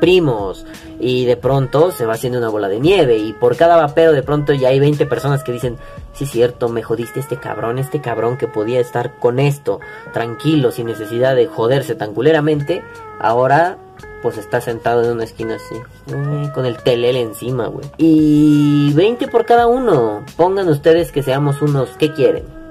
[0.00, 0.66] primos
[1.00, 4.22] y de pronto se va haciendo una bola de nieve y por cada vapero de
[4.22, 5.78] pronto ya hay 20 personas que dicen,
[6.12, 9.80] sí es cierto, me jodiste este cabrón, este cabrón que podía estar con esto,
[10.12, 12.82] tranquilo, sin necesidad de joderse tan culeramente,
[13.20, 13.78] ahora
[14.22, 15.74] pues está sentado en una esquina así,
[16.08, 17.86] eh, con el telele encima, güey.
[17.98, 20.24] Y 20 por cada uno.
[20.38, 22.63] Pongan ustedes que seamos unos, ¿qué quieren?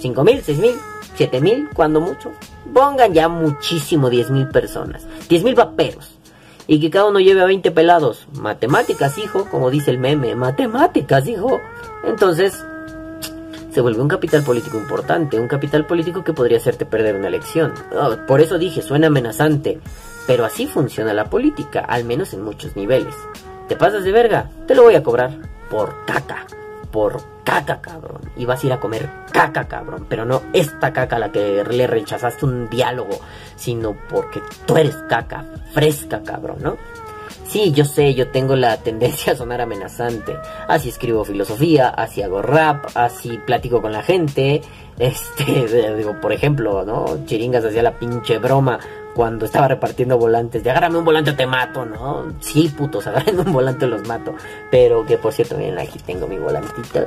[0.00, 0.74] ¿5 mil, 6 mil,
[1.14, 2.32] 7 mil, cuando mucho?
[2.72, 6.16] Pongan ya muchísimo 10 mil personas, 10 mil vaperos.
[6.66, 8.28] Y que cada uno lleve a 20 pelados.
[8.32, 11.60] Matemáticas, hijo, como dice el meme, matemáticas, hijo.
[12.04, 12.64] Entonces,
[13.72, 17.72] se vuelve un capital político importante, un capital político que podría hacerte perder una elección.
[17.92, 19.80] Oh, por eso dije, suena amenazante,
[20.26, 23.14] pero así funciona la política, al menos en muchos niveles.
[23.68, 24.50] ¿Te pasas de verga?
[24.66, 25.30] Te lo voy a cobrar
[25.70, 26.46] por caca,
[26.90, 27.20] por
[27.50, 28.20] caca, cabrón.
[28.36, 31.64] Y vas a ir a comer caca, cabrón, pero no esta caca a la que
[31.64, 33.18] le rechazaste un diálogo,
[33.56, 36.76] sino porque tú eres caca, fresca, cabrón, ¿no?
[37.48, 40.36] Sí, yo sé, yo tengo la tendencia a sonar amenazante.
[40.68, 44.62] Así escribo filosofía, así hago rap, así platico con la gente.
[44.96, 47.24] Este, digo, por ejemplo, ¿no?
[47.26, 48.78] Chiringas hacía la pinche broma
[49.20, 50.64] cuando estaba repartiendo volantes.
[50.64, 52.32] De agárrame un volante te mato, ¿no?
[52.40, 54.34] Sí, putos, agárrame un volante los mato.
[54.70, 57.06] Pero que por cierto, miren, aquí tengo mi volantito.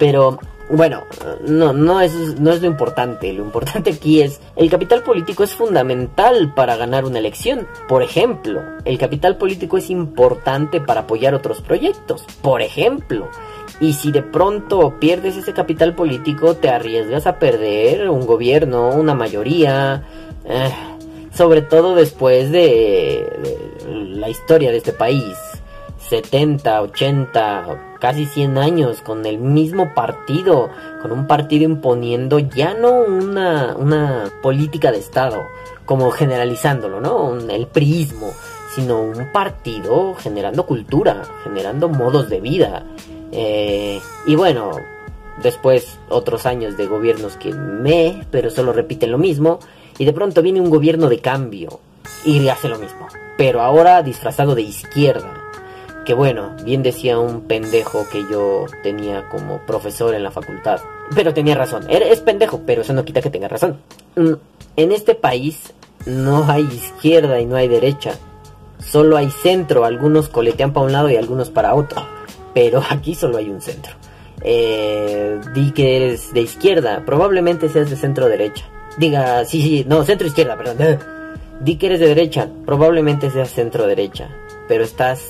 [0.00, 0.36] Pero
[0.68, 1.04] bueno,
[1.46, 3.32] no, no es, no es lo importante.
[3.32, 7.68] Lo importante aquí es, el capital político es fundamental para ganar una elección.
[7.88, 12.24] Por ejemplo, el capital político es importante para apoyar otros proyectos.
[12.42, 13.28] Por ejemplo,
[13.80, 19.14] y si de pronto pierdes ese capital político, te arriesgas a perder un gobierno, una
[19.14, 20.04] mayoría.
[20.44, 20.70] eh,
[21.32, 23.24] sobre todo después de,
[23.88, 25.36] la historia de este país.
[26.08, 30.70] 70, 80, casi 100 años con el mismo partido,
[31.02, 35.42] con un partido imponiendo ya no una, una política de Estado,
[35.84, 37.16] como generalizándolo, ¿no?
[37.28, 38.32] Un- el priismo,
[38.74, 42.82] sino un partido generando cultura, generando modos de vida.
[43.32, 44.72] Eh, y bueno,
[45.42, 49.60] después otros años de gobiernos que me, pero solo repiten lo mismo,
[49.98, 51.80] y de pronto viene un gobierno de cambio
[52.24, 55.36] y hace lo mismo, pero ahora disfrazado de izquierda.
[56.04, 60.80] Que bueno, bien decía un pendejo que yo tenía como profesor en la facultad.
[61.14, 61.84] Pero tenía razón.
[61.88, 63.76] Es pendejo, pero eso no quita que tenga razón.
[64.16, 64.32] Mm,
[64.76, 65.74] En este país
[66.06, 68.14] no hay izquierda y no hay derecha.
[68.78, 69.84] Solo hay centro.
[69.84, 72.02] Algunos coletean para un lado y algunos para otro.
[72.54, 73.92] Pero aquí solo hay un centro.
[74.42, 77.02] Eh, di que eres de izquierda.
[77.04, 78.64] Probablemente seas de centro derecha.
[78.96, 80.98] Diga, sí, sí, no, centro izquierda, perdón.
[81.60, 84.30] Di que eres de derecha, probablemente seas centro derecha,
[84.66, 85.20] pero estás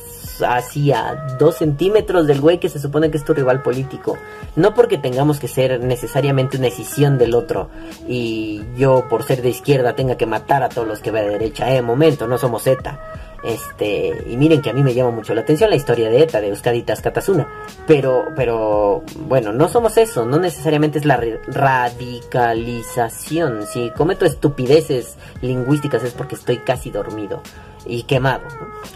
[0.42, 4.16] así a dos centímetros del güey que se supone que es tu rival político.
[4.56, 7.68] No porque tengamos que ser necesariamente una decisión del otro
[8.08, 11.30] y yo por ser de izquierda tenga que matar a todos los que ve de
[11.30, 11.74] derecha.
[11.74, 13.00] Eh, momento, no somos ETA.
[13.42, 16.40] Este, y miren que a mí me llama mucho la atención la historia de ETA,
[16.40, 17.46] de Euskadi Katasuna.
[17.86, 23.66] Pero, pero, bueno, no somos eso, no necesariamente es la radicalización.
[23.66, 27.40] Si cometo estupideces lingüísticas es porque estoy casi dormido
[27.86, 28.42] y quemado.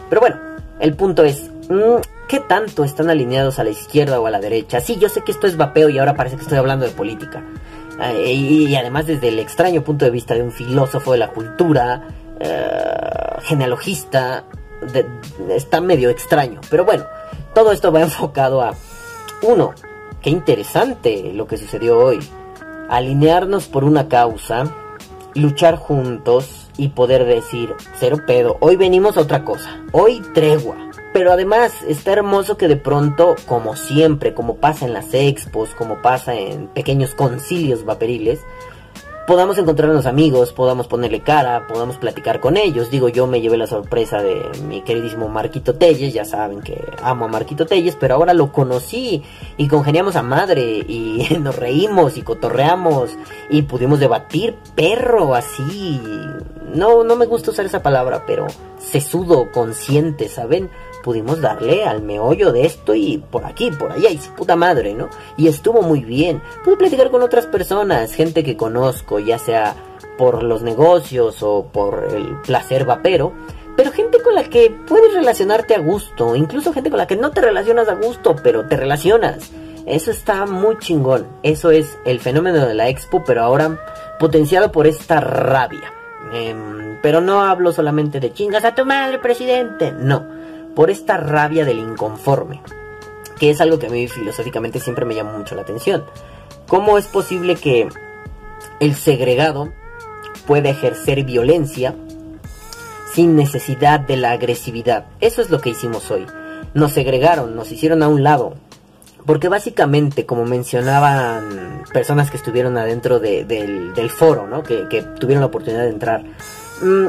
[0.08, 0.36] Pero bueno,
[0.80, 4.80] el punto es, mm, ¿qué tanto están alineados a la izquierda o a la derecha?
[4.80, 7.42] Sí, yo sé que esto es vapeo y ahora parece que estoy hablando de política.
[8.26, 12.08] Y, y además desde el extraño punto de vista de un filósofo de la cultura,
[12.40, 14.44] eh, genealogista,
[14.92, 15.06] de-
[15.54, 16.60] está medio extraño.
[16.70, 17.04] Pero bueno,
[17.54, 18.74] todo esto va enfocado a,
[19.42, 19.72] uno,
[20.20, 22.18] qué interesante lo que sucedió hoy.
[22.88, 24.64] Alinearnos por una causa,
[25.34, 30.76] luchar juntos, y poder decir, cero pedo, hoy venimos a otra cosa, hoy tregua.
[31.12, 36.02] Pero además está hermoso que de pronto, como siempre, como pasa en las expos, como
[36.02, 38.40] pasa en pequeños concilios vaporiles,
[39.26, 42.90] podamos encontrarnos amigos, podamos ponerle cara, podamos platicar con ellos.
[42.90, 47.24] Digo, yo me llevé la sorpresa de mi queridísimo Marquito Telles, ya saben que amo
[47.24, 49.22] a Marquito Telles, pero ahora lo conocí
[49.56, 53.16] y congeniamos a madre y nos reímos y cotorreamos
[53.50, 56.00] y pudimos debatir perro así.
[56.74, 58.46] No, no me gusta usar esa palabra, pero
[58.78, 60.70] sesudo, consciente, ¿saben?
[61.04, 64.94] Pudimos darle al meollo de esto y por aquí, por allá, y su puta madre,
[64.94, 65.10] ¿no?
[65.36, 66.40] Y estuvo muy bien.
[66.64, 69.76] Pude platicar con otras personas, gente que conozco, ya sea
[70.16, 73.34] por los negocios o por el placer vapero,
[73.76, 77.32] pero gente con la que puedes relacionarte a gusto, incluso gente con la que no
[77.32, 79.50] te relacionas a gusto, pero te relacionas.
[79.84, 81.26] Eso está muy chingón.
[81.42, 83.78] Eso es el fenómeno de la expo, pero ahora
[84.18, 85.92] potenciado por esta rabia.
[86.32, 89.92] Em, pero no hablo solamente de chingas a tu madre, presidente.
[89.92, 90.33] No
[90.74, 92.60] por esta rabia del inconforme,
[93.38, 96.04] que es algo que a mí filosóficamente siempre me llama mucho la atención.
[96.66, 97.88] ¿Cómo es posible que
[98.80, 99.72] el segregado
[100.46, 101.94] pueda ejercer violencia
[103.12, 105.06] sin necesidad de la agresividad?
[105.20, 106.26] Eso es lo que hicimos hoy.
[106.72, 108.54] Nos segregaron, nos hicieron a un lado.
[109.26, 114.62] Porque básicamente, como mencionaban personas que estuvieron adentro del, foro, ¿no?
[114.62, 114.84] Que,
[115.18, 116.24] tuvieron la oportunidad de entrar.
[116.82, 117.06] Mm,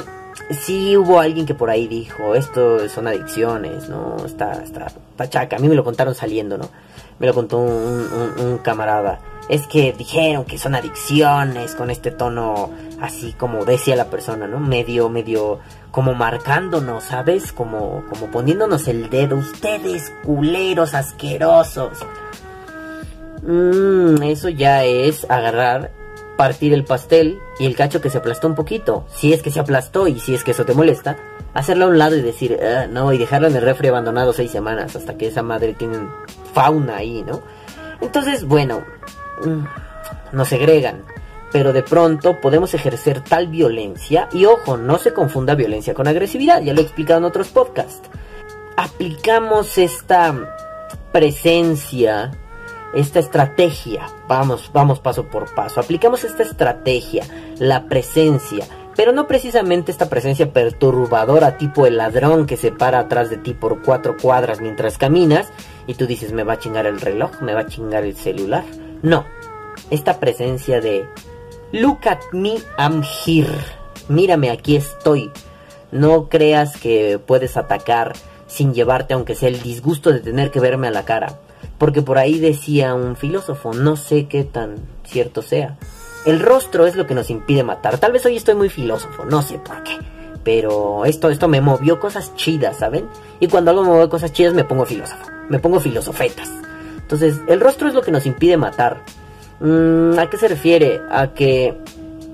[0.52, 4.18] sí hubo alguien que por ahí dijo, esto son adicciones, ¿no?
[4.26, 4.88] Está, está,
[5.18, 5.56] pachaca.
[5.56, 6.70] A mí me lo contaron saliendo, ¿no?
[7.20, 9.20] Me lo contó un, camarada.
[9.48, 14.60] Es que dijeron que son adicciones con este tono así como decía la persona, ¿no?
[14.60, 15.60] Medio, medio,
[15.91, 17.52] como marcándonos, ¿sabes?
[17.52, 19.38] Como, como poniéndonos el dedo.
[19.38, 21.99] Ustedes, culeros, asquerosos.
[23.44, 25.91] Mmm, eso ya es agarrar
[26.38, 29.60] partir el pastel y el cacho que se aplastó un poquito, si es que se
[29.60, 31.18] aplastó y si es que eso te molesta,
[31.53, 34.52] hacerlo a un lado y decir, ah, no, y dejarlo en el refri abandonado seis
[34.52, 35.98] semanas hasta que esa madre tiene
[36.53, 37.41] fauna ahí, ¿no?
[38.02, 38.84] Entonces, bueno,
[39.44, 41.03] mm, nos segregan,
[41.52, 46.62] pero de pronto podemos ejercer tal violencia, y ojo, no se confunda violencia con agresividad,
[46.62, 48.10] ya lo he explicado en otros podcasts.
[48.76, 50.36] Aplicamos esta
[51.14, 52.32] presencia
[52.96, 57.24] esta estrategia, vamos, vamos paso por paso, aplicamos esta estrategia,
[57.60, 58.66] la presencia,
[58.96, 63.54] pero no precisamente esta presencia perturbadora tipo el ladrón que se para atrás de ti
[63.54, 65.50] por cuatro cuadras mientras caminas
[65.86, 68.64] y tú dices me va a chingar el reloj, me va a chingar el celular.
[69.02, 69.26] No,
[69.90, 71.06] esta presencia de
[71.74, 73.50] look at me, I'm here,
[74.08, 75.32] mírame, aquí estoy.
[75.92, 78.14] No creas que puedes atacar
[78.48, 81.40] sin llevarte aunque sea el disgusto de tener que verme a la cara.
[81.78, 85.78] Porque por ahí decía un filósofo, no sé qué tan cierto sea.
[86.26, 88.00] El rostro es lo que nos impide matar.
[88.00, 89.98] Tal vez hoy estoy muy filósofo, no sé por qué.
[90.44, 93.08] Pero esto, esto me movió cosas chidas, ¿saben?
[93.40, 95.26] Y cuando algo me mueve cosas chidas me pongo filósofo.
[95.50, 96.50] Me pongo filosofetas.
[96.98, 99.04] Entonces, el rostro es lo que nos impide matar.
[99.60, 101.02] Mm, ¿A qué se refiere?
[101.10, 101.78] A que...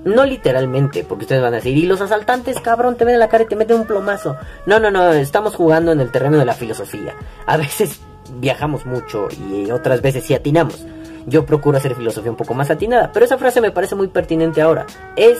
[0.04, 3.28] No literalmente, porque ustedes van a decir, y los asaltantes, cabrón, te ven en la
[3.28, 4.36] cara y te meten un plomazo.
[4.66, 7.14] No, no, no, estamos jugando en el terreno de la filosofía.
[7.46, 8.00] A veces
[8.40, 10.84] viajamos mucho y otras veces sí atinamos.
[11.26, 14.60] Yo procuro hacer filosofía un poco más atinada, pero esa frase me parece muy pertinente
[14.60, 14.86] ahora.
[15.16, 15.38] Es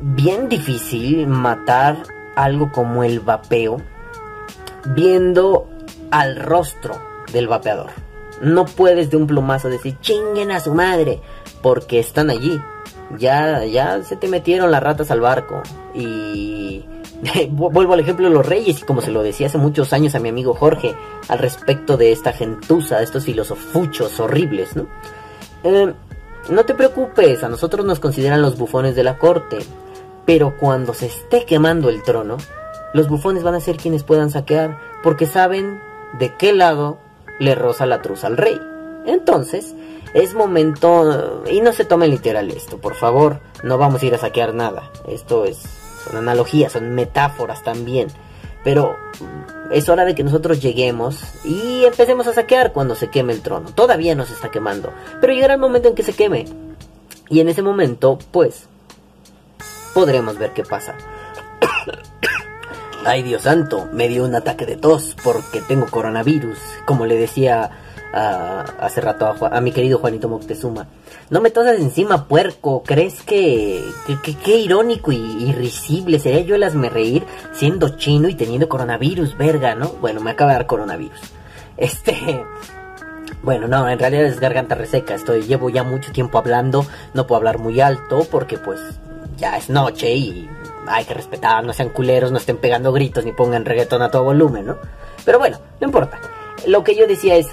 [0.00, 1.96] bien difícil matar
[2.36, 3.80] algo como el vapeo
[4.94, 5.68] viendo
[6.10, 7.00] al rostro
[7.32, 7.90] del vapeador.
[8.40, 11.20] No puedes de un plumazo decir chinguen a su madre,
[11.62, 12.60] porque están allí.
[13.18, 15.62] Ya, ya se te metieron las ratas al barco.
[15.94, 16.84] Y
[17.50, 20.20] vuelvo al ejemplo de los reyes, y como se lo decía hace muchos años a
[20.20, 20.94] mi amigo Jorge,
[21.28, 24.86] al respecto de esta gentuza, de estos filosofuchos horribles, ¿no?
[25.62, 25.92] Eh,
[26.50, 29.58] no te preocupes, a nosotros nos consideran los bufones de la corte,
[30.26, 32.36] pero cuando se esté quemando el trono,
[32.92, 35.80] los bufones van a ser quienes puedan saquear, porque saben
[36.18, 36.98] de qué lado
[37.38, 38.60] le roza la truza al rey.
[39.06, 39.74] Entonces,
[40.12, 44.18] es momento, y no se tomen literal esto, por favor, no vamos a ir a
[44.18, 48.08] saquear nada, esto es son analogías, son metáforas también.
[48.62, 48.96] Pero
[49.70, 53.70] es hora de que nosotros lleguemos y empecemos a saquear cuando se queme el trono.
[53.74, 56.46] Todavía no se está quemando, pero llegará el momento en que se queme.
[57.28, 58.68] Y en ese momento, pues,
[59.94, 60.94] podremos ver qué pasa.
[63.06, 67.70] Ay Dios santo, me dio un ataque de tos porque tengo coronavirus, como le decía
[68.14, 70.86] hace rato a, mi querido Juanito Moctezuma.
[71.30, 72.82] No me tosas encima, puerco.
[72.84, 73.82] ¿Crees que,
[74.44, 79.74] qué irónico y, risible sería yo el hazme reír siendo chino y teniendo coronavirus, verga,
[79.74, 79.88] ¿no?
[80.00, 81.20] Bueno, me acaba de dar coronavirus.
[81.76, 82.44] Este...
[83.42, 85.14] Bueno, no, en realidad es garganta reseca.
[85.14, 86.86] Estoy, llevo ya mucho tiempo hablando.
[87.12, 88.80] No puedo hablar muy alto porque pues
[89.36, 90.48] ya es noche y
[90.86, 94.24] hay que respetar, no sean culeros, no estén pegando gritos ni pongan reggaetón a todo
[94.24, 94.76] volumen, ¿no?
[95.24, 96.18] Pero bueno, no importa.
[96.66, 97.48] Lo que yo decía es,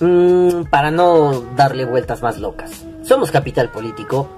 [0.00, 2.70] mm, para no darle vueltas más locas,
[3.10, 4.28] somos capital político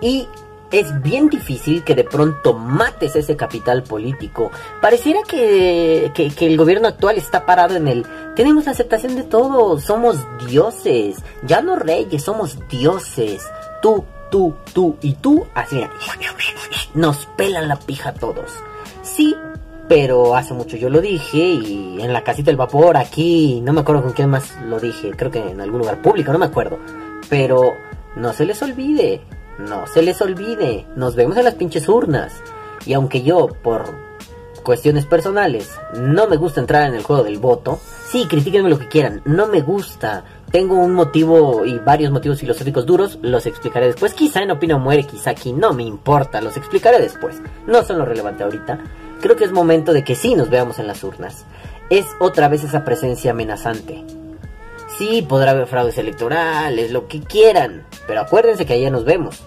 [0.00, 0.28] y
[0.70, 4.52] es bien difícil que de pronto mates ese capital político.
[4.80, 8.06] Pareciera que, que, el gobierno actual está parado en el...
[8.36, 13.44] Tenemos aceptación de todos, somos dioses, ya no reyes, somos dioses.
[13.82, 15.90] Tú, tú, tú y tú, así mira,
[16.94, 18.52] nos pelan la pija a todos.
[19.02, 19.34] Sí,
[19.88, 23.80] pero hace mucho yo lo dije y en la casita del vapor, aquí, no me
[23.80, 26.78] acuerdo con quién más lo dije, creo que en algún lugar público, no me acuerdo.
[27.28, 27.74] Pero
[28.16, 29.22] no se les olvide,
[29.58, 32.32] no se les olvide, nos vemos en las pinches urnas.
[32.86, 33.84] Y aunque yo, por
[34.62, 38.88] cuestiones personales, no me gusta entrar en el juego del voto, sí, critíquenme lo que
[38.88, 40.24] quieran, no me gusta.
[40.50, 44.14] Tengo un motivo y varios motivos filosóficos duros, los explicaré después.
[44.14, 47.40] Quizá en Opino Muere, quizá aquí, no me importa, los explicaré después.
[47.66, 48.80] No son lo relevante ahorita.
[49.20, 51.44] Creo que es momento de que sí nos veamos en las urnas.
[51.88, 54.04] Es otra vez esa presencia amenazante.
[55.00, 59.40] Sí, podrá haber fraudes electorales, lo que quieran, pero acuérdense que allá nos vemos.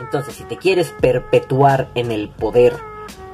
[0.00, 2.74] Entonces, si te quieres perpetuar en el poder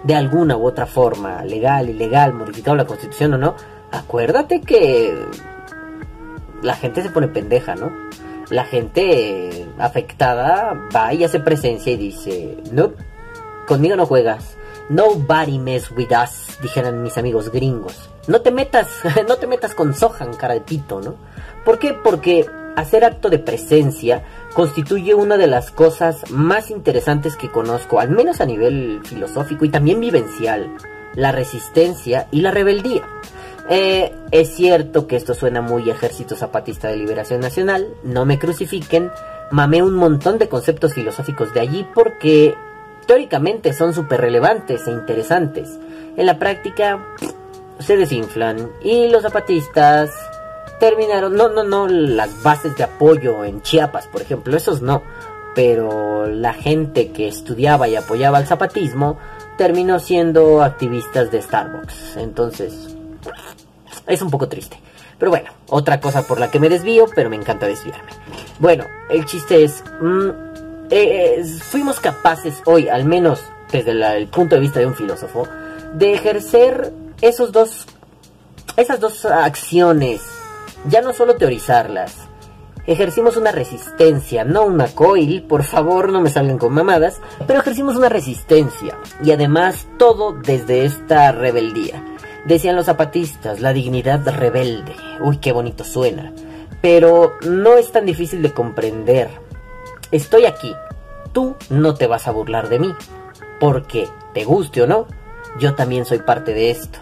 [0.02, 3.54] de alguna u otra forma, legal, ilegal, modificando la constitución o no,
[3.90, 5.18] acuérdate que
[6.60, 7.90] la gente se pone pendeja, ¿no?
[8.50, 12.92] La gente afectada va y hace presencia y dice, no,
[13.66, 14.58] conmigo no juegas.
[14.90, 18.10] Nobody mess with us, dijeran mis amigos gringos.
[18.26, 18.88] No te metas,
[19.28, 21.16] no te metas con Sohan, cara de pito, ¿no?
[21.64, 21.94] ¿Por qué?
[21.94, 22.46] Porque
[22.76, 24.24] hacer acto de presencia
[24.54, 29.70] constituye una de las cosas más interesantes que conozco, al menos a nivel filosófico y
[29.70, 30.70] también vivencial,
[31.14, 33.02] la resistencia y la rebeldía.
[33.68, 39.10] Eh, es cierto que esto suena muy Ejército Zapatista de Liberación Nacional, no me crucifiquen,
[39.50, 42.54] mamé un montón de conceptos filosóficos de allí porque
[43.06, 45.78] teóricamente son súper relevantes e interesantes.
[46.16, 47.06] En la práctica
[47.78, 50.10] se desinflan y los zapatistas
[50.78, 55.02] terminaron, no, no, no, las bases de apoyo en Chiapas, por ejemplo, esos no,
[55.54, 59.18] pero la gente que estudiaba y apoyaba al zapatismo
[59.56, 62.16] terminó siendo activistas de Starbucks.
[62.16, 62.96] Entonces,
[64.06, 64.78] es un poco triste.
[65.18, 68.10] Pero bueno, otra cosa por la que me desvío, pero me encanta desviarme.
[68.58, 70.28] Bueno, el chiste es, mm,
[70.90, 75.48] eh, eh, fuimos capaces hoy, al menos desde el punto de vista de un filósofo,
[75.94, 77.86] de ejercer esos dos,
[78.76, 80.22] esas dos acciones,
[80.88, 82.28] ya no solo teorizarlas.
[82.86, 87.96] Ejercimos una resistencia, no una coil, por favor no me salgan con mamadas, pero ejercimos
[87.96, 92.04] una resistencia y además todo desde esta rebeldía.
[92.44, 94.94] Decían los zapatistas, la dignidad rebelde.
[95.20, 96.34] Uy, qué bonito suena.
[96.82, 99.30] Pero no es tan difícil de comprender.
[100.10, 100.74] Estoy aquí.
[101.32, 102.94] Tú no te vas a burlar de mí.
[103.58, 105.06] Porque, te guste o no,
[105.58, 106.98] yo también soy parte de esto.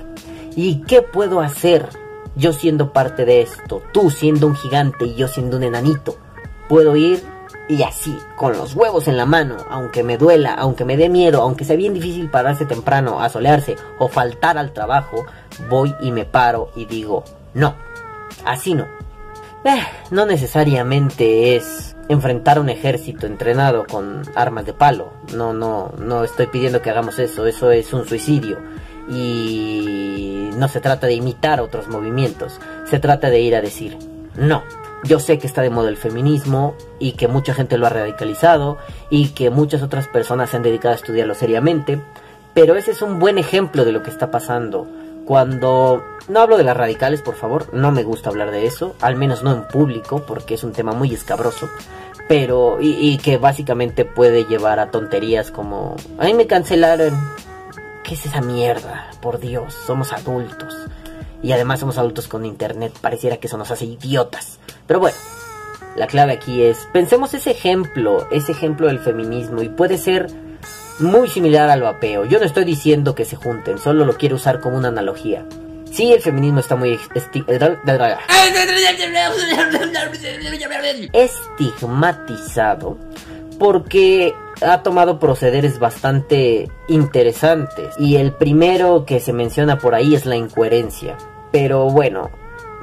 [0.54, 1.88] ¿Y qué puedo hacer
[2.36, 3.82] yo siendo parte de esto?
[3.92, 6.16] Tú siendo un gigante y yo siendo un enanito.
[6.68, 7.22] Puedo ir
[7.68, 11.40] y así, con los huevos en la mano, aunque me duela, aunque me dé miedo,
[11.40, 15.24] aunque sea bien difícil pararse temprano, a solearse o faltar al trabajo,
[15.70, 17.24] voy y me paro y digo,
[17.54, 17.74] no,
[18.44, 18.86] así no.
[19.64, 19.80] Eh,
[20.10, 25.12] no necesariamente es enfrentar un ejército entrenado con armas de palo.
[25.34, 27.46] No, no, no estoy pidiendo que hagamos eso.
[27.46, 28.58] Eso es un suicidio.
[29.08, 32.60] Y no se trata de imitar otros movimientos.
[32.84, 33.98] Se trata de ir a decir,
[34.36, 34.62] no.
[35.04, 38.78] Yo sé que está de moda el feminismo y que mucha gente lo ha radicalizado
[39.10, 42.00] y que muchas otras personas se han dedicado a estudiarlo seriamente.
[42.54, 44.86] Pero ese es un buen ejemplo de lo que está pasando.
[45.24, 46.04] Cuando...
[46.28, 47.72] No hablo de las radicales, por favor.
[47.72, 48.94] No me gusta hablar de eso.
[49.00, 51.68] Al menos no en público, porque es un tema muy escabroso.
[52.32, 52.78] Pero...
[52.80, 55.96] Y, que básicamente puede llevar a tonterías como...
[56.16, 57.12] Ay, me cancelaron.
[58.02, 59.10] ¿Qué es esa mierda?
[59.20, 60.74] Por Dios, somos adultos.
[61.42, 62.94] Y además somos adultos con internet.
[63.02, 64.58] Pareciera que eso nos hace idiotas.
[64.86, 65.14] Pero bueno,
[65.94, 70.28] la clave aquí es, pensemos ese ejemplo, ese ejemplo del feminismo y puede ser
[71.00, 72.24] muy similar al vapeo.
[72.24, 75.44] Yo no estoy diciendo que se junten, solo lo quiero usar como una analogía.
[75.92, 77.44] Sí, el feminismo está muy esti-
[81.12, 82.96] estigmatizado
[83.58, 90.26] porque ha tomado procederes bastante interesantes y el primero que se menciona por ahí es
[90.26, 91.16] la incoherencia.
[91.52, 92.30] Pero bueno,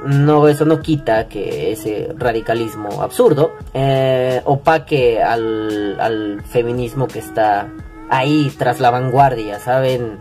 [0.04, 7.68] no eso no quita que ese radicalismo absurdo eh, opaque al, al feminismo que está
[8.08, 10.18] ahí tras la vanguardia, ¿saben?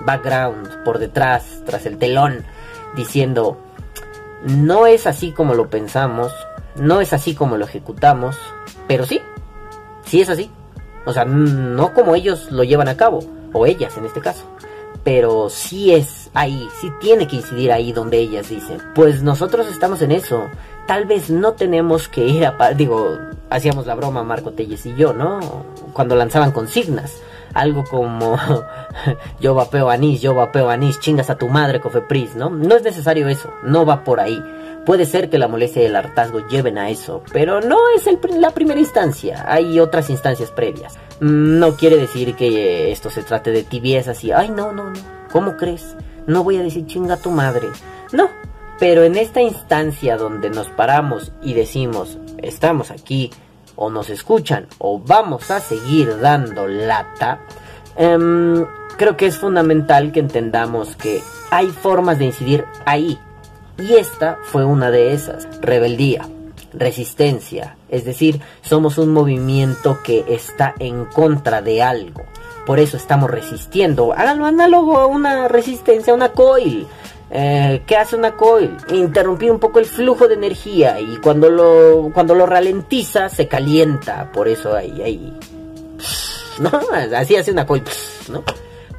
[0.00, 2.44] Background, por detrás, tras el telón,
[2.96, 3.58] diciendo,
[4.44, 6.32] no es así como lo pensamos,
[6.76, 8.36] no es así como lo ejecutamos,
[8.88, 9.20] pero sí,
[10.04, 10.50] sí es así.
[11.04, 13.20] O sea, no como ellos lo llevan a cabo,
[13.52, 14.44] o ellas en este caso.
[15.04, 18.78] Pero sí es ahí, sí tiene que incidir ahí donde ellas dicen.
[18.94, 20.48] Pues nosotros estamos en eso.
[20.86, 22.72] Tal vez no tenemos que ir a...
[22.74, 23.18] Digo,
[23.50, 25.40] hacíamos la broma Marco Telles y yo, ¿no?
[25.92, 27.20] Cuando lanzaban consignas
[27.54, 28.38] algo como
[29.40, 32.50] yo vapeo anís, yo vapeo anís, chingas a tu madre, Cofepris, ¿no?
[32.50, 34.42] No es necesario eso, no va por ahí.
[34.84, 38.04] Puede ser que la molestia y el hartazgo lleven a eso, pero no es
[38.36, 40.98] la primera instancia, hay otras instancias previas.
[41.20, 45.00] No quiere decir que esto se trate de tibiezas y, ay, no, no, no,
[45.30, 45.96] ¿cómo crees?
[46.26, 47.68] No voy a decir chinga a tu madre.
[48.12, 48.28] No,
[48.80, 53.30] pero en esta instancia donde nos paramos y decimos, estamos aquí,
[53.76, 57.40] o nos escuchan o vamos a seguir dando lata,
[57.96, 58.64] em,
[58.96, 63.18] creo que es fundamental que entendamos que hay formas de incidir ahí.
[63.78, 65.48] Y esta fue una de esas.
[65.60, 66.28] Rebeldía,
[66.72, 67.76] resistencia.
[67.88, 72.22] Es decir, somos un movimiento que está en contra de algo.
[72.66, 74.12] Por eso estamos resistiendo.
[74.12, 76.86] Háganlo análogo a una resistencia, a una coil.
[77.34, 78.76] Eh, ¿Qué hace una coil?
[78.90, 84.30] Interrumpir un poco el flujo de energía y cuando lo, cuando lo ralentiza se calienta.
[84.32, 85.38] Por eso hay, hay
[86.60, 86.70] ¿no?
[87.16, 87.82] Así hace una coil,
[88.30, 88.44] ¿no?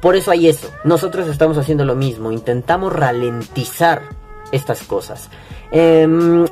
[0.00, 0.70] Por eso hay eso.
[0.82, 2.32] Nosotros estamos haciendo lo mismo.
[2.32, 4.02] Intentamos ralentizar
[4.50, 5.30] estas cosas.
[5.70, 6.44] Em,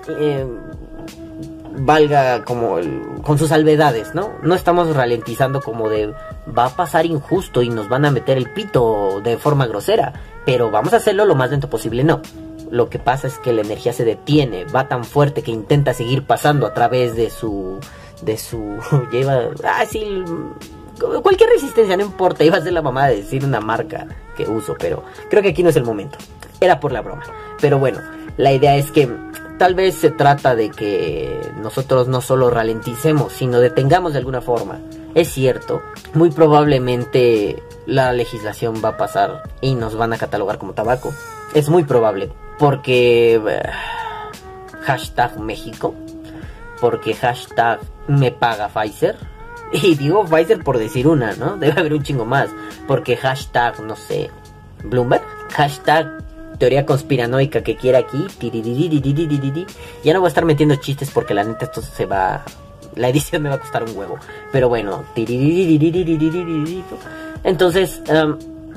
[1.78, 2.76] valga como
[3.22, 4.30] con sus salvedades, ¿no?
[4.42, 6.14] No estamos ralentizando como de
[6.56, 10.12] va a pasar injusto y nos van a meter el pito de forma grosera,
[10.44, 12.20] pero vamos a hacerlo lo más lento posible, no.
[12.70, 16.24] Lo que pasa es que la energía se detiene, va tan fuerte que intenta seguir
[16.26, 17.78] pasando a través de su
[18.22, 18.78] de su
[19.12, 20.24] lleva ah sí
[21.22, 24.06] cualquier resistencia no importa, iba a ser la mamá de decir una marca
[24.36, 26.18] que uso, pero creo que aquí no es el momento.
[26.60, 27.24] Era por la broma.
[27.60, 27.98] Pero bueno,
[28.36, 29.10] la idea es que
[29.58, 34.78] tal vez se trata de que nosotros no solo ralenticemos, sino detengamos de alguna forma.
[35.14, 35.82] Es cierto,
[36.14, 41.12] muy probablemente la legislación va a pasar y nos van a catalogar como tabaco.
[41.54, 43.62] Es muy probable, porque eh,
[44.82, 45.94] hashtag México,
[46.80, 49.16] porque hashtag me paga Pfizer.
[49.72, 51.56] Y digo Pfizer por decir una, ¿no?
[51.56, 52.50] Debe haber un chingo más.
[52.86, 54.30] Porque hashtag, no sé,
[54.84, 55.22] Bloomberg.
[55.54, 56.22] Hashtag
[56.58, 58.26] teoría conspiranoica que quiera aquí.
[60.04, 62.44] Ya no voy a estar metiendo chistes porque la neta esto se va.
[62.96, 64.18] La edición me va a costar un huevo.
[64.50, 65.04] Pero bueno.
[67.44, 68.02] Entonces,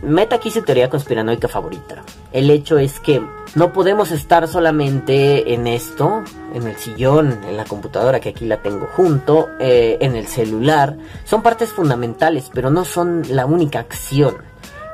[0.02, 2.04] meta aquí su teoría conspiranoica favorita.
[2.32, 3.22] El hecho es que
[3.56, 6.24] no podemos estar solamente en esto,
[6.54, 10.98] en el sillón, en la computadora que aquí la tengo junto, en el celular.
[11.24, 14.36] Son partes fundamentales, pero no son la única acción.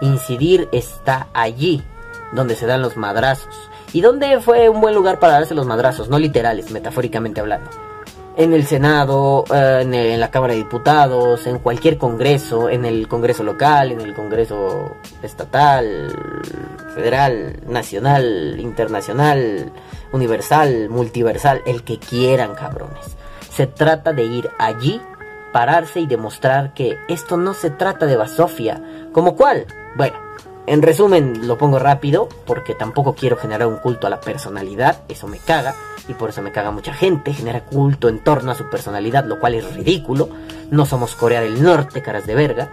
[0.01, 1.83] Incidir está allí
[2.33, 3.69] donde se dan los madrazos.
[3.93, 6.07] ¿Y dónde fue un buen lugar para darse los madrazos?
[6.09, 7.69] No literales, metafóricamente hablando.
[8.37, 13.43] En el Senado, eh, en, la Cámara de Diputados, en cualquier congreso, en el Congreso
[13.43, 16.07] local, en el Congreso estatal,
[16.95, 19.73] federal, nacional, internacional,
[20.13, 23.17] universal, multiversal, el que quieran, cabrones.
[23.49, 25.01] Se trata de ir allí,
[25.51, 28.81] pararse y demostrar que esto no se trata de basofia.
[29.11, 29.65] ¿Como cuál?
[29.97, 30.15] Bueno,
[30.67, 35.27] en resumen, lo pongo rápido porque tampoco quiero generar un culto a la personalidad, eso
[35.27, 35.75] me caga
[36.07, 39.39] y por eso me caga mucha gente, genera culto en torno a su personalidad, lo
[39.39, 40.29] cual es ridículo.
[40.69, 42.69] No somos Corea del Norte, caras de verga.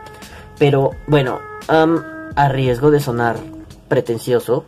[0.59, 3.37] Pero bueno, a riesgo de sonar
[3.89, 4.65] pretencioso,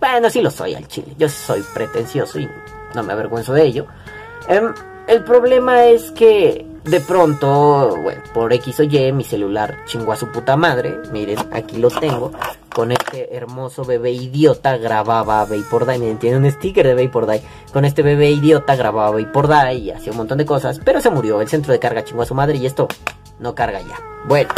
[0.00, 2.48] bueno, sí lo soy al chile, yo soy pretencioso y
[2.94, 3.86] no me avergüenzo de ello.
[4.48, 4.72] Em,
[5.06, 10.16] el problema es que de pronto, bueno, por X o Y, mi celular chingó a
[10.16, 10.98] su puta madre.
[11.12, 12.32] Miren, aquí lo tengo.
[12.72, 15.98] Con este hermoso bebé idiota grababa Vapor Die.
[15.98, 17.42] Miren, tiene un sticker de Vapor Die.
[17.72, 20.80] Con este bebé idiota grababa Vapor Die y hacía un montón de cosas.
[20.84, 21.40] Pero se murió.
[21.40, 22.86] El centro de carga chingó a su madre y esto
[23.40, 23.98] no carga ya.
[24.28, 24.50] Bueno,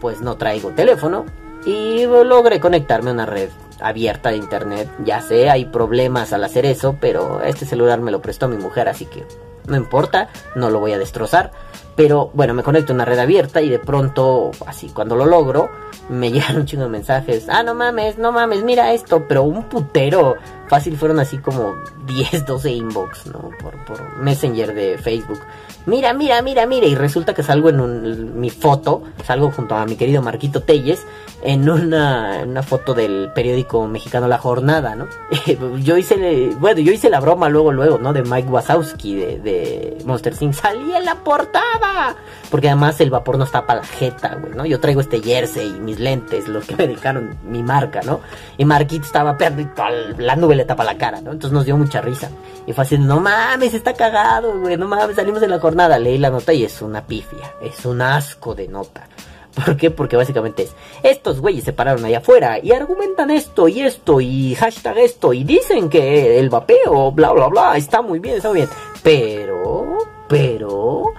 [0.00, 1.24] pues no traigo teléfono.
[1.66, 3.48] Y logré conectarme a una red
[3.80, 4.88] abierta de internet.
[5.04, 8.88] Ya sé, hay problemas al hacer eso, pero este celular me lo prestó mi mujer,
[8.88, 9.24] así que
[9.66, 11.52] no importa, no lo voy a destrozar.
[11.96, 15.70] Pero bueno, me conecto a una red abierta y de pronto, así cuando lo logro,
[16.08, 17.48] me llegan un chingo de mensajes.
[17.48, 20.36] Ah, no mames, no mames, mira esto, pero un putero.
[20.68, 21.74] Fácil fueron así como
[22.06, 23.50] 10, 12 inbox, ¿no?
[23.60, 25.40] Por, por Messenger de Facebook.
[25.86, 26.86] Mira, mira, mira, mira.
[26.86, 31.04] Y resulta que salgo en mi foto, salgo junto a mi querido Marquito Telles,
[31.42, 35.08] en una, una foto del periódico mexicano La Jornada, ¿no?
[35.82, 38.12] yo hice, bueno, yo hice la broma luego, luego, ¿no?
[38.12, 40.54] De Mike Wazowski, de, de Monster Inc.
[40.54, 42.16] salí en la portada.
[42.54, 44.64] Porque además el vapor nos tapa la jeta, güey, ¿no?
[44.64, 48.20] Yo traigo este jersey y mis lentes, los que me dejaron mi marca, ¿no?
[48.56, 49.72] Y Marquito estaba perdido,
[50.18, 51.32] la nube le tapa la cara, ¿no?
[51.32, 52.30] Entonces nos dio mucha risa.
[52.64, 55.98] Y fue así, no mames, está cagado, güey, no mames, salimos en la jornada.
[55.98, 59.08] Leí la nota y es una pifia, es un asco de nota.
[59.64, 59.90] ¿Por qué?
[59.90, 64.54] Porque básicamente es, estos güeyes se pararon allá afuera y argumentan esto y esto y
[64.54, 68.58] hashtag esto y dicen que el vapeo, bla, bla, bla, está muy bien, está muy
[68.58, 68.68] bien.
[69.02, 69.98] Pero,
[70.28, 71.14] pero,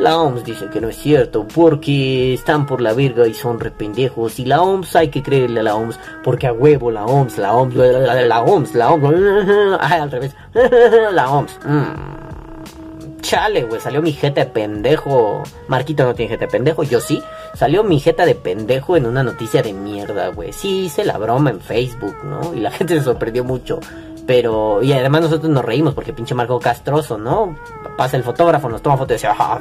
[0.00, 4.38] la OMS dice que no es cierto porque están por la virga y son rependejos.
[4.38, 7.52] Y la OMS hay que creerle a la OMS porque a huevo la OMS, la
[7.52, 10.34] OMS, la, la, la OMS, la OMS, ay, al revés,
[11.12, 11.58] la OMS.
[11.66, 12.30] Mm.
[13.20, 15.42] Chale, güey, salió mi jeta de pendejo.
[15.68, 17.22] Marquito no tiene jeta de pendejo, yo sí.
[17.54, 20.52] Salió mi jeta de pendejo en una noticia de mierda, güey.
[20.52, 22.54] Sí, hice la broma en Facebook, ¿no?
[22.54, 23.78] Y la gente se sorprendió mucho.
[24.30, 27.56] Pero, y además nosotros nos reímos porque pinche Marco Castroso, ¿no?
[27.96, 29.58] Pasa el fotógrafo, nos toma foto y dice, "Ah,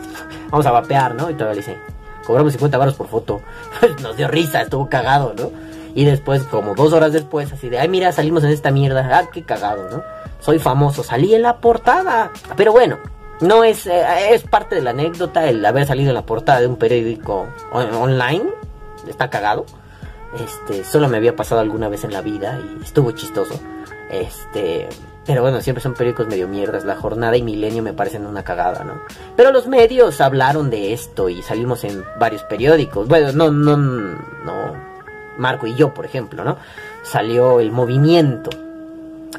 [0.51, 1.27] vamos a vapear, ¿no?
[1.27, 1.79] Y todavía le dice,
[2.23, 3.41] cobramos 50 baros por foto.
[4.03, 5.49] nos dio risa, estuvo cagado, ¿no?
[5.95, 9.09] Y después, como dos horas después, así de, ay, mira, salimos en esta mierda.
[9.11, 10.03] Ah, qué cagado, ¿no?
[10.39, 12.29] Soy famoso, salí en la portada.
[12.55, 12.99] Pero bueno,
[13.41, 14.03] no es, eh,
[14.35, 17.91] es parte de la anécdota el haber salido en la portada de un periódico on-
[17.95, 18.43] online.
[19.07, 19.65] Está cagado.
[20.39, 23.59] Este, solo me había pasado alguna vez en la vida y estuvo chistoso.
[24.09, 24.89] Este,
[25.25, 26.85] pero bueno, siempre son periódicos medio mierdas.
[26.85, 29.01] La jornada y Milenio me parecen una cagada, ¿no?
[29.35, 33.07] Pero los medios hablaron de esto y salimos en varios periódicos.
[33.07, 34.89] Bueno, no, no, no.
[35.37, 36.57] Marco y yo, por ejemplo, ¿no?
[37.03, 38.49] Salió el movimiento.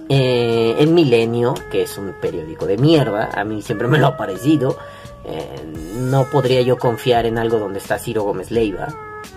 [0.09, 4.16] Eh, el Milenio, que es un periódico de mierda, a mí siempre me lo ha
[4.16, 4.76] parecido.
[5.24, 5.64] Eh,
[5.97, 8.88] no podría yo confiar en algo donde está Ciro Gómez Leiva.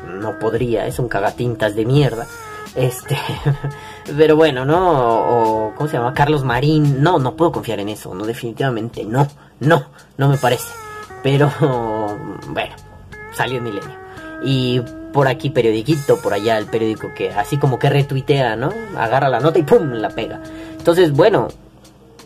[0.07, 2.27] No podría, es un cagatintas de mierda.
[2.75, 3.17] Este,
[4.17, 4.91] pero bueno, ¿no?
[4.91, 6.13] O, ¿cómo se llama?
[6.13, 7.01] Carlos Marín.
[7.01, 8.13] No, no puedo confiar en eso.
[8.13, 9.27] No, definitivamente no.
[9.59, 9.85] No,
[10.17, 10.73] no me parece.
[11.21, 11.51] Pero,
[12.49, 12.75] bueno,
[13.33, 14.03] salió el Milenio.
[14.43, 14.81] Y
[15.13, 18.73] por aquí periodiquito, por allá el periódico que así como que retuitea, ¿no?
[18.97, 19.91] Agarra la nota y ¡pum!
[19.93, 20.41] la pega.
[20.77, 21.47] Entonces, bueno,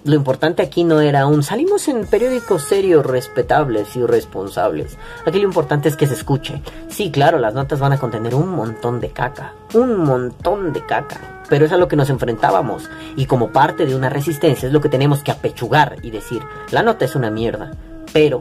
[0.07, 4.97] lo importante aquí no era un salimos en periódicos serios, respetables y responsables.
[5.25, 6.61] Aquí lo importante es que se escuche.
[6.87, 11.43] Sí, claro, las notas van a contener un montón de caca, un montón de caca.
[11.49, 14.79] Pero es a lo que nos enfrentábamos y como parte de una resistencia es lo
[14.79, 17.71] que tenemos que apechugar y decir, la nota es una mierda,
[18.13, 18.39] pero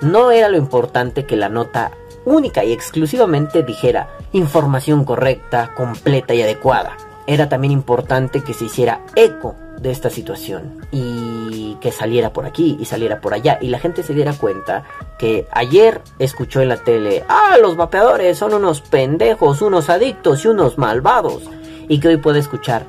[0.00, 1.90] no era lo importante que la nota
[2.24, 6.96] única y exclusivamente dijera información correcta, completa y adecuada.
[7.26, 12.76] Era también importante que se hiciera eco de esta situación y que saliera por aquí
[12.80, 14.84] y saliera por allá y la gente se diera cuenta
[15.18, 20.48] que ayer escuchó en la tele, ah, los vapeadores son unos pendejos, unos adictos y
[20.48, 21.42] unos malvados
[21.88, 22.86] y que hoy puede escuchar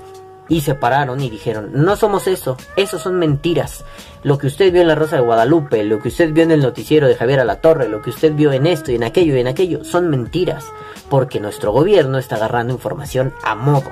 [0.49, 3.83] y se pararon y dijeron, no somos eso, eso son mentiras.
[4.23, 6.61] Lo que usted vio en La Rosa de Guadalupe, lo que usted vio en el
[6.61, 9.47] noticiero de Javier Alatorre, lo que usted vio en esto y en aquello y en
[9.47, 10.65] aquello, son mentiras.
[11.09, 13.91] Porque nuestro gobierno está agarrando información a modo.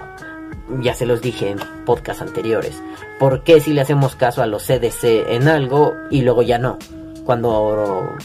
[0.81, 2.81] Ya se los dije en podcasts anteriores.
[3.19, 6.79] ¿Por qué si le hacemos caso a los CDC en algo y luego ya no?
[7.23, 8.15] Cuando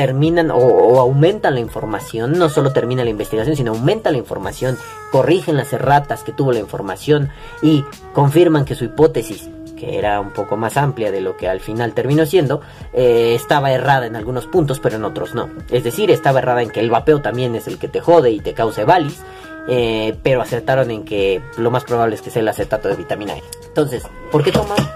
[0.00, 4.78] terminan o, aumentan la información, no solo termina la investigación, sino aumenta la información,
[5.12, 7.28] corrigen las erratas que tuvo la información
[7.60, 7.84] y
[8.14, 11.92] confirman que su hipótesis, que era un poco más amplia de lo que al final
[11.92, 12.62] terminó siendo,
[12.94, 15.50] eh, estaba errada en algunos puntos, pero en otros no.
[15.70, 18.40] Es decir, estaba errada en que el vapeo también es el que te jode y
[18.40, 19.20] te cause valis,
[19.68, 23.36] eh, pero acertaron en que lo más probable es que sea el acetato de vitamina
[23.36, 23.42] E.
[23.66, 24.88] Entonces, ¿por qué tomamos?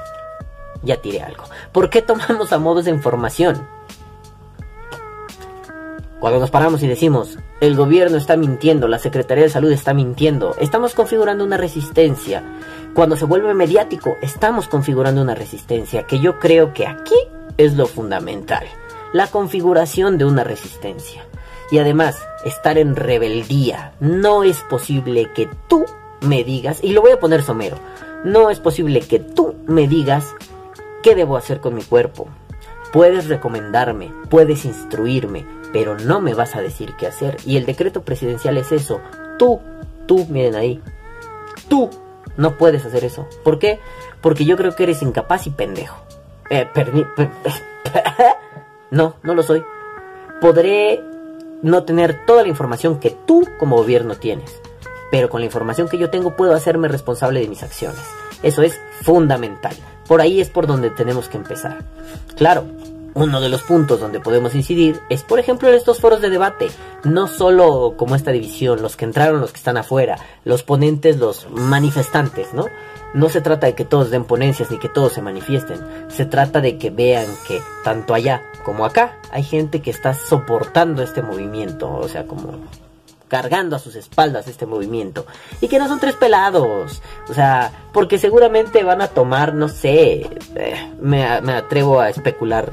[0.83, 1.45] Ya tiré algo.
[1.73, 3.67] ¿Por qué tomamos a modo esa información?
[6.21, 10.55] Cuando nos paramos y decimos, el gobierno está mintiendo, la Secretaría de Salud está mintiendo,
[10.59, 12.43] estamos configurando una resistencia.
[12.95, 17.17] Cuando se vuelve mediático, estamos configurando una resistencia, que yo creo que aquí
[17.59, 18.65] es lo fundamental.
[19.13, 21.27] La configuración de una resistencia.
[21.71, 23.93] Y además, estar en rebeldía.
[24.01, 25.85] No es posible que tú
[26.21, 27.79] me digas, y lo voy a poner somero,
[28.25, 30.35] no es posible que tú me digas
[31.03, 32.29] qué debo hacer con mi cuerpo.
[32.93, 37.37] Puedes recomendarme, puedes instruirme, pero no me vas a decir qué hacer.
[37.45, 39.01] Y el decreto presidencial es eso.
[39.39, 39.61] Tú,
[40.07, 40.81] tú, miren ahí.
[41.69, 41.91] Tú
[42.37, 43.29] no puedes hacer eso.
[43.43, 43.81] ¿Por qué?
[44.21, 46.03] Porque yo creo que eres incapaz y pendejo.
[46.51, 46.69] Eh,
[48.91, 49.65] no, no lo soy.
[50.41, 51.03] Podré
[51.65, 54.61] no tener toda la información que tú como gobierno tienes.
[55.11, 58.03] Pero con la información que yo tengo puedo hacerme responsable de mis acciones.
[58.43, 59.75] Eso es fundamental.
[60.07, 61.79] Por ahí es por donde tenemos que empezar.
[62.37, 62.67] Claro,
[63.15, 66.69] uno de los puntos donde podemos incidir es, por ejemplo, en estos foros de debate.
[67.05, 71.49] No solo como esta división, los que entraron, los que están afuera, los ponentes, los
[71.51, 72.67] manifestantes, ¿no?
[73.15, 75.81] No se trata de que todos den ponencias ni que todos se manifiesten.
[76.09, 81.03] Se trata de que vean que tanto allá como acá hay gente que está soportando
[81.03, 81.91] este movimiento.
[81.91, 82.59] O sea, como
[83.29, 85.27] cargando a sus espaldas este movimiento.
[85.61, 87.03] Y que no son tres pelados.
[87.29, 92.73] O sea, porque seguramente van a tomar, no sé, eh, me, atrevo a especular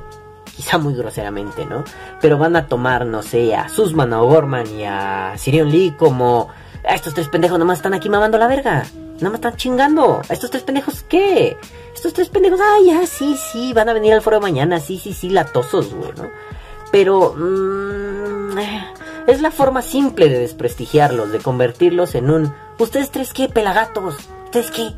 [0.56, 1.84] quizá muy groseramente, ¿no?
[2.20, 6.50] Pero van a tomar, no sé, a Susman, a Gorman y a Sirion Lee como...
[6.84, 8.84] Estos tres pendejos nomás están aquí mamando la verga.
[9.16, 10.22] Nada más están chingando.
[10.30, 11.58] ¿Estos tres pendejos qué?
[11.94, 15.14] Estos tres pendejos, ah, ya, sí, sí, van a venir al foro mañana, sí, sí,
[15.14, 16.30] sí, latosos, güey, ¿no?
[16.92, 17.36] Pero...
[17.38, 18.58] Mmm,
[19.28, 22.54] es la forma simple de desprestigiarlos, de convertirlos en un...
[22.80, 24.16] ¿Ustedes tres qué, pelagatos?
[24.46, 24.94] ¿Ustedes qué?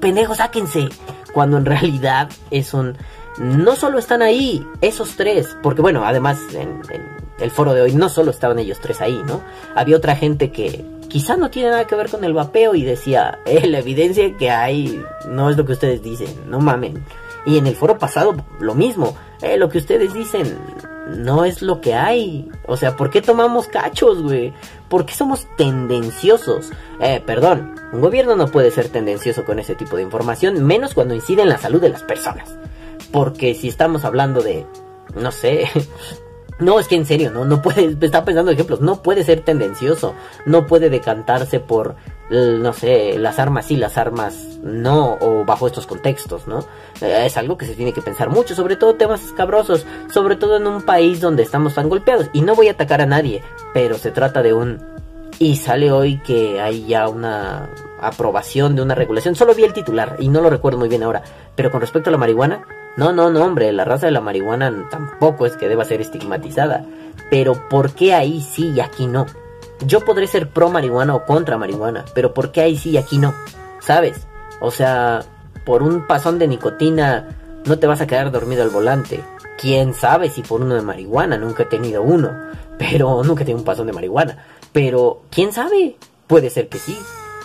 [0.00, 0.88] Pendejos, sáquense.
[1.32, 2.96] Cuando en realidad es un...
[3.38, 6.82] No solo están ahí esos tres, porque bueno, además en
[7.38, 9.42] el foro de hoy no solo estaban ellos tres ahí, ¿no?
[9.74, 13.38] Había otra gente que quizá no tiene nada que ver con el vapeo y decía,
[13.46, 17.04] eh, la evidencia que hay no es lo que ustedes dicen, no mamen.
[17.46, 20.56] Y en el foro pasado lo mismo, eh, lo que ustedes dicen
[21.08, 22.48] no es lo que hay.
[22.66, 24.52] O sea, ¿por qué tomamos cachos, güey?
[24.88, 26.70] ¿Por qué somos tendenciosos?
[27.00, 31.14] Eh, perdón, un gobierno no puede ser tendencioso con ese tipo de información, menos cuando
[31.14, 32.56] incide en la salud de las personas.
[33.12, 34.66] Porque si estamos hablando de,
[35.14, 35.68] no sé,
[36.64, 40.14] no, es que en serio, no, no puede, está pensando ejemplos, no puede ser tendencioso,
[40.46, 41.96] no puede decantarse por,
[42.30, 46.60] no sé, las armas sí, las armas no, o bajo estos contextos, ¿no?
[47.00, 50.56] Eh, es algo que se tiene que pensar mucho, sobre todo temas escabrosos, sobre todo
[50.56, 53.42] en un país donde estamos tan golpeados, y no voy a atacar a nadie,
[53.74, 54.82] pero se trata de un,
[55.38, 57.68] y sale hoy que hay ya una
[58.00, 61.22] aprobación de una regulación, solo vi el titular, y no lo recuerdo muy bien ahora,
[61.54, 62.64] pero con respecto a la marihuana,
[62.96, 66.84] no, no, no, hombre, la raza de la marihuana tampoco es que deba ser estigmatizada.
[67.30, 69.26] Pero ¿por qué ahí sí y aquí no?
[69.84, 73.18] Yo podré ser pro marihuana o contra marihuana, pero ¿por qué ahí sí y aquí
[73.18, 73.34] no?
[73.80, 74.26] ¿Sabes?
[74.60, 75.24] O sea,
[75.64, 77.28] por un pasón de nicotina
[77.66, 79.22] no te vas a quedar dormido al volante.
[79.58, 82.30] Quién sabe si por uno de marihuana, nunca he tenido uno,
[82.78, 84.38] pero nunca he tenido un pasón de marihuana.
[84.72, 85.96] Pero, ¿quién sabe?
[86.26, 86.96] Puede ser que sí.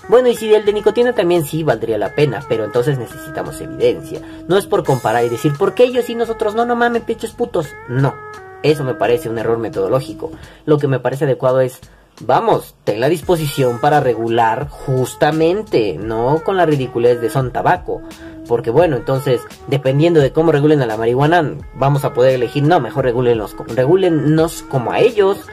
[0.09, 4.19] Bueno, y si el de nicotina también sí valdría la pena, pero entonces necesitamos evidencia.
[4.47, 7.31] No es por comparar y decir, ¿por qué ellos y nosotros no, no mames, pinches
[7.31, 7.67] putos?
[7.87, 8.15] No,
[8.63, 10.31] eso me parece un error metodológico.
[10.65, 11.79] Lo que me parece adecuado es,
[12.21, 18.01] vamos, ten la disposición para regular justamente, no con la ridiculez de son tabaco.
[18.47, 22.79] Porque bueno, entonces, dependiendo de cómo regulen a la marihuana, vamos a poder elegir, no,
[22.79, 25.45] mejor regulennos como a ellos.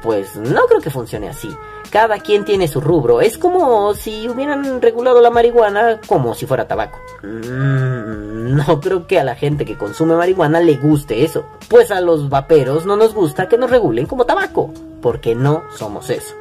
[0.00, 1.48] Pues no creo que funcione así
[1.90, 3.20] cada quien tiene su rubro.
[3.20, 6.98] Es como si hubieran regulado la marihuana como si fuera tabaco.
[7.22, 11.46] Mm, no creo que a la gente que consume marihuana le guste eso.
[11.68, 16.10] Pues a los vaperos no nos gusta que nos regulen como tabaco, porque no somos
[16.10, 16.34] eso.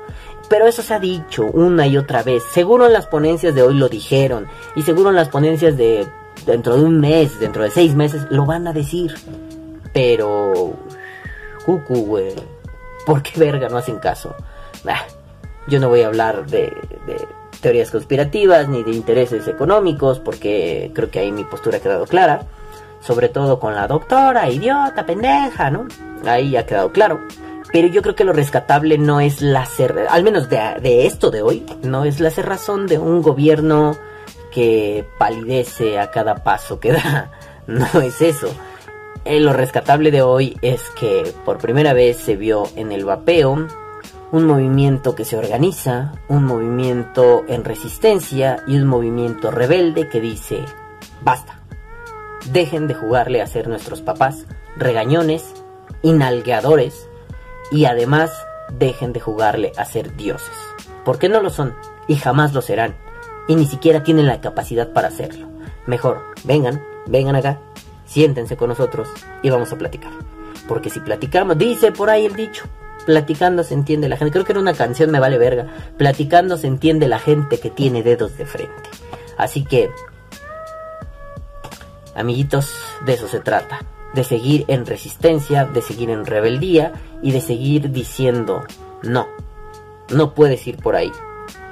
[0.49, 2.43] Pero eso se ha dicho una y otra vez.
[2.51, 4.47] Seguro en las ponencias de hoy lo dijeron.
[4.75, 6.07] Y seguro en las ponencias de
[6.45, 9.15] dentro de un mes, dentro de seis meses, lo van a decir.
[9.93, 10.73] Pero...
[11.65, 12.35] Cucu, güey.
[13.05, 14.35] ¿Por qué verga no hacen caso?
[15.67, 16.73] Yo no voy a hablar de,
[17.61, 22.45] teorías conspirativas ni de intereses económicos porque creo que ahí mi postura ha quedado clara.
[23.01, 25.87] Sobre todo con la doctora, idiota, pendeja, ¿no?
[26.25, 27.19] Ahí ha quedado claro.
[27.71, 30.07] Pero yo creo que lo rescatable no es la ser...
[30.09, 33.95] Al menos de, de esto de hoy, no es la cerrazón de un gobierno
[34.51, 37.31] que palidece a cada paso que da.
[37.67, 38.49] No es eso.
[39.25, 43.67] Eh, lo rescatable de hoy es que por primera vez se vio en el vapeo
[44.31, 50.65] un movimiento que se organiza, un movimiento en resistencia y un movimiento rebelde que dice,
[51.23, 51.59] basta,
[52.51, 54.45] dejen de jugarle a ser nuestros papás
[54.77, 55.53] regañones,
[56.01, 57.07] inalgueadores
[57.71, 58.31] y además
[58.77, 60.55] dejen de jugarle a ser dioses,
[61.03, 61.75] porque no lo son
[62.07, 62.95] y jamás lo serán
[63.47, 65.47] y ni siquiera tienen la capacidad para hacerlo.
[65.85, 67.59] Mejor, vengan, vengan acá,
[68.05, 69.07] siéntense con nosotros
[69.43, 70.11] y vamos a platicar.
[70.67, 72.63] Porque si platicamos, dice por ahí el dicho,
[73.05, 74.31] Platicando se entiende la gente.
[74.31, 75.67] Creo que era una canción, me vale verga.
[75.97, 78.89] Platicando se entiende la gente que tiene dedos de frente.
[79.37, 79.89] Así que,
[82.15, 82.73] amiguitos,
[83.05, 83.79] de eso se trata.
[84.13, 88.63] De seguir en resistencia, de seguir en rebeldía y de seguir diciendo,
[89.03, 89.27] no,
[90.09, 91.11] no puedes ir por ahí.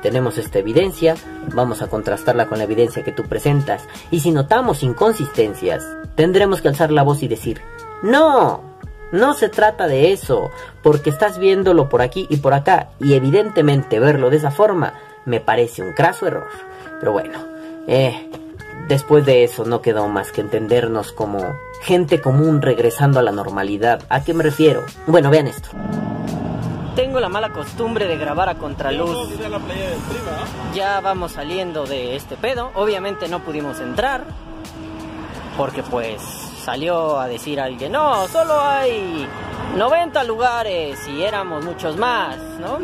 [0.01, 1.15] Tenemos esta evidencia,
[1.55, 3.87] vamos a contrastarla con la evidencia que tú presentas.
[4.11, 5.85] Y si notamos inconsistencias,
[6.15, 7.61] tendremos que alzar la voz y decir,
[8.03, 8.72] no,
[9.13, 10.49] no se trata de eso,
[10.81, 14.95] porque estás viéndolo por aquí y por acá, y evidentemente verlo de esa forma
[15.25, 16.47] me parece un craso error.
[16.99, 17.37] Pero bueno,
[17.87, 18.27] eh,
[18.87, 24.01] después de eso no quedó más que entendernos como gente común regresando a la normalidad.
[24.09, 24.83] ¿A qué me refiero?
[25.05, 25.69] Bueno, vean esto.
[26.95, 29.29] tengo la mala costumbre de grabar a contraluz.
[29.45, 30.73] ¿ah?
[30.73, 32.71] Ya vamos saliendo de este pedo.
[32.73, 34.23] Obviamente no pudimos entrar.
[35.55, 36.19] Porque pues
[36.63, 39.27] salió a decir alguien, no, solo hay
[39.75, 42.79] 90 lugares y éramos muchos más, ¿no?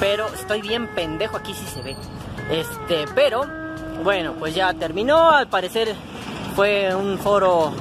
[0.00, 1.96] Pero estoy bien pendejo, aquí sí se ve.
[2.50, 3.46] Este, pero
[4.02, 5.30] bueno, pues ya terminó.
[5.30, 5.94] Al parecer
[6.56, 7.72] fue un foro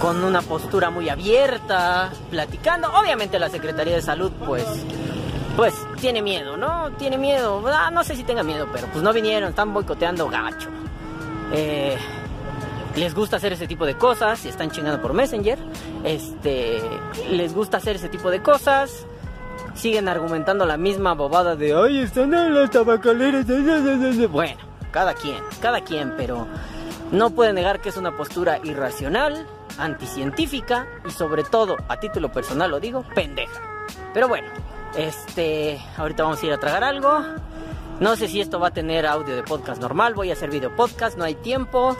[0.00, 2.88] con una postura muy abierta, platicando.
[2.92, 4.64] Obviamente la Secretaría de Salud, pues,
[5.56, 6.92] pues tiene miedo, ¿no?
[6.92, 7.62] Tiene miedo.
[7.66, 10.68] Ah, no sé si tenga miedo, pero pues no vinieron, están boicoteando gacho.
[11.52, 11.96] Eh,
[12.96, 15.58] les gusta hacer ese tipo de cosas y están chingando por Messenger.
[16.04, 16.80] Este,
[17.30, 19.06] les gusta hacer ese tipo de cosas.
[19.74, 23.46] Siguen argumentando la misma bobada de, ay, están en las tabacaleras.
[24.30, 24.58] Bueno,
[24.92, 26.46] cada quien, cada quien, pero
[27.10, 29.46] no puede negar que es una postura irracional,
[29.78, 33.60] anticientífica y sobre todo, a título personal lo digo, pendeja.
[34.12, 34.46] Pero bueno,
[34.96, 37.24] este, ahorita vamos a ir a tragar algo.
[37.98, 40.74] No sé si esto va a tener audio de podcast normal, voy a hacer video
[40.74, 41.96] podcast, no hay tiempo.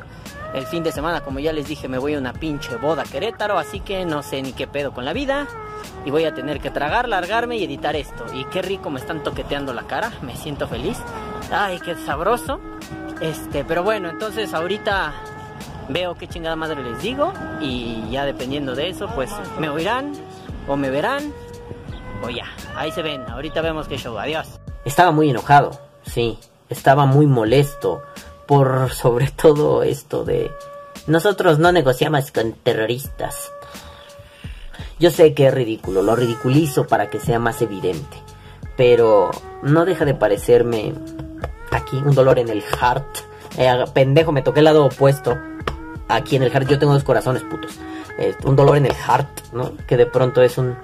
[0.55, 3.59] El fin de semana, como ya les dije, me voy a una pinche boda Querétaro,
[3.59, 5.48] así que no sé ni qué pedo con la vida.
[6.06, 8.24] Y voy a tener que tragar, largarme y editar esto.
[8.32, 10.97] Y qué rico me están toqueteando la cara, me siento feliz.
[11.51, 12.60] Ay, qué sabroso.
[13.20, 15.12] Este, pero bueno, entonces ahorita
[15.89, 17.32] veo qué chingada madre les digo.
[17.60, 20.12] Y ya dependiendo de eso, pues me oirán
[20.68, 21.32] o me verán.
[22.22, 23.22] O ya, ahí se ven.
[23.28, 24.16] Ahorita vemos qué show.
[24.16, 24.60] Adiós.
[24.85, 25.72] Estaba muy enojado,
[26.05, 26.39] sí.
[26.68, 28.02] Estaba muy molesto
[28.46, 30.50] por sobre todo esto de
[31.06, 33.50] nosotros no negociamos con terroristas.
[34.98, 38.16] Yo sé que es ridículo, lo ridiculizo para que sea más evidente,
[38.76, 39.30] pero
[39.62, 40.94] no deja de parecerme
[41.70, 43.06] aquí un dolor en el heart.
[43.58, 45.36] Eh, pendejo, me toqué el lado opuesto.
[46.08, 47.72] Aquí en el heart yo tengo dos corazones putos.
[48.44, 49.76] Un dolor en el heart, ¿no?
[49.88, 50.76] Que de pronto es un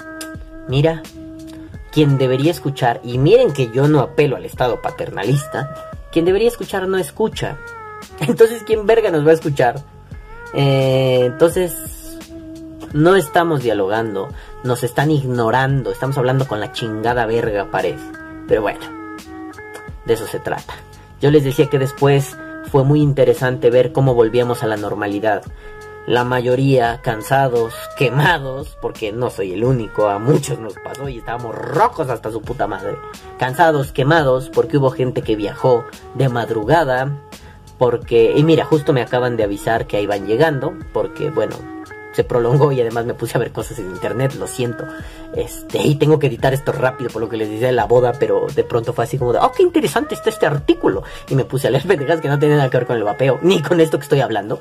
[0.71, 1.03] mira,
[1.91, 6.89] quien debería escuchar y miren que yo no apelo al estado paternalista quien debería escuchar
[6.89, 7.57] no escucha.
[8.21, 9.83] Entonces, ¿quién verga nos va a escuchar?
[10.53, 12.19] Eh, entonces,
[12.93, 14.29] no estamos dialogando,
[14.65, 18.05] nos están ignorando, estamos hablando con la chingada verga parece.
[18.49, 18.81] Pero bueno,
[20.07, 20.75] de eso se trata.
[21.21, 22.37] Yo les decía que después
[22.71, 25.43] fue muy interesante ver cómo volvíamos a la normalidad
[26.07, 31.55] la mayoría cansados, quemados, porque no soy el único, a muchos nos pasó y estábamos
[31.55, 32.97] rojos hasta su puta madre.
[33.39, 37.19] Cansados, quemados, porque hubo gente que viajó de madrugada,
[37.79, 41.57] porque, y mira, justo me acaban de avisar que ahí van llegando, porque bueno,
[42.13, 44.85] se prolongó y además me puse a ver cosas en internet, lo siento.
[45.35, 48.13] Este, y tengo que editar esto rápido por lo que les decía de la boda,
[48.19, 51.03] pero de pronto fue así como de, oh, qué interesante está este artículo.
[51.29, 53.39] Y me puse a leer pendejas que no tienen nada que ver con el vapeo,
[53.43, 54.61] ni con esto que estoy hablando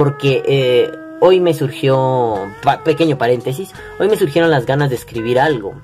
[0.00, 0.90] porque eh,
[1.20, 2.50] hoy me surgió,
[2.86, 5.74] pequeño paréntesis, hoy me surgieron las ganas de escribir algo.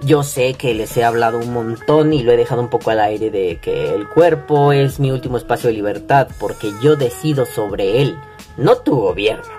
[0.00, 3.00] Yo sé que les he hablado un montón y lo he dejado un poco al
[3.00, 8.00] aire de que el cuerpo es mi último espacio de libertad porque yo decido sobre
[8.00, 8.16] él,
[8.56, 9.52] no tu gobierno.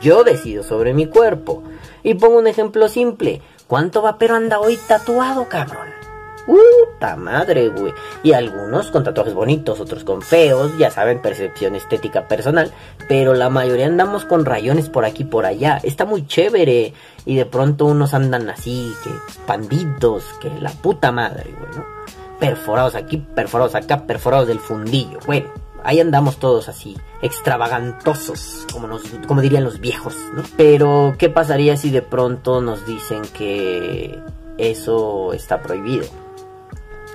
[0.00, 1.62] Yo decido sobre mi cuerpo.
[2.02, 3.40] Y pongo un ejemplo simple.
[3.68, 6.03] ¿Cuánto vapero anda hoy tatuado, cabrón?
[6.46, 7.92] Puta madre, güey.
[8.22, 12.70] Y algunos con tatuajes bonitos, otros con feos, ya saben, percepción estética personal.
[13.08, 15.80] Pero la mayoría andamos con rayones por aquí y por allá.
[15.82, 16.92] Está muy chévere.
[17.24, 21.86] Y de pronto unos andan así, que expandidos, que la puta madre, güey, ¿no?
[22.38, 25.18] Perforados aquí, perforados acá, perforados del fundillo.
[25.24, 25.46] Bueno,
[25.84, 30.42] ahí andamos todos así, extravagantosos, como, nos, como dirían los viejos, ¿no?
[30.56, 34.18] Pero, ¿qué pasaría si de pronto nos dicen que
[34.58, 36.04] eso está prohibido?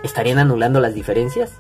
[0.03, 1.51] ¿Estarían anulando las diferencias?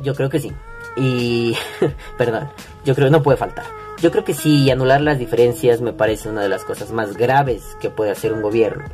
[0.00, 0.52] Yo creo que sí.
[0.96, 1.56] Y...
[2.18, 2.50] perdón,
[2.84, 3.64] yo creo que no puede faltar.
[4.00, 7.76] Yo creo que sí, anular las diferencias me parece una de las cosas más graves
[7.80, 8.84] que puede hacer un gobierno.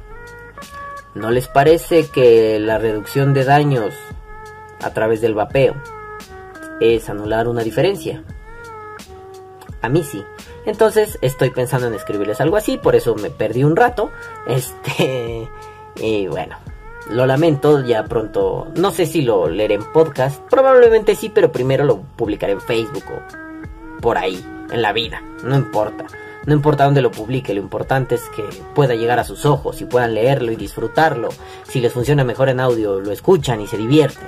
[1.14, 3.94] ¿No les parece que la reducción de daños
[4.82, 5.74] a través del vapeo
[6.80, 8.22] es anular una diferencia?
[9.80, 10.22] A mí sí.
[10.66, 14.10] Entonces estoy pensando en escribirles algo así, por eso me perdí un rato.
[14.46, 15.48] Este...
[16.00, 16.56] Y bueno,
[17.10, 21.85] lo lamento, ya pronto, no sé si lo leeré en podcast, probablemente sí, pero primero
[21.85, 26.05] lo publicaré en Facebook o por ahí, en la vida, no importa.
[26.47, 28.43] No importa dónde lo publique, lo importante es que
[28.74, 31.28] pueda llegar a sus ojos y puedan leerlo y disfrutarlo.
[31.64, 34.26] Si les funciona mejor en audio, lo escuchan y se divierten.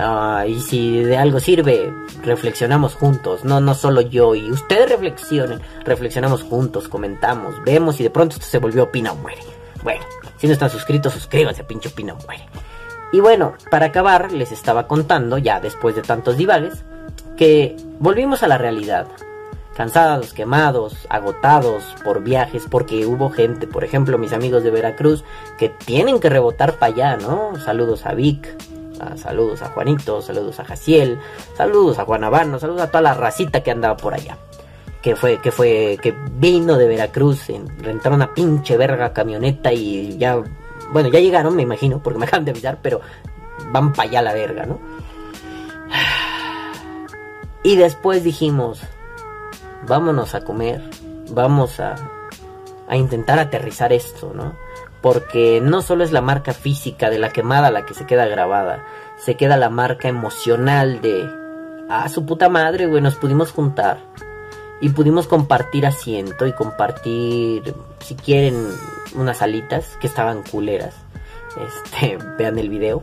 [0.00, 1.92] Ah, y si de algo sirve,
[2.22, 8.10] reflexionamos juntos, no, no solo yo y ustedes reflexionen, reflexionamos juntos, comentamos, vemos y de
[8.10, 9.42] pronto esto se volvió opina o muere.
[9.82, 10.04] Bueno,
[10.38, 12.46] si no están suscritos, suscríbanse, pinche pino muere.
[13.12, 16.84] Y bueno, para acabar, les estaba contando, ya después de tantos divagues,
[17.36, 19.06] que volvimos a la realidad.
[19.78, 25.22] cansados, quemados, agotados por viajes, porque hubo gente, por ejemplo, mis amigos de Veracruz,
[25.56, 27.52] que tienen que rebotar para allá, ¿no?
[27.60, 28.56] Saludos a Vic,
[29.14, 31.20] saludos a Juanito, saludos a Jaciel,
[31.56, 34.36] saludos a Juan Habano, saludos a toda la racita que andaba por allá.
[35.02, 40.18] Que fue, que fue, que vino de Veracruz, en, rentaron una pinche verga camioneta y
[40.18, 40.42] ya,
[40.92, 43.00] bueno, ya llegaron, me imagino, porque me acaban de avisar, pero
[43.70, 44.80] van para allá la verga, ¿no?
[47.62, 48.80] Y después dijimos,
[49.86, 50.82] vámonos a comer,
[51.30, 51.96] vamos a,
[52.88, 54.54] a intentar aterrizar esto, ¿no?
[55.00, 58.84] Porque no solo es la marca física de la quemada la que se queda grabada,
[59.16, 61.28] se queda la marca emocional de,
[61.88, 63.98] ah, su puta madre, güey, nos pudimos juntar.
[64.80, 68.68] Y pudimos compartir asiento y compartir, si quieren,
[69.14, 70.94] unas alitas que estaban culeras.
[71.56, 73.02] Este, vean el video.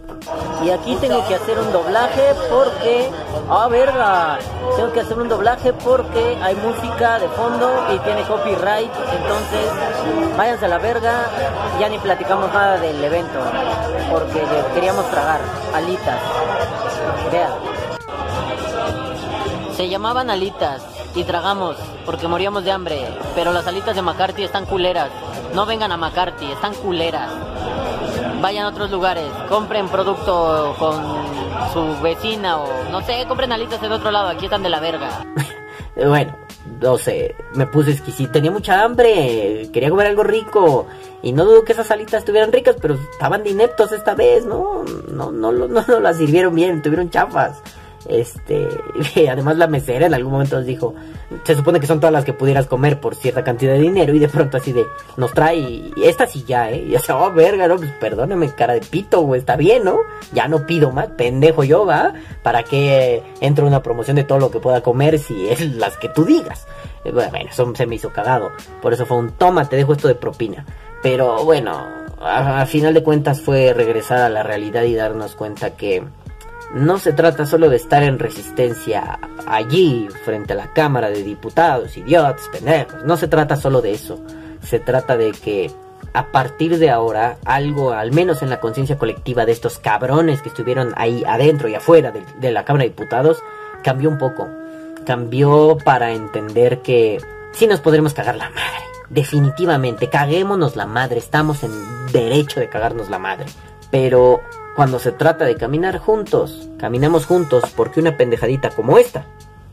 [0.63, 3.09] Y aquí tengo que hacer un doblaje porque,
[3.49, 4.39] ah, verga,
[4.77, 8.91] tengo que hacer un doblaje porque hay música de fondo y tiene copyright.
[9.17, 11.29] Entonces, váyanse a la verga.
[11.79, 13.39] Ya ni platicamos nada del evento
[14.09, 14.41] porque
[14.73, 15.41] queríamos tragar
[15.73, 16.21] alitas.
[17.31, 17.51] Vean.
[19.75, 23.07] Se llamaban alitas y tragamos porque moríamos de hambre.
[23.33, 25.09] Pero las alitas de McCarthy están culeras.
[25.53, 27.31] No vengan a McCarthy, están culeras.
[28.41, 30.95] Vayan a otros lugares, compren producto con
[31.73, 34.29] su vecina o no sé, compren alitas en otro lado.
[34.29, 35.25] Aquí están de la verga.
[35.95, 36.35] bueno,
[36.81, 38.33] no sé, me puse exquisito.
[38.33, 40.87] Tenía mucha hambre, quería comer algo rico.
[41.23, 44.83] Y no dudo que esas alitas estuvieran ricas, pero estaban de ineptos esta vez, ¿no?
[45.07, 47.61] No, no, no, no, no las sirvieron bien, tuvieron chafas.
[48.07, 48.67] Este,
[49.29, 50.93] además la mesera en algún momento nos dijo,
[51.43, 54.19] se supone que son todas las que pudieras comer por cierta cantidad de dinero y
[54.19, 54.85] de pronto así de,
[55.17, 58.49] nos trae, y esta sí ya, eh, y ya se, oh, verga, no, pues perdóname,
[58.53, 59.99] cara de pito, güey, está bien, ¿no?
[60.33, 62.13] Ya no pido más, pendejo yo, ¿va?
[62.43, 66.09] ¿Para que entre una promoción de todo lo que pueda comer si es las que
[66.09, 66.67] tú digas?
[67.03, 68.51] Eh, Bueno, eso se me hizo cagado,
[68.81, 70.65] por eso fue un toma, te dejo esto de propina.
[71.01, 71.87] Pero bueno,
[72.19, 76.03] a, a final de cuentas fue regresar a la realidad y darnos cuenta que
[76.75, 81.95] no se trata solo de estar en resistencia allí frente a la Cámara de Diputados,
[81.95, 83.01] idiotas, pendejos.
[83.05, 84.19] No se trata solo de eso.
[84.61, 85.71] Se trata de que
[86.11, 90.49] a partir de ahora algo, al menos en la conciencia colectiva de estos cabrones que
[90.49, 93.41] estuvieron ahí adentro y afuera de, de la Cámara de Diputados,
[93.81, 94.49] cambió un poco.
[95.05, 97.21] Cambió para entender que
[97.53, 98.83] sí nos podremos cagar la madre.
[99.09, 101.19] Definitivamente, caguémonos la madre.
[101.19, 101.71] Estamos en
[102.11, 103.45] derecho de cagarnos la madre.
[103.91, 104.41] Pero
[104.75, 109.25] cuando se trata de caminar juntos, caminamos juntos porque una pendejadita como esta,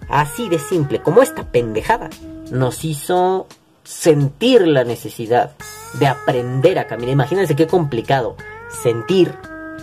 [0.08, 2.08] así de simple como esta pendejada,
[2.50, 3.48] nos hizo
[3.82, 5.52] sentir la necesidad
[5.98, 7.14] de aprender a caminar.
[7.14, 8.36] Imagínense qué complicado
[8.82, 9.34] sentir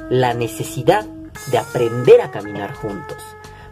[0.09, 1.05] la necesidad
[1.51, 3.17] de aprender a caminar juntos.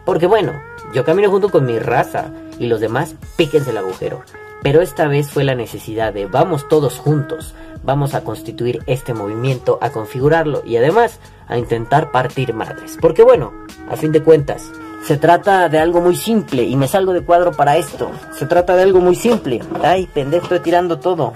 [0.04, 0.52] Porque bueno,
[0.92, 4.22] yo camino junto con mi raza y los demás píquense el agujero.
[4.62, 7.54] Pero esta vez fue la necesidad de vamos todos juntos,
[7.88, 12.98] vamos a constituir este movimiento, a configurarlo y además a intentar partir madres.
[13.00, 13.54] Porque bueno,
[13.90, 14.70] a fin de cuentas,
[15.02, 18.10] se trata de algo muy simple y me salgo de cuadro para esto.
[18.34, 19.60] Se trata de algo muy simple.
[19.82, 21.32] Ay, pendejo, estoy tirando todo.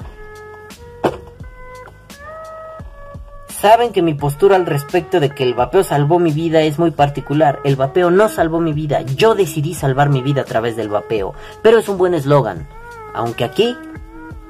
[3.48, 6.90] Saben que mi postura al respecto de que el vapeo salvó mi vida es muy
[6.90, 7.60] particular.
[7.64, 9.00] El vapeo no salvó mi vida.
[9.00, 11.32] Yo decidí salvar mi vida a través del vapeo.
[11.62, 12.68] Pero es un buen eslogan.
[13.14, 13.74] Aunque aquí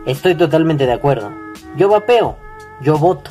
[0.05, 1.42] estoy totalmente de acuerdo.
[1.77, 2.37] Yo vapeo.
[2.83, 3.31] Yo voto.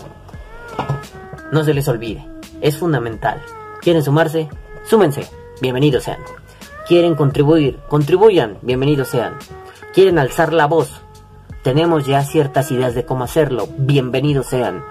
[1.51, 2.25] No se les olvide.
[2.59, 3.41] Es fundamental.
[3.81, 4.49] ¿Quieren sumarse?
[4.83, 5.27] Súmense.
[5.61, 6.19] Bienvenidos sean.
[6.87, 7.77] ¿Quieren contribuir?
[7.87, 8.57] Contribuyan.
[8.63, 9.35] Bienvenidos sean.
[9.93, 11.01] ¿Quieren alzar la voz?
[11.63, 13.67] Tenemos ya ciertas ideas de cómo hacerlo.
[13.77, 14.83] Bienvenidos sean.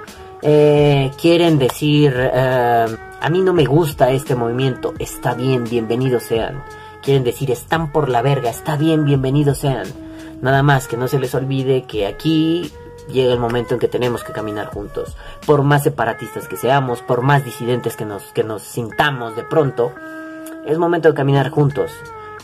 [0.43, 2.86] Eh, quieren decir, eh,
[3.20, 6.62] a mí no me gusta este movimiento, está bien, bienvenidos sean.
[7.02, 9.86] Quieren decir, están por la verga, está bien, bienvenidos sean.
[10.40, 12.70] Nada más que no se les olvide que aquí
[13.10, 15.16] llega el momento en que tenemos que caminar juntos.
[15.46, 19.92] Por más separatistas que seamos, por más disidentes que nos, que nos sintamos de pronto,
[20.66, 21.92] es momento de caminar juntos.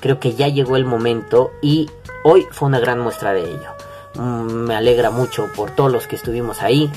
[0.01, 1.90] Creo que ya llegó el momento y
[2.24, 3.70] hoy fue una gran muestra de ello.
[4.14, 6.90] Mm, me alegra mucho por todos los que estuvimos ahí,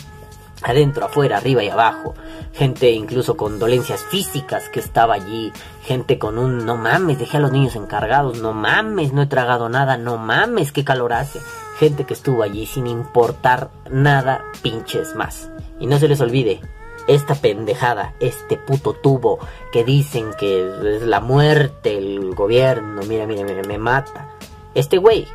[0.61, 2.15] adentro, afuera, arriba y abajo,
[2.53, 5.51] gente incluso con dolencias físicas que estaba allí,
[5.83, 9.69] gente con un no mames, dejé a los niños encargados, no mames, no he tragado
[9.69, 11.39] nada, no mames, qué calor hace,
[11.79, 15.49] gente que estuvo allí sin importar nada pinches más.
[15.79, 16.59] Y no se les olvide,
[17.07, 19.39] esta pendejada, este puto tubo
[19.71, 24.29] que dicen que es la muerte, el gobierno, mira, mira, mira, me mata.
[24.75, 25.27] Este güey,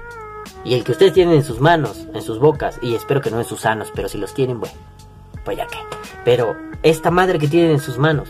[0.65, 3.39] y el que ustedes tienen en sus manos, en sus bocas, y espero que no
[3.39, 4.77] en sus sanos, pero si los tienen, bueno
[5.45, 5.79] pues ya que.
[6.25, 8.29] Pero esta madre que tienen en sus manos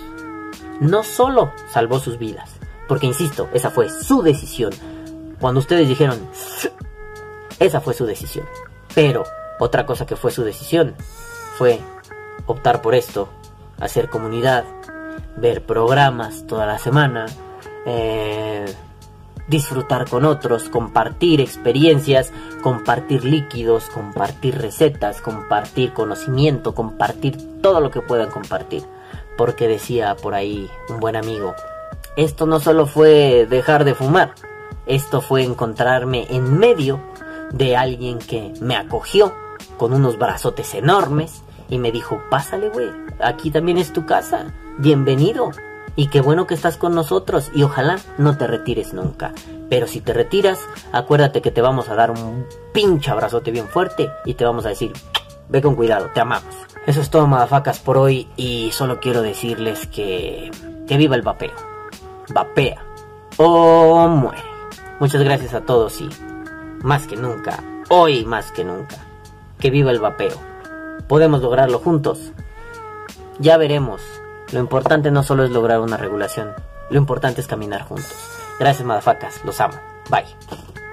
[0.80, 2.50] no solo salvó sus vidas,
[2.88, 4.72] porque insisto, esa fue su decisión.
[5.40, 6.18] Cuando ustedes dijeron,
[7.66, 8.46] esa fue su decisión.
[8.94, 9.24] Pero
[9.58, 10.94] otra cosa que fue su decisión
[11.56, 11.80] fue
[12.46, 13.28] optar por esto,
[13.80, 14.64] hacer comunidad,
[15.36, 17.26] ver programas toda la semana,
[17.86, 18.66] eh,
[19.48, 22.32] disfrutar con otros, compartir experiencias,
[22.62, 28.82] compartir líquidos, compartir recetas, compartir conocimiento, compartir todo lo que puedan compartir.
[29.36, 31.54] Porque decía por ahí un buen amigo,
[32.16, 34.34] esto no solo fue dejar de fumar,
[34.86, 37.00] esto fue encontrarme en medio
[37.56, 39.32] de alguien que me acogió
[39.78, 42.90] con unos brazotes enormes y me dijo, pásale, güey,
[43.20, 45.50] aquí también es tu casa, bienvenido.
[45.96, 49.32] Y qué bueno que estás con nosotros y ojalá no te retires nunca.
[49.70, 50.58] Pero si te retiras,
[50.90, 54.70] acuérdate que te vamos a dar un pinche abrazote bien fuerte y te vamos a
[54.70, 54.92] decir,
[55.48, 56.54] ve con cuidado, te amamos.
[56.86, 60.50] Eso es todo, madafacas, por hoy y solo quiero decirles que...
[60.88, 61.54] que viva el vapeo.
[62.34, 62.84] Vapea
[63.36, 64.42] o muere.
[64.98, 66.08] Muchas gracias a todos y
[66.84, 68.96] más que nunca, hoy más que nunca,
[69.58, 70.36] que viva el vapeo.
[71.08, 72.32] Podemos lograrlo juntos.
[73.38, 74.02] Ya veremos.
[74.52, 76.52] Lo importante no solo es lograr una regulación,
[76.90, 78.14] lo importante es caminar juntos.
[78.60, 79.42] Gracias, madafacas.
[79.44, 79.74] Los amo.
[80.10, 80.83] Bye.